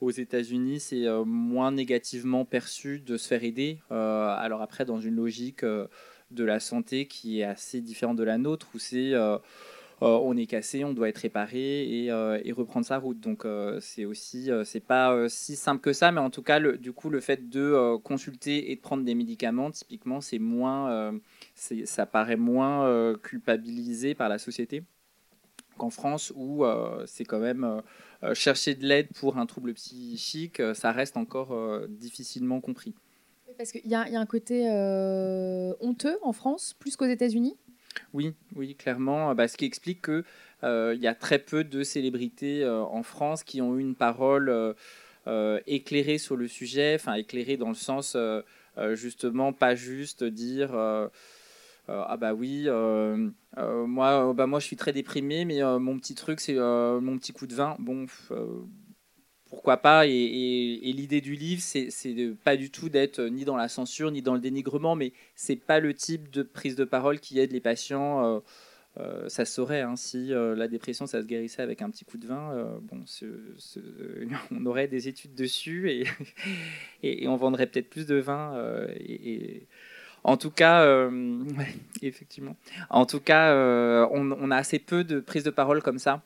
aux 0.00 0.11
États-Unis, 0.11 0.80
c'est 0.80 1.06
moins 1.24 1.72
négativement 1.72 2.44
perçu 2.44 3.00
de 3.00 3.16
se 3.16 3.26
faire 3.26 3.42
aider. 3.42 3.80
alors 3.90 4.62
après, 4.62 4.85
dans 4.85 5.00
une 5.00 5.16
logique 5.16 5.64
de 5.64 6.44
la 6.44 6.61
santé 6.61 7.06
qui 7.06 7.40
est 7.40 7.44
assez 7.44 7.80
différente 7.80 8.16
de 8.16 8.24
la 8.24 8.38
nôtre, 8.38 8.68
où 8.74 8.78
c'est 8.78 9.14
on 10.07 10.37
est 10.37 10.47
cassé, 10.47 10.85
on 10.85 10.93
doit 10.93 11.09
être 11.09 11.19
réparé 11.19 12.05
et, 12.05 12.11
euh, 12.11 12.38
reprendre 12.57 12.85
sa 12.87 12.99
route. 12.99 13.21
Donc 13.21 13.45
euh, 13.45 13.79
c'est 13.81 14.05
aussi, 14.05 14.51
c'est 14.65 14.85
pas 14.85 15.29
si 15.29 15.57
simple 15.57 15.81
que 15.81 15.93
ça, 15.93 16.12
mais 16.12 16.21
en 16.21 16.31
tout 16.31 16.43
cas, 16.43 16.61
du 16.61 16.93
coup, 16.93 17.11
le 17.11 17.21
fait 17.21 17.49
de 17.49 17.97
consulter 17.99 18.73
et 18.73 18.77
de 18.77 18.81
prendre 18.81 19.05
des 19.05 19.15
médicaments, 19.15 19.71
typiquement, 19.71 20.21
c'est 20.21 20.38
moins, 20.38 21.12
ça 21.55 22.07
paraît 22.07 22.37
moins 22.37 23.15
culpabilisé 23.23 24.15
par 24.15 24.29
la 24.29 24.38
société 24.38 24.83
qu'en 25.79 25.91
France 25.91 26.33
où 26.37 26.65
c'est 27.07 27.25
quand 27.25 27.41
même 27.41 27.83
chercher 28.35 28.75
de 28.75 28.87
l'aide 28.87 29.09
pour 29.15 29.38
un 29.38 29.47
trouble 29.47 29.75
psychique, 29.75 30.62
ça 30.75 30.93
reste 30.93 31.17
encore 31.17 31.57
difficilement 31.88 32.61
compris. 32.61 32.95
Parce 33.59 33.71
qu'il 33.71 33.87
y, 33.87 33.95
a 33.95 34.19
un 34.19 34.27
côté 34.27 34.69
honteux 35.81 36.19
en 36.23 36.33
France, 36.33 36.75
plus 36.79 36.97
qu'aux 36.97 37.07
États-Unis 37.07 37.57
oui, 38.12 38.35
oui, 38.55 38.74
clairement. 38.74 39.35
Bah, 39.35 39.48
ce 39.48 39.57
qui 39.57 39.64
explique 39.64 40.05
qu'il 40.05 40.24
euh, 40.64 40.94
y 40.94 41.07
a 41.07 41.14
très 41.14 41.38
peu 41.38 41.64
de 41.64 41.83
célébrités 41.83 42.62
euh, 42.62 42.83
en 42.83 43.02
France 43.02 43.44
qui 43.44 43.62
ont 43.62 43.76
eu 43.76 43.81
une 43.81 43.94
parole 43.94 44.74
euh, 45.26 45.61
éclairée 45.66 46.18
sur 46.18 46.37
le 46.37 46.48
sujet, 46.48 46.96
enfin 46.96 47.14
éclairée 47.14 47.57
dans 47.57 47.68
le 47.68 47.74
sens 47.74 48.16
justement 48.92 49.52
pas 49.52 49.74
juste 49.74 50.24
dire 50.24 50.70
ah 50.74 52.16
bah 52.16 52.35
oui 52.35 52.66
moi 53.87 54.33
bah 54.35 54.46
moi 54.46 54.61
je 54.61 54.66
suis 54.66 54.76
très 54.76 54.92
déprimé 54.92 55.44
mais 55.44 55.61
mon 55.78 55.98
petit 55.98 56.14
truc 56.14 56.40
c'est 56.40 56.55
mon 56.55 57.18
petit 57.18 57.33
coup 57.33 57.46
de 57.46 57.55
vin 57.55 57.76
bon 57.78 58.07
pourquoi 59.53 59.77
pas 59.77 60.07
et, 60.07 60.81
l'idée 60.97 61.21
du 61.21 61.35
livre, 61.35 61.61
c'est 61.61 61.91
pas 62.43 62.57
du 62.57 62.71
tout 62.71 62.88
d'être 62.88 63.21
ni 63.21 63.45
dans 63.45 63.59
la 63.59 63.69
censure 63.69 64.11
ni 64.11 64.23
dans 64.23 64.33
le 64.33 64.41
dénigrement, 64.41 64.97
mais 64.97 65.12
c'est 65.37 65.57
pas 65.57 65.79
le 65.79 65.93
type 65.93 66.31
de 66.31 66.43
prise 66.43 66.75
de 66.75 66.85
parole 66.85 67.21
qui 67.21 67.38
aide 67.38 67.53
les 67.53 67.61
patients. 67.61 68.25
Euh, 68.25 68.41
euh, 68.97 69.29
ça 69.29 69.45
saurait 69.45 69.83
hein, 69.83 69.95
si 69.95 70.33
euh, 70.33 70.55
la 70.55 70.69
dépression 70.69 71.07
ça 71.07 71.21
se 71.21 71.27
guérissait 71.27 71.61
avec 71.61 71.83
un 71.83 71.91
petit 71.91 72.07
coup 72.07 72.17
de 72.17 72.27
vin. 72.27 72.81
on 74.51 74.67
aurait 74.67 74.88
des 74.88 75.09
études 75.09 75.35
dessus 75.35 76.07
et, 77.03 77.29
on 77.29 77.37
vendrait 77.37 77.67
peut-être 77.67 77.91
plus 77.91 78.07
de 78.07 78.17
vin. 78.17 78.57
en 80.25 80.38
tout 80.38 80.51
cas, 80.51 81.11
effectivement. 82.01 82.57
En 82.88 83.05
tout 83.05 83.21
cas, 83.21 83.55
on, 84.11 84.33
on, 84.33 84.51
a 84.51 84.57
assez 84.57 84.79
peu 84.79 85.05
de 85.05 85.21
prises 85.21 85.45
de 85.45 85.51
parole 85.51 85.83
comme 85.83 85.99
ça 85.99 86.23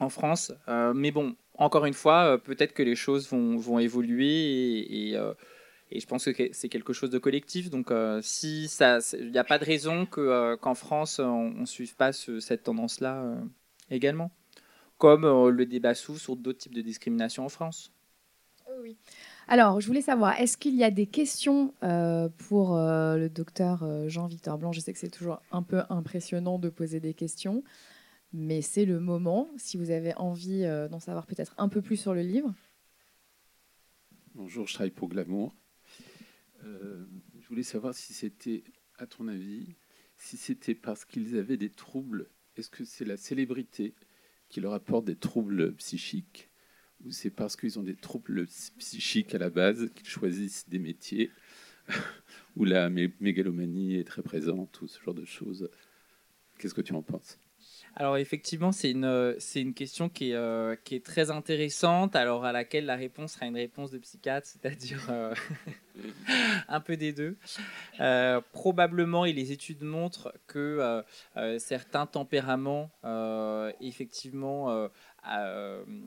en 0.00 0.08
France. 0.08 0.54
mais 0.94 1.10
bon, 1.10 1.36
encore 1.58 1.84
une 1.84 1.94
fois, 1.94 2.34
euh, 2.34 2.38
peut-être 2.38 2.72
que 2.72 2.82
les 2.82 2.94
choses 2.94 3.28
vont, 3.28 3.78
évoluer 3.78 5.14
euh, 5.16 5.34
et, 5.90 6.00
je 6.00 6.06
pense 6.06 6.24
que 6.24 6.48
c'est 6.52 6.68
quelque 6.68 6.92
chose 6.92 7.10
de 7.10 7.18
collectif. 7.18 7.68
Donc, 7.68 7.90
euh, 7.90 8.20
si 8.22 8.68
ça, 8.68 8.98
il 9.18 9.32
n'y 9.32 9.38
a 9.38 9.44
pas 9.44 9.58
de 9.58 9.64
raison 9.64 10.06
qu'en 10.06 10.74
France 10.74 11.18
on 11.18 11.50
ne 11.50 11.66
suive 11.66 11.96
pas 11.96 12.12
cette 12.12 12.62
tendance-là 12.62 13.36
également, 13.90 14.30
comme 14.98 15.48
le 15.48 15.66
débat 15.66 15.94
s'ouvre 15.94 16.20
sur 16.20 16.36
d'autres 16.36 16.58
types 16.58 16.74
de 16.74 16.82
discrimination 16.82 17.44
en 17.44 17.48
France. 17.48 17.92
Oui. 18.80 18.96
Alors, 19.48 19.80
je 19.80 19.86
voulais 19.86 20.02
savoir, 20.02 20.38
est-ce 20.38 20.56
qu'il 20.56 20.76
y 20.76 20.84
a 20.84 20.90
des 20.90 21.06
questions 21.06 21.74
pour 22.36 22.76
le 22.76 23.28
docteur 23.28 23.84
Jean-Victor 24.08 24.58
Blanc? 24.58 24.72
Je 24.72 24.80
sais 24.80 24.92
que 24.92 24.98
c'est 24.98 25.08
toujours 25.08 25.40
un 25.50 25.62
peu 25.62 25.82
impressionnant 25.88 26.58
de 26.58 26.68
poser 26.68 27.00
des 27.00 27.14
questions. 27.14 27.64
Mais 28.32 28.60
c'est 28.60 28.84
le 28.84 29.00
moment, 29.00 29.48
si 29.56 29.76
vous 29.76 29.90
avez 29.90 30.14
envie 30.16 30.64
euh, 30.64 30.88
d'en 30.88 31.00
savoir 31.00 31.26
peut-être 31.26 31.54
un 31.56 31.68
peu 31.68 31.80
plus 31.80 31.96
sur 31.96 32.12
le 32.12 32.20
livre. 32.20 32.54
Bonjour, 34.34 34.66
je 34.66 34.74
travaille 34.74 34.90
pour 34.90 35.08
Glamour. 35.08 35.54
Euh, 36.64 37.06
je 37.40 37.48
voulais 37.48 37.62
savoir 37.62 37.94
si 37.94 38.12
c'était, 38.12 38.64
à 38.98 39.06
ton 39.06 39.28
avis, 39.28 39.74
si 40.18 40.36
c'était 40.36 40.74
parce 40.74 41.04
qu'ils 41.04 41.38
avaient 41.38 41.56
des 41.56 41.70
troubles, 41.70 42.28
est-ce 42.56 42.68
que 42.68 42.84
c'est 42.84 43.06
la 43.06 43.16
célébrité 43.16 43.94
qui 44.48 44.60
leur 44.60 44.74
apporte 44.74 45.06
des 45.06 45.16
troubles 45.16 45.74
psychiques? 45.76 46.50
Ou 47.04 47.12
c'est 47.12 47.30
parce 47.30 47.56
qu'ils 47.56 47.78
ont 47.78 47.82
des 47.82 47.96
troubles 47.96 48.46
psychiques 48.78 49.34
à 49.34 49.38
la 49.38 49.50
base 49.50 49.90
qu'ils 49.94 50.08
choisissent 50.08 50.68
des 50.68 50.80
métiers 50.80 51.30
où 52.56 52.64
la 52.64 52.90
mégalomanie 52.90 53.94
est 53.94 54.04
très 54.04 54.22
présente, 54.22 54.82
ou 54.82 54.88
ce 54.88 55.00
genre 55.00 55.14
de 55.14 55.24
choses? 55.24 55.70
Qu'est-ce 56.58 56.74
que 56.74 56.82
tu 56.82 56.92
en 56.92 57.02
penses? 57.02 57.38
Alors 57.96 58.16
effectivement, 58.16 58.70
c'est 58.70 58.92
une, 58.92 59.34
c'est 59.38 59.60
une 59.60 59.74
question 59.74 60.08
qui 60.08 60.30
est, 60.30 60.34
euh, 60.34 60.76
qui 60.84 60.94
est 60.94 61.04
très 61.04 61.30
intéressante, 61.30 62.14
alors 62.14 62.44
à 62.44 62.52
laquelle 62.52 62.86
la 62.86 62.96
réponse 62.96 63.32
sera 63.32 63.46
une 63.46 63.56
réponse 63.56 63.90
de 63.90 63.98
psychiatre, 63.98 64.46
c'est-à-dire 64.62 65.04
euh, 65.10 65.34
un 66.68 66.80
peu 66.80 66.96
des 66.96 67.12
deux. 67.12 67.36
Euh, 68.00 68.40
probablement, 68.52 69.24
et 69.24 69.32
les 69.32 69.52
études 69.52 69.82
montrent 69.82 70.32
que 70.46 71.02
certains 71.58 72.06
tempéraments, 72.06 72.90
effectivement, 73.80 74.88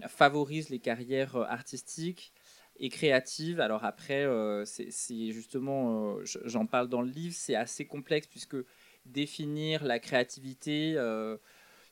favorisent 0.07 0.69
les 0.69 0.79
carrières 0.79 1.35
artistiques 1.35 2.31
et 2.79 2.89
créatives. 2.89 3.59
Alors 3.59 3.83
après, 3.83 4.25
c'est 4.65 5.31
justement, 5.31 6.15
j'en 6.23 6.65
parle 6.65 6.87
dans 6.87 7.01
le 7.01 7.11
livre, 7.11 7.35
c'est 7.37 7.55
assez 7.55 7.85
complexe 7.85 8.27
puisque 8.27 8.57
définir 9.05 9.83
la 9.83 9.99
créativité 9.99 10.95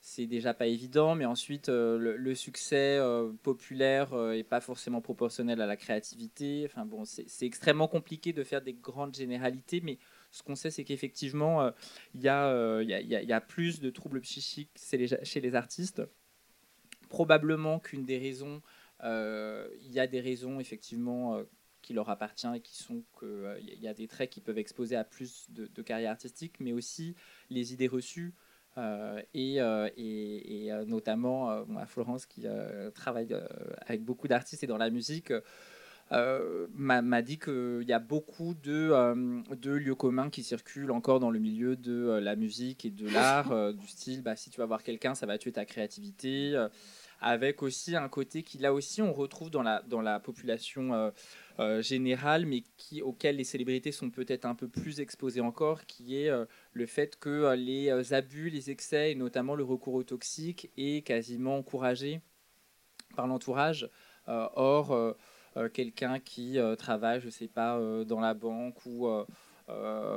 c'est 0.02 0.26
déjà 0.26 0.54
pas 0.54 0.66
évident, 0.66 1.14
mais 1.14 1.26
ensuite 1.26 1.68
euh, 1.68 1.98
le, 1.98 2.34
succès 2.34 2.96
euh, 2.98 3.32
populaire 3.42 4.14
euh, 4.14 4.32
est 4.32 4.44
pas 4.44 4.62
forcément 4.62 5.02
proportionnel 5.02 5.60
à 5.60 5.66
la 5.66 5.76
créativité. 5.76 6.62
Enfin 6.64 6.86
bon, 6.86 7.04
c'est 7.04 7.46
extrêmement 7.46 7.86
compliqué 7.86 8.32
de 8.32 8.42
faire 8.42 8.62
des 8.62 8.72
grandes 8.72 9.14
généralités, 9.14 9.82
mais 9.82 9.98
ce 10.30 10.42
qu'on 10.42 10.54
sait, 10.54 10.70
c'est 10.70 10.84
qu'effectivement, 10.84 11.70
il 12.14 12.22
y, 12.22 12.28
a 12.28 13.40
plus 13.40 13.80
de 13.80 13.90
troubles 13.90 14.20
psychiques 14.20 14.70
chez 14.76 15.40
les, 15.40 15.54
artistes. 15.54 16.02
Probablement 17.08 17.80
qu'une 17.80 18.04
des 18.04 18.16
raisons, 18.16 18.62
il 19.02 19.90
y 19.90 19.98
a 19.98 20.06
des 20.06 20.20
raisons 20.20 20.60
effectivement 20.60 21.42
qui 21.82 21.94
leur 21.94 22.08
appartient 22.10 22.46
et 22.54 22.60
qui 22.60 22.76
sont 22.76 23.02
qu'il 23.18 23.80
y 23.80 23.88
a 23.88 23.94
des 23.94 24.06
traits 24.06 24.30
qui 24.30 24.40
peuvent 24.40 24.58
exposer 24.58 24.94
à 24.94 25.02
plus 25.02 25.46
de, 25.50 25.66
de 25.66 25.82
carrière 25.82 26.12
artistique, 26.12 26.60
mais 26.60 26.72
aussi 26.72 27.16
les 27.50 27.72
idées 27.72 27.88
reçues. 27.88 28.32
Euh, 28.78 29.20
et, 29.34 29.60
euh, 29.60 29.88
et, 29.96 30.72
euh, 30.72 30.84
notamment 30.84 31.50
à 31.50 31.86
Florence 31.86 32.26
qui 32.26 32.46
travaille 32.94 33.34
avec 33.86 34.04
beaucoup 34.04 34.28
d'artistes 34.28 34.62
et 34.64 34.66
dans 34.66 34.78
la 34.78 34.90
musique. 34.90 35.32
m'a 36.10 37.22
dit 37.22 37.38
qu'il 37.38 37.84
y 37.86 37.92
a 37.92 37.98
beaucoup 37.98 38.54
de, 38.54 39.54
de, 39.54 39.70
lieux 39.72 39.94
communs 39.94 40.30
qui 40.30 40.42
circulent 40.42 40.92
encore 40.92 41.20
dans 41.20 41.30
le 41.30 41.38
milieu 41.38 41.76
de 41.76 42.18
la 42.22 42.36
musique 42.36 42.84
et 42.84 42.90
de 42.90 43.08
l'art, 43.08 43.74
du 43.74 43.86
style 43.86 44.22
bah, 44.22 44.36
si 44.36 44.50
tu 44.50 44.60
vas 44.60 44.66
voir 44.66 44.82
quelqu'un, 44.82 45.14
ça 45.14 45.26
va 45.26 45.38
tuer 45.38 45.52
ta 45.52 45.64
créativité, 45.64 46.56
avec 47.20 47.62
aussi 47.62 47.96
un 47.96 48.08
côté 48.08 48.42
qui 48.42 48.58
là 48.58 48.72
aussi 48.72 49.02
on 49.02 49.12
retrouve 49.12 49.50
dans 49.50 49.62
la, 49.62 49.82
dans 49.82 50.00
la 50.00 50.20
population 50.20 51.12
euh, 51.60 51.82
général, 51.82 52.46
mais 52.46 52.62
qui, 52.78 53.02
auquel 53.02 53.36
les 53.36 53.44
célébrités 53.44 53.92
sont 53.92 54.08
peut-être 54.08 54.46
un 54.46 54.54
peu 54.54 54.66
plus 54.66 54.98
exposées 55.00 55.42
encore, 55.42 55.84
qui 55.84 56.16
est 56.16 56.30
euh, 56.30 56.46
le 56.72 56.86
fait 56.86 57.18
que 57.18 57.28
euh, 57.28 57.54
les 57.54 58.14
abus, 58.14 58.48
les 58.48 58.70
excès, 58.70 59.12
et 59.12 59.14
notamment 59.14 59.54
le 59.54 59.62
recours 59.62 59.92
aux 59.92 60.02
toxiques, 60.02 60.70
est 60.78 61.06
quasiment 61.06 61.58
encouragé 61.58 62.22
par 63.14 63.26
l'entourage. 63.26 63.90
or, 64.26 65.16
quelqu'un 65.74 66.20
qui 66.20 66.58
travaille, 66.78 67.20
je 67.20 67.28
sais 67.28 67.48
pas, 67.48 67.78
dans 68.04 68.20
la 68.20 68.34
banque 68.34 68.86
ou 68.86 69.08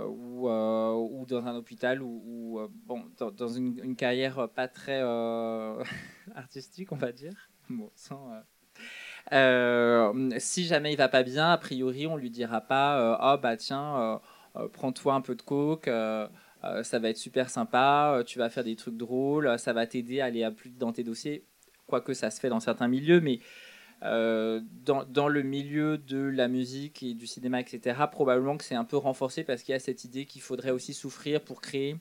ou, 0.08 0.50
ou, 0.50 1.26
dans 1.26 1.46
un 1.46 1.56
hôpital 1.56 2.02
ou, 2.02 2.60
bon, 2.86 3.06
dans, 3.18 3.48
une, 3.48 3.96
carrière 3.96 4.50
pas 4.50 4.68
très 4.68 5.02
artistique, 6.36 6.92
on 6.92 6.98
va 6.98 7.12
dire, 7.12 7.50
euh, 9.32 10.30
si 10.38 10.66
jamais 10.66 10.94
il 10.94 10.98
va 10.98 11.08
pas 11.08 11.24
bien, 11.24 11.52
a 11.52 11.58
priori, 11.58 12.08
on 12.08 12.18
lui 12.18 12.30
dira 12.30 12.62
pas 12.62 13.00
euh, 13.00 13.36
oh 13.36 13.40
bah 13.42 13.56
tiens, 13.56 14.20
euh, 14.56 14.68
prends-toi 14.70 15.14
un 15.14 15.22
peu 15.22 15.36
de 15.36 15.42
coke. 15.42 15.86
ça 15.86 17.00
va 17.00 17.10
être 17.10 17.18
super 17.18 17.50
sympa, 17.50 18.22
tu 18.26 18.40
vas 18.40 18.50
faire 18.50 18.64
des 18.64 18.76
trucs 18.76 18.98
drôles, 18.98 19.58
ça 19.60 19.74
va 19.74 19.88
t'aider 19.88 20.22
à 20.22 20.26
aller 20.26 20.44
à 20.44 20.52
plus 20.52 20.72
dans 20.72 20.92
tes 20.92 21.04
dossiers, 21.04 21.46
quoique 21.88 22.14
ça 22.14 22.32
se 22.32 22.40
fait 22.40 22.50
dans 22.50 22.60
certains 22.60 22.88
milieux, 22.88 23.22
mais 23.22 23.40
dans, 24.04 25.06
dans, 25.06 25.28
le 25.28 25.42
milieu 25.44 25.98
de 25.98 26.18
la 26.18 26.48
musique 26.48 27.04
et 27.04 27.14
du 27.14 27.26
cinéma, 27.26 27.62
etc., 27.62 27.98
probablement 28.12 28.58
que 28.58 28.64
c'est 28.64 28.76
un 28.76 28.84
peu 28.84 28.98
renforcé 28.98 29.44
parce 29.44 29.64
qu'il 29.64 29.72
y 29.72 29.76
a 29.76 29.80
cette 29.80 30.04
idée 30.04 30.26
qu'il 30.26 30.42
faudrait 30.42 30.72
aussi 30.72 30.94
souffrir 30.94 31.42
pour 31.42 31.62
créer 31.62 31.96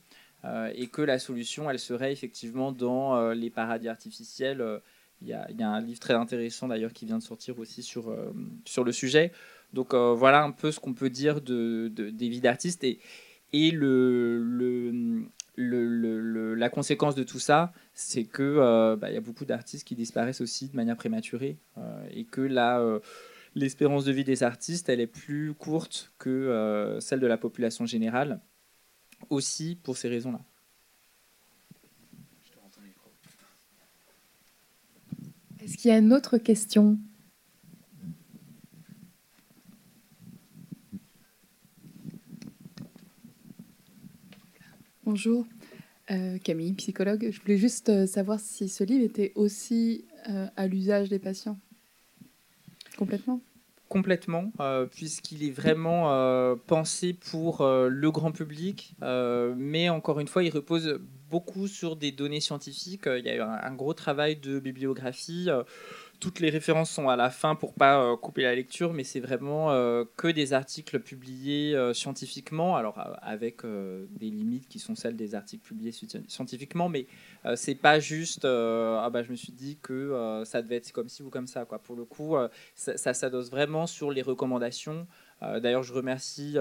et 0.74 0.88
que 0.88 1.02
la 1.02 1.20
solution, 1.20 1.70
elle 1.70 1.78
serait 1.78 2.12
effectivement 2.12 2.72
dans 2.72 3.30
les 3.30 3.50
paradis 3.50 3.88
artificiels 3.88 4.80
il 5.22 5.28
y, 5.58 5.62
a, 5.62 5.70
un 5.70 5.80
livre 5.80 6.00
très 6.00 6.14
intéressant 6.14 6.68
d'ailleurs 6.68 6.92
qui 6.92 7.06
vient 7.06 7.18
de 7.18 7.22
sortir 7.22 7.58
aussi 7.58 7.82
sur, 7.82 8.10
euh, 8.10 8.32
sur 8.64 8.84
le 8.84 8.92
sujet. 8.92 9.32
Donc 9.72 9.94
euh, 9.94 10.14
voilà 10.14 10.42
un 10.42 10.50
peu 10.50 10.72
ce 10.72 10.80
qu'on 10.80 10.94
peut 10.94 11.10
dire 11.10 11.40
de, 11.40 11.88
des 11.88 12.28
vies 12.28 12.40
d'artistes. 12.40 12.84
Et, 12.84 13.70
le, 13.70 15.24
la 15.56 16.68
conséquence 16.68 17.14
de 17.14 17.22
tout 17.22 17.38
ça, 17.38 17.72
c'est 17.94 18.24
qu'il 18.24 18.44
euh, 18.44 18.96
bah, 18.96 19.10
y 19.10 19.16
a 19.16 19.20
beaucoup 19.20 19.44
d'artistes 19.44 19.86
qui 19.86 19.94
disparaissent 19.94 20.40
aussi 20.40 20.68
de 20.68 20.76
manière 20.76 20.96
prématurée. 20.96 21.58
et 22.10 22.24
que 22.24 22.40
là, 22.40 22.82
l'espérance 23.54 24.04
de 24.04 24.12
vie 24.12 24.24
des 24.24 24.42
artistes, 24.42 24.88
elle 24.88 25.00
est 25.00 25.06
plus 25.06 25.54
courte 25.54 26.12
que 26.18 26.98
celle 27.00 27.20
de 27.20 27.26
la 27.26 27.36
population 27.36 27.86
générale. 27.86 28.40
Aussi 29.30 29.78
pour 29.80 29.96
ces 29.96 30.08
raisons-là. 30.08 30.40
Est-ce 35.62 35.76
qu'il 35.76 35.90
y 35.90 35.94
a 35.94 35.98
une 35.98 36.12
autre 36.12 36.38
question? 36.38 36.98
Bonjour, 45.04 45.46
euh, 46.12 46.38
Camille, 46.38 46.74
psychologue. 46.74 47.28
Je 47.32 47.40
voulais 47.40 47.56
juste 47.56 47.88
euh, 47.88 48.06
savoir 48.06 48.38
si 48.38 48.68
ce 48.68 48.84
livre 48.84 49.04
était 49.04 49.32
aussi 49.34 50.04
euh, 50.30 50.46
à 50.56 50.68
l'usage 50.68 51.08
des 51.08 51.18
patients. 51.18 51.58
Complètement 52.96 53.40
Complètement, 53.88 54.52
puisqu'il 54.90 55.44
est 55.44 55.50
vraiment 55.50 56.56
pensé 56.66 57.12
pour 57.12 57.62
le 57.62 58.10
grand 58.10 58.32
public, 58.32 58.96
mais 59.02 59.90
encore 59.90 60.18
une 60.18 60.28
fois, 60.28 60.42
il 60.42 60.48
repose 60.48 60.98
beaucoup 61.28 61.68
sur 61.68 61.96
des 61.96 62.10
données 62.10 62.40
scientifiques. 62.40 63.02
Il 63.04 63.26
y 63.26 63.28
a 63.28 63.34
eu 63.36 63.40
un, 63.40 63.74
gros 63.74 63.92
travail 63.92 64.36
de 64.36 64.60
bibliographie. 64.60 65.50
Euh, 66.22 66.32
toutes 66.32 66.40
les 66.40 66.50
références 66.50 66.90
sont 66.90 67.08
à 67.08 67.16
la 67.16 67.30
fin 67.30 67.54
pour 67.54 67.74
pas 67.74 68.00
euh, 68.00 68.16
couper 68.16 68.42
la 68.42 68.54
lecture, 68.54 68.92
mais 68.92 69.04
c'est 69.04 69.20
vraiment 69.20 69.68
que 70.16 70.28
des 70.28 70.52
articles 70.52 71.00
publiés 71.00 71.76
scientifiquement, 71.94 72.76
alors 72.76 72.98
avec 73.22 73.62
des 73.64 74.30
limites 74.30 74.68
qui 74.68 74.78
sont 74.78 74.94
celles 74.94 75.16
des 75.16 75.34
articles 75.34 75.62
publiés 75.62 75.92
scientifiquement, 76.28 76.88
mais 76.88 77.06
c'est 77.56 77.74
pas 77.74 78.00
juste. 78.00 78.44
ah 78.44 79.08
bah 79.12 79.22
je 79.22 79.30
me 79.30 79.36
suis 79.36 79.52
dit 79.52 79.78
que 79.82 80.42
ça 80.44 80.62
devait 80.62 80.76
être 80.76 80.92
comme 80.92 81.08
ci 81.08 81.22
ou 81.22 81.30
comme 81.30 81.46
ça. 81.46 81.64
Pour 81.64 81.96
le 81.96 82.04
coup, 82.04 82.36
ça, 82.74 82.96
ça 82.96 83.14
s'adosse 83.14 83.50
vraiment 83.50 83.86
sur 83.86 84.10
les 84.10 84.22
recommandations. 84.22 85.06
D'ailleurs, 85.40 85.82
je 85.82 85.92
remercie 85.92 86.56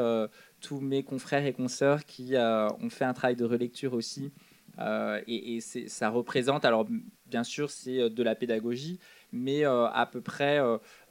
tous 0.60 0.80
mes 0.80 1.04
confrères 1.04 1.46
et 1.46 1.54
consoeurs 1.54 2.06
qui 2.06 2.36
ont 2.36 2.90
fait 2.90 3.06
un 3.06 3.14
travail 3.14 3.36
de 3.36 3.46
relecture 3.46 3.94
aussi 3.94 4.32
euh, 4.80 5.22
et, 5.28 5.60
ça 5.62 6.10
représente, 6.10 6.66
alors 6.66 6.88
bien 7.26 7.44
sûr, 7.44 7.70
c'est 7.70 8.00
euh, 8.00 8.10
de 8.10 8.24
la 8.24 8.36
pédagogie, 8.36 9.00
mais 9.32 9.66
euh, 9.66 9.88
à 9.88 10.06
peu 10.06 10.22
près 10.22 10.60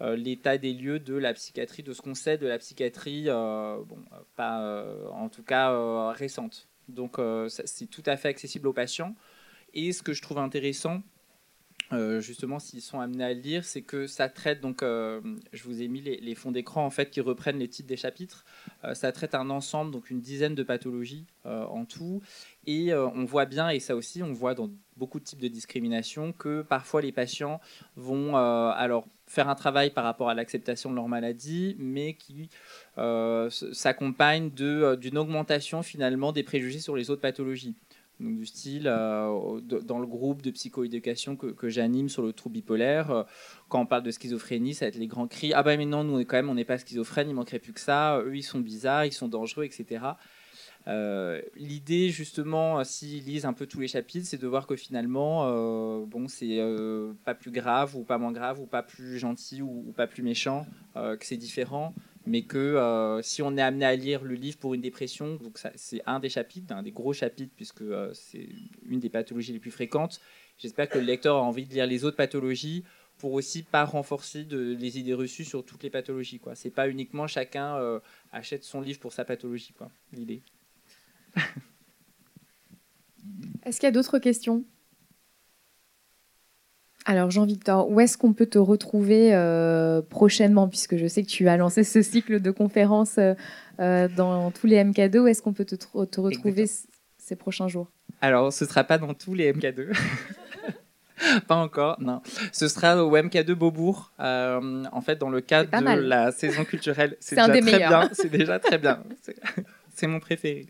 l'état 0.00 0.58
des 0.58 0.72
lieux 0.72 0.98
de 0.98 1.14
la 1.14 1.32
psychiatrie, 1.34 1.82
de 1.82 1.92
ce 1.92 2.02
qu'on 2.02 2.14
sait 2.14 2.38
de 2.38 2.46
la 2.46 2.58
psychiatrie, 2.58 3.24
bon, 3.26 3.98
pas 4.36 4.84
en 5.12 5.28
tout 5.28 5.42
cas 5.42 6.10
récente. 6.12 6.68
Donc 6.88 7.18
c'est 7.48 7.88
tout 7.88 8.02
à 8.06 8.16
fait 8.16 8.28
accessible 8.28 8.68
aux 8.68 8.72
patients. 8.72 9.14
Et 9.72 9.92
ce 9.92 10.02
que 10.02 10.12
je 10.12 10.20
trouve 10.20 10.38
intéressant, 10.38 11.02
euh, 11.92 12.20
justement, 12.20 12.60
s'ils 12.60 12.82
sont 12.82 13.00
amenés 13.00 13.24
à 13.24 13.34
le 13.34 13.40
lire, 13.40 13.64
c'est 13.64 13.82
que 13.82 14.06
ça 14.06 14.28
traite, 14.28 14.60
donc 14.60 14.82
euh, 14.82 15.20
je 15.52 15.64
vous 15.64 15.82
ai 15.82 15.88
mis 15.88 16.00
les, 16.00 16.34
fonds 16.36 16.52
d'écran 16.52 16.86
en 16.86 16.90
fait 16.90 17.10
qui 17.10 17.20
reprennent 17.20 17.58
les 17.58 17.66
titres 17.68 17.88
des 17.88 17.96
chapitres, 17.96 18.44
euh, 18.84 18.94
ça 18.94 19.10
traite 19.10 19.34
un 19.34 19.50
ensemble, 19.50 19.90
donc 19.90 20.08
une 20.10 20.20
dizaine 20.20 20.54
de 20.54 20.62
pathologies 20.62 21.26
en 21.44 21.86
tout, 21.86 22.20
et 22.66 22.94
on 22.94 23.24
voit 23.24 23.46
bien, 23.46 23.70
et 23.70 23.80
ça 23.80 23.96
aussi 23.96 24.22
on 24.22 24.32
voit 24.32 24.54
dans 24.54 24.70
beaucoup 24.98 25.18
de 25.18 25.24
types 25.24 25.40
de 25.40 25.48
discrimination, 25.48 26.32
que 26.32 26.60
parfois 26.60 27.00
les 27.00 27.12
patients 27.12 27.60
vont 27.96 28.36
alors 28.36 29.08
faire 29.26 29.48
un 29.48 29.54
travail 29.54 29.90
par 29.90 30.04
rapport 30.04 30.28
à 30.28 30.34
l'acceptation 30.34 30.90
de 30.90 30.96
leur 30.96 31.08
maladie, 31.08 31.76
mais 31.78 32.12
qui 32.12 32.50
s'accompagne 33.72 34.50
d'une 34.50 35.18
augmentation 35.18 35.82
finalement 35.82 36.30
des 36.30 36.42
préjugés 36.42 36.80
sur 36.80 36.94
les 36.94 37.10
autres 37.10 37.22
pathologies 37.22 37.74
donc 38.20 38.36
du 38.36 38.46
style 38.46 38.86
euh, 38.86 39.60
dans 39.60 39.98
le 39.98 40.06
groupe 40.06 40.42
de 40.42 40.50
psychoéducation 40.50 41.36
que, 41.36 41.46
que 41.46 41.68
j'anime 41.68 42.08
sur 42.08 42.22
le 42.22 42.32
trouble 42.32 42.54
bipolaire, 42.54 43.10
euh, 43.10 43.22
quand 43.68 43.80
on 43.80 43.86
parle 43.86 44.02
de 44.02 44.10
schizophrénie, 44.10 44.74
ça 44.74 44.84
va 44.84 44.88
être 44.88 44.96
les 44.96 45.06
grands 45.06 45.26
cris 45.26 45.52
ah 45.54 45.62
bah 45.62 45.76
mais 45.76 45.86
non, 45.86 46.04
nous 46.04 46.18
quand 46.20 46.36
même 46.36 46.50
on 46.50 46.54
n'est 46.54 46.64
pas 46.64 46.78
schizophrène, 46.78 47.28
il 47.28 47.34
manquerait 47.34 47.58
plus 47.58 47.72
que 47.72 47.80
ça, 47.80 48.20
eux 48.20 48.36
ils 48.36 48.42
sont 48.42 48.60
bizarres, 48.60 49.06
ils 49.06 49.12
sont 49.12 49.28
dangereux, 49.28 49.64
etc. 49.64 50.04
Euh, 50.88 51.40
l'idée 51.56 52.10
justement, 52.10 52.82
s'ils 52.84 53.24
lisent 53.24 53.46
un 53.46 53.52
peu 53.52 53.66
tous 53.66 53.80
les 53.80 53.88
chapitres, 53.88 54.26
c'est 54.26 54.40
de 54.40 54.46
voir 54.46 54.66
que 54.66 54.76
finalement, 54.76 55.44
bon, 56.06 56.28
c'est 56.28 56.58
pas 57.24 57.34
plus 57.34 57.50
grave 57.50 57.96
ou 57.96 58.02
pas 58.02 58.18
moins 58.18 58.32
grave 58.32 58.60
ou 58.60 58.66
pas 58.66 58.82
plus 58.82 59.18
gentil 59.18 59.62
ou, 59.62 59.92
pas 59.96 60.06
plus 60.06 60.22
méchant, 60.22 60.66
que 60.94 61.24
c'est 61.24 61.36
différent 61.36 61.94
mais 62.26 62.42
que 62.42 63.20
si 63.22 63.42
on 63.42 63.56
est 63.56 63.62
amené 63.62 63.84
à 63.84 63.96
lire 63.96 64.22
le 64.22 64.34
livre 64.34 64.58
pour 64.58 64.74
une 64.74 64.80
dépression, 64.80 65.36
donc 65.36 65.58
c'est 65.74 66.02
un 66.06 66.20
des 66.20 66.28
chapitres, 66.28 66.74
un 66.74 66.82
des 66.82 66.92
gros 66.92 67.12
chapitres, 67.12 67.52
puisque 67.56 67.84
c'est 68.12 68.48
une 68.86 69.00
des 69.00 69.08
pathologies 69.08 69.52
les 69.52 69.58
plus 69.58 69.70
fréquentes, 69.70 70.20
j'espère 70.58 70.88
que 70.88 70.98
le 70.98 71.04
lecteur 71.04 71.36
a 71.36 71.40
envie 71.40 71.66
de 71.66 71.72
lire 71.72 71.86
les 71.86 72.04
autres 72.04 72.16
pathologies 72.16 72.84
pour 73.20 73.34
aussi 73.34 73.62
pas 73.62 73.84
renforcer 73.84 74.44
les 74.50 74.98
idées 74.98 75.14
reçues 75.14 75.44
sur 75.44 75.64
toutes 75.64 75.82
les 75.82 75.90
pathologies. 75.90 76.38
Quoi. 76.38 76.54
C'est 76.54 76.70
pas 76.70 76.88
uniquement 76.88 77.26
chacun 77.26 77.76
euh, 77.76 78.00
achète 78.32 78.64
son 78.64 78.80
livre 78.80 78.98
pour 78.98 79.12
sa 79.12 79.26
pathologie, 79.26 79.74
l'idée. 80.12 80.42
Est-ce 83.64 83.78
qu'il 83.78 83.86
y 83.86 83.88
a 83.88 83.92
d'autres 83.92 84.18
questions? 84.18 84.64
Alors 87.06 87.30
Jean-Victor, 87.30 87.90
où 87.90 88.00
est-ce 88.00 88.18
qu'on 88.18 88.32
peut 88.32 88.46
te 88.46 88.58
retrouver 88.58 89.34
euh, 89.34 90.02
prochainement, 90.02 90.68
puisque 90.68 90.96
je 90.96 91.06
sais 91.06 91.22
que 91.22 91.28
tu 91.28 91.48
as 91.48 91.56
lancé 91.56 91.82
ce 91.82 92.02
cycle 92.02 92.40
de 92.40 92.50
conférences 92.50 93.18
euh, 93.18 94.08
dans 94.16 94.50
tous 94.50 94.66
les 94.66 94.82
MK2, 94.82 95.18
où 95.18 95.26
est-ce 95.26 95.42
qu'on 95.42 95.52
peut 95.52 95.64
te, 95.64 95.74
te 95.76 96.20
retrouver 96.20 96.66
ces 97.18 97.36
prochains 97.36 97.68
jours? 97.68 97.90
Alors 98.20 98.52
ce 98.52 98.64
ne 98.64 98.68
sera 98.68 98.84
pas 98.84 98.98
dans 98.98 99.14
tous 99.14 99.34
les 99.34 99.52
MK2. 99.52 99.88
pas 101.48 101.56
encore, 101.56 101.96
non. 102.00 102.22
Ce 102.52 102.68
sera 102.68 103.02
au 103.04 103.16
MK2 103.16 103.52
Beaubourg, 103.52 104.12
euh, 104.20 104.84
en 104.92 105.00
fait, 105.00 105.16
dans 105.16 105.30
le 105.30 105.40
cadre 105.40 105.70
de 105.70 106.00
la 106.00 106.32
saison 106.32 106.64
culturelle. 106.64 107.16
C'est 107.20 107.36
déjà, 107.36 107.48
très 107.48 107.78
bien. 107.78 108.10
C'est 108.12 108.30
déjà 108.30 108.58
très 108.58 108.78
bien. 108.78 109.02
C'est 110.00 110.06
mon 110.06 110.18
préféré. 110.18 110.64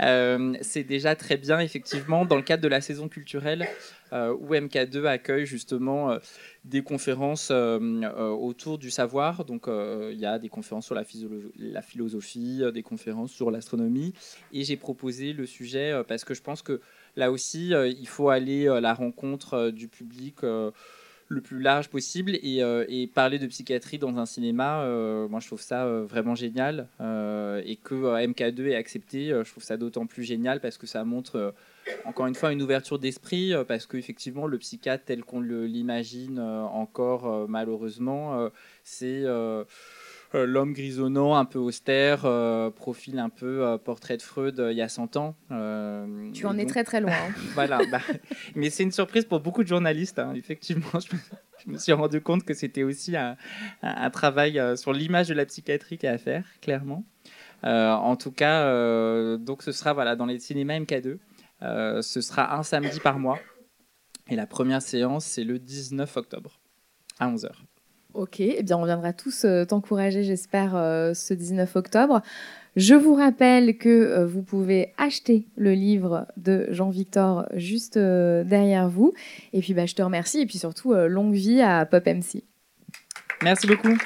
Euh, 0.00 0.54
c'est 0.62 0.82
déjà 0.82 1.14
très 1.14 1.36
bien, 1.36 1.60
effectivement, 1.60 2.24
dans 2.24 2.36
le 2.36 2.42
cadre 2.42 2.62
de 2.62 2.68
la 2.68 2.80
saison 2.80 3.06
culturelle, 3.06 3.68
euh, 4.14 4.34
où 4.40 4.54
MK2 4.54 5.04
accueille 5.04 5.44
justement 5.44 6.16
des 6.64 6.82
conférences 6.82 7.50
autour 7.50 8.78
du 8.78 8.90
savoir. 8.90 9.44
Donc, 9.44 9.66
il 9.68 10.18
y 10.18 10.24
a 10.24 10.38
des 10.38 10.48
conférences 10.48 10.86
sur 10.86 10.94
la, 10.94 11.04
la 11.58 11.82
philosophie, 11.82 12.62
des 12.72 12.82
conférences 12.82 13.32
sur 13.32 13.50
l'astronomie. 13.50 14.14
Et 14.54 14.64
j'ai 14.64 14.78
proposé 14.78 15.34
le 15.34 15.44
sujet 15.44 15.92
parce 16.08 16.24
que 16.24 16.32
je 16.32 16.40
pense 16.40 16.62
que 16.62 16.80
là 17.16 17.30
aussi, 17.30 17.74
euh, 17.74 17.88
il 17.88 18.08
faut 18.08 18.28
aller 18.28 18.68
à 18.68 18.80
la 18.80 18.94
rencontre 18.94 19.54
euh, 19.54 19.70
du 19.70 19.88
public 19.88 20.44
euh, 20.44 20.70
le 21.32 21.40
plus 21.40 21.60
large 21.60 21.88
possible 21.88 22.32
et, 22.34 23.10
parler 23.14 23.38
de 23.38 23.46
psychiatrie 23.46 23.98
dans 23.98 24.16
un 24.18 24.26
cinéma, 24.26 24.86
moi 25.28 25.40
je 25.40 25.46
trouve 25.46 25.60
ça 25.60 25.86
vraiment 25.86 26.34
génial 26.34 26.88
et 27.00 27.76
que 27.82 27.94
MK2 28.26 28.68
est 28.68 28.74
accepté, 28.74 29.28
je 29.28 29.50
trouve 29.50 29.64
ça 29.64 29.76
d'autant 29.76 30.06
plus 30.06 30.22
génial 30.22 30.60
parce 30.60 30.78
que 30.78 30.86
ça 30.86 31.04
montre 31.04 31.54
encore 32.04 32.26
une 32.26 32.34
fois 32.34 32.52
une 32.52 32.62
ouverture 32.62 32.98
d'esprit 32.98 33.52
parce 33.66 33.86
qu'effectivement 33.86 34.46
le 34.46 34.58
psychiatre 34.58 35.04
tel 35.04 35.24
qu'on 35.24 35.40
l'imagine 35.40 36.38
encore 36.38 37.48
malheureusement 37.48 38.50
c'est 38.84 39.22
euh, 39.24 39.64
l'homme 40.34 40.72
grisonnant, 40.72 41.34
un 41.36 41.44
peu 41.44 41.58
austère, 41.58 42.24
euh, 42.24 42.70
profil 42.70 43.18
un 43.18 43.28
peu 43.28 43.64
euh, 43.64 43.78
portrait 43.78 44.16
de 44.16 44.22
Freud 44.22 44.64
il 44.70 44.76
y 44.76 44.82
a 44.82 44.88
100 44.88 45.16
ans. 45.16 45.34
tu 46.32 46.46
en 46.46 46.58
es 46.58 46.66
très 46.66 46.84
très 46.84 47.00
loin. 47.00 47.12
Hein. 47.12 47.32
voilà, 47.54 47.80
bah, 47.90 48.00
mais 48.54 48.70
c'est 48.70 48.82
une 48.82 48.92
surprise 48.92 49.24
pour 49.24 49.40
beaucoup 49.40 49.62
de 49.62 49.68
journalistes. 49.68 50.18
Hein. 50.18 50.34
Effectivement, 50.34 50.86
je 51.66 51.70
me, 51.70 51.78
suis 51.78 51.92
rendu 51.92 52.20
compte 52.20 52.44
que 52.44 52.54
c'était 52.54 52.82
aussi 52.82 53.14
un, 53.16 53.36
travail 54.10 54.60
sur 54.76 54.92
l'image 54.92 55.28
de 55.28 55.34
la 55.34 55.46
psychiatrie 55.46 55.98
à 56.04 56.18
faire, 56.18 56.44
clairement. 56.60 57.04
en 57.62 58.16
tout 58.16 58.32
cas, 58.32 58.66
donc 59.36 59.62
ce 59.62 59.72
sera 59.72 59.92
voilà, 59.92 60.16
dans 60.16 60.26
les 60.26 60.38
cinémas 60.38 60.78
MK2. 60.78 61.18
ce 62.02 62.20
sera 62.20 62.56
un 62.56 62.62
samedi 62.62 63.00
par 63.00 63.18
mois. 63.18 63.38
Et 64.28 64.36
la 64.36 64.46
première 64.46 64.82
séance, 64.82 65.24
c'est 65.24 65.44
le 65.44 65.58
19 65.58 66.16
octobre 66.16 66.60
à 67.18 67.28
11h. 67.28 67.50
Ok, 68.14 68.40
eh 68.40 68.62
bien 68.62 68.76
on 68.76 68.84
viendra 68.84 69.12
tous 69.12 69.44
euh, 69.44 69.64
t'encourager, 69.64 70.22
j'espère, 70.22 70.76
euh, 70.76 71.14
ce 71.14 71.32
19 71.32 71.76
octobre. 71.76 72.20
Je 72.76 72.94
vous 72.94 73.14
rappelle 73.14 73.78
que 73.78 73.88
euh, 73.88 74.26
vous 74.26 74.42
pouvez 74.42 74.92
acheter 74.98 75.46
le 75.56 75.72
livre 75.72 76.26
de 76.36 76.66
Jean-Victor 76.70 77.46
juste 77.54 77.98
derrière 77.98 78.88
vous. 78.88 79.12
Et 79.52 79.60
puis 79.60 79.72
bah, 79.72 79.86
je 79.86 79.94
te 79.94 80.02
remercie 80.02 80.40
et 80.40 80.46
puis 80.46 80.58
surtout 80.58 80.94
longue 80.94 81.34
vie 81.34 81.62
à 81.62 81.86
Pop 81.86 82.06
MC. 82.06 82.44
Merci 83.42 83.66
beaucoup. 83.66 83.96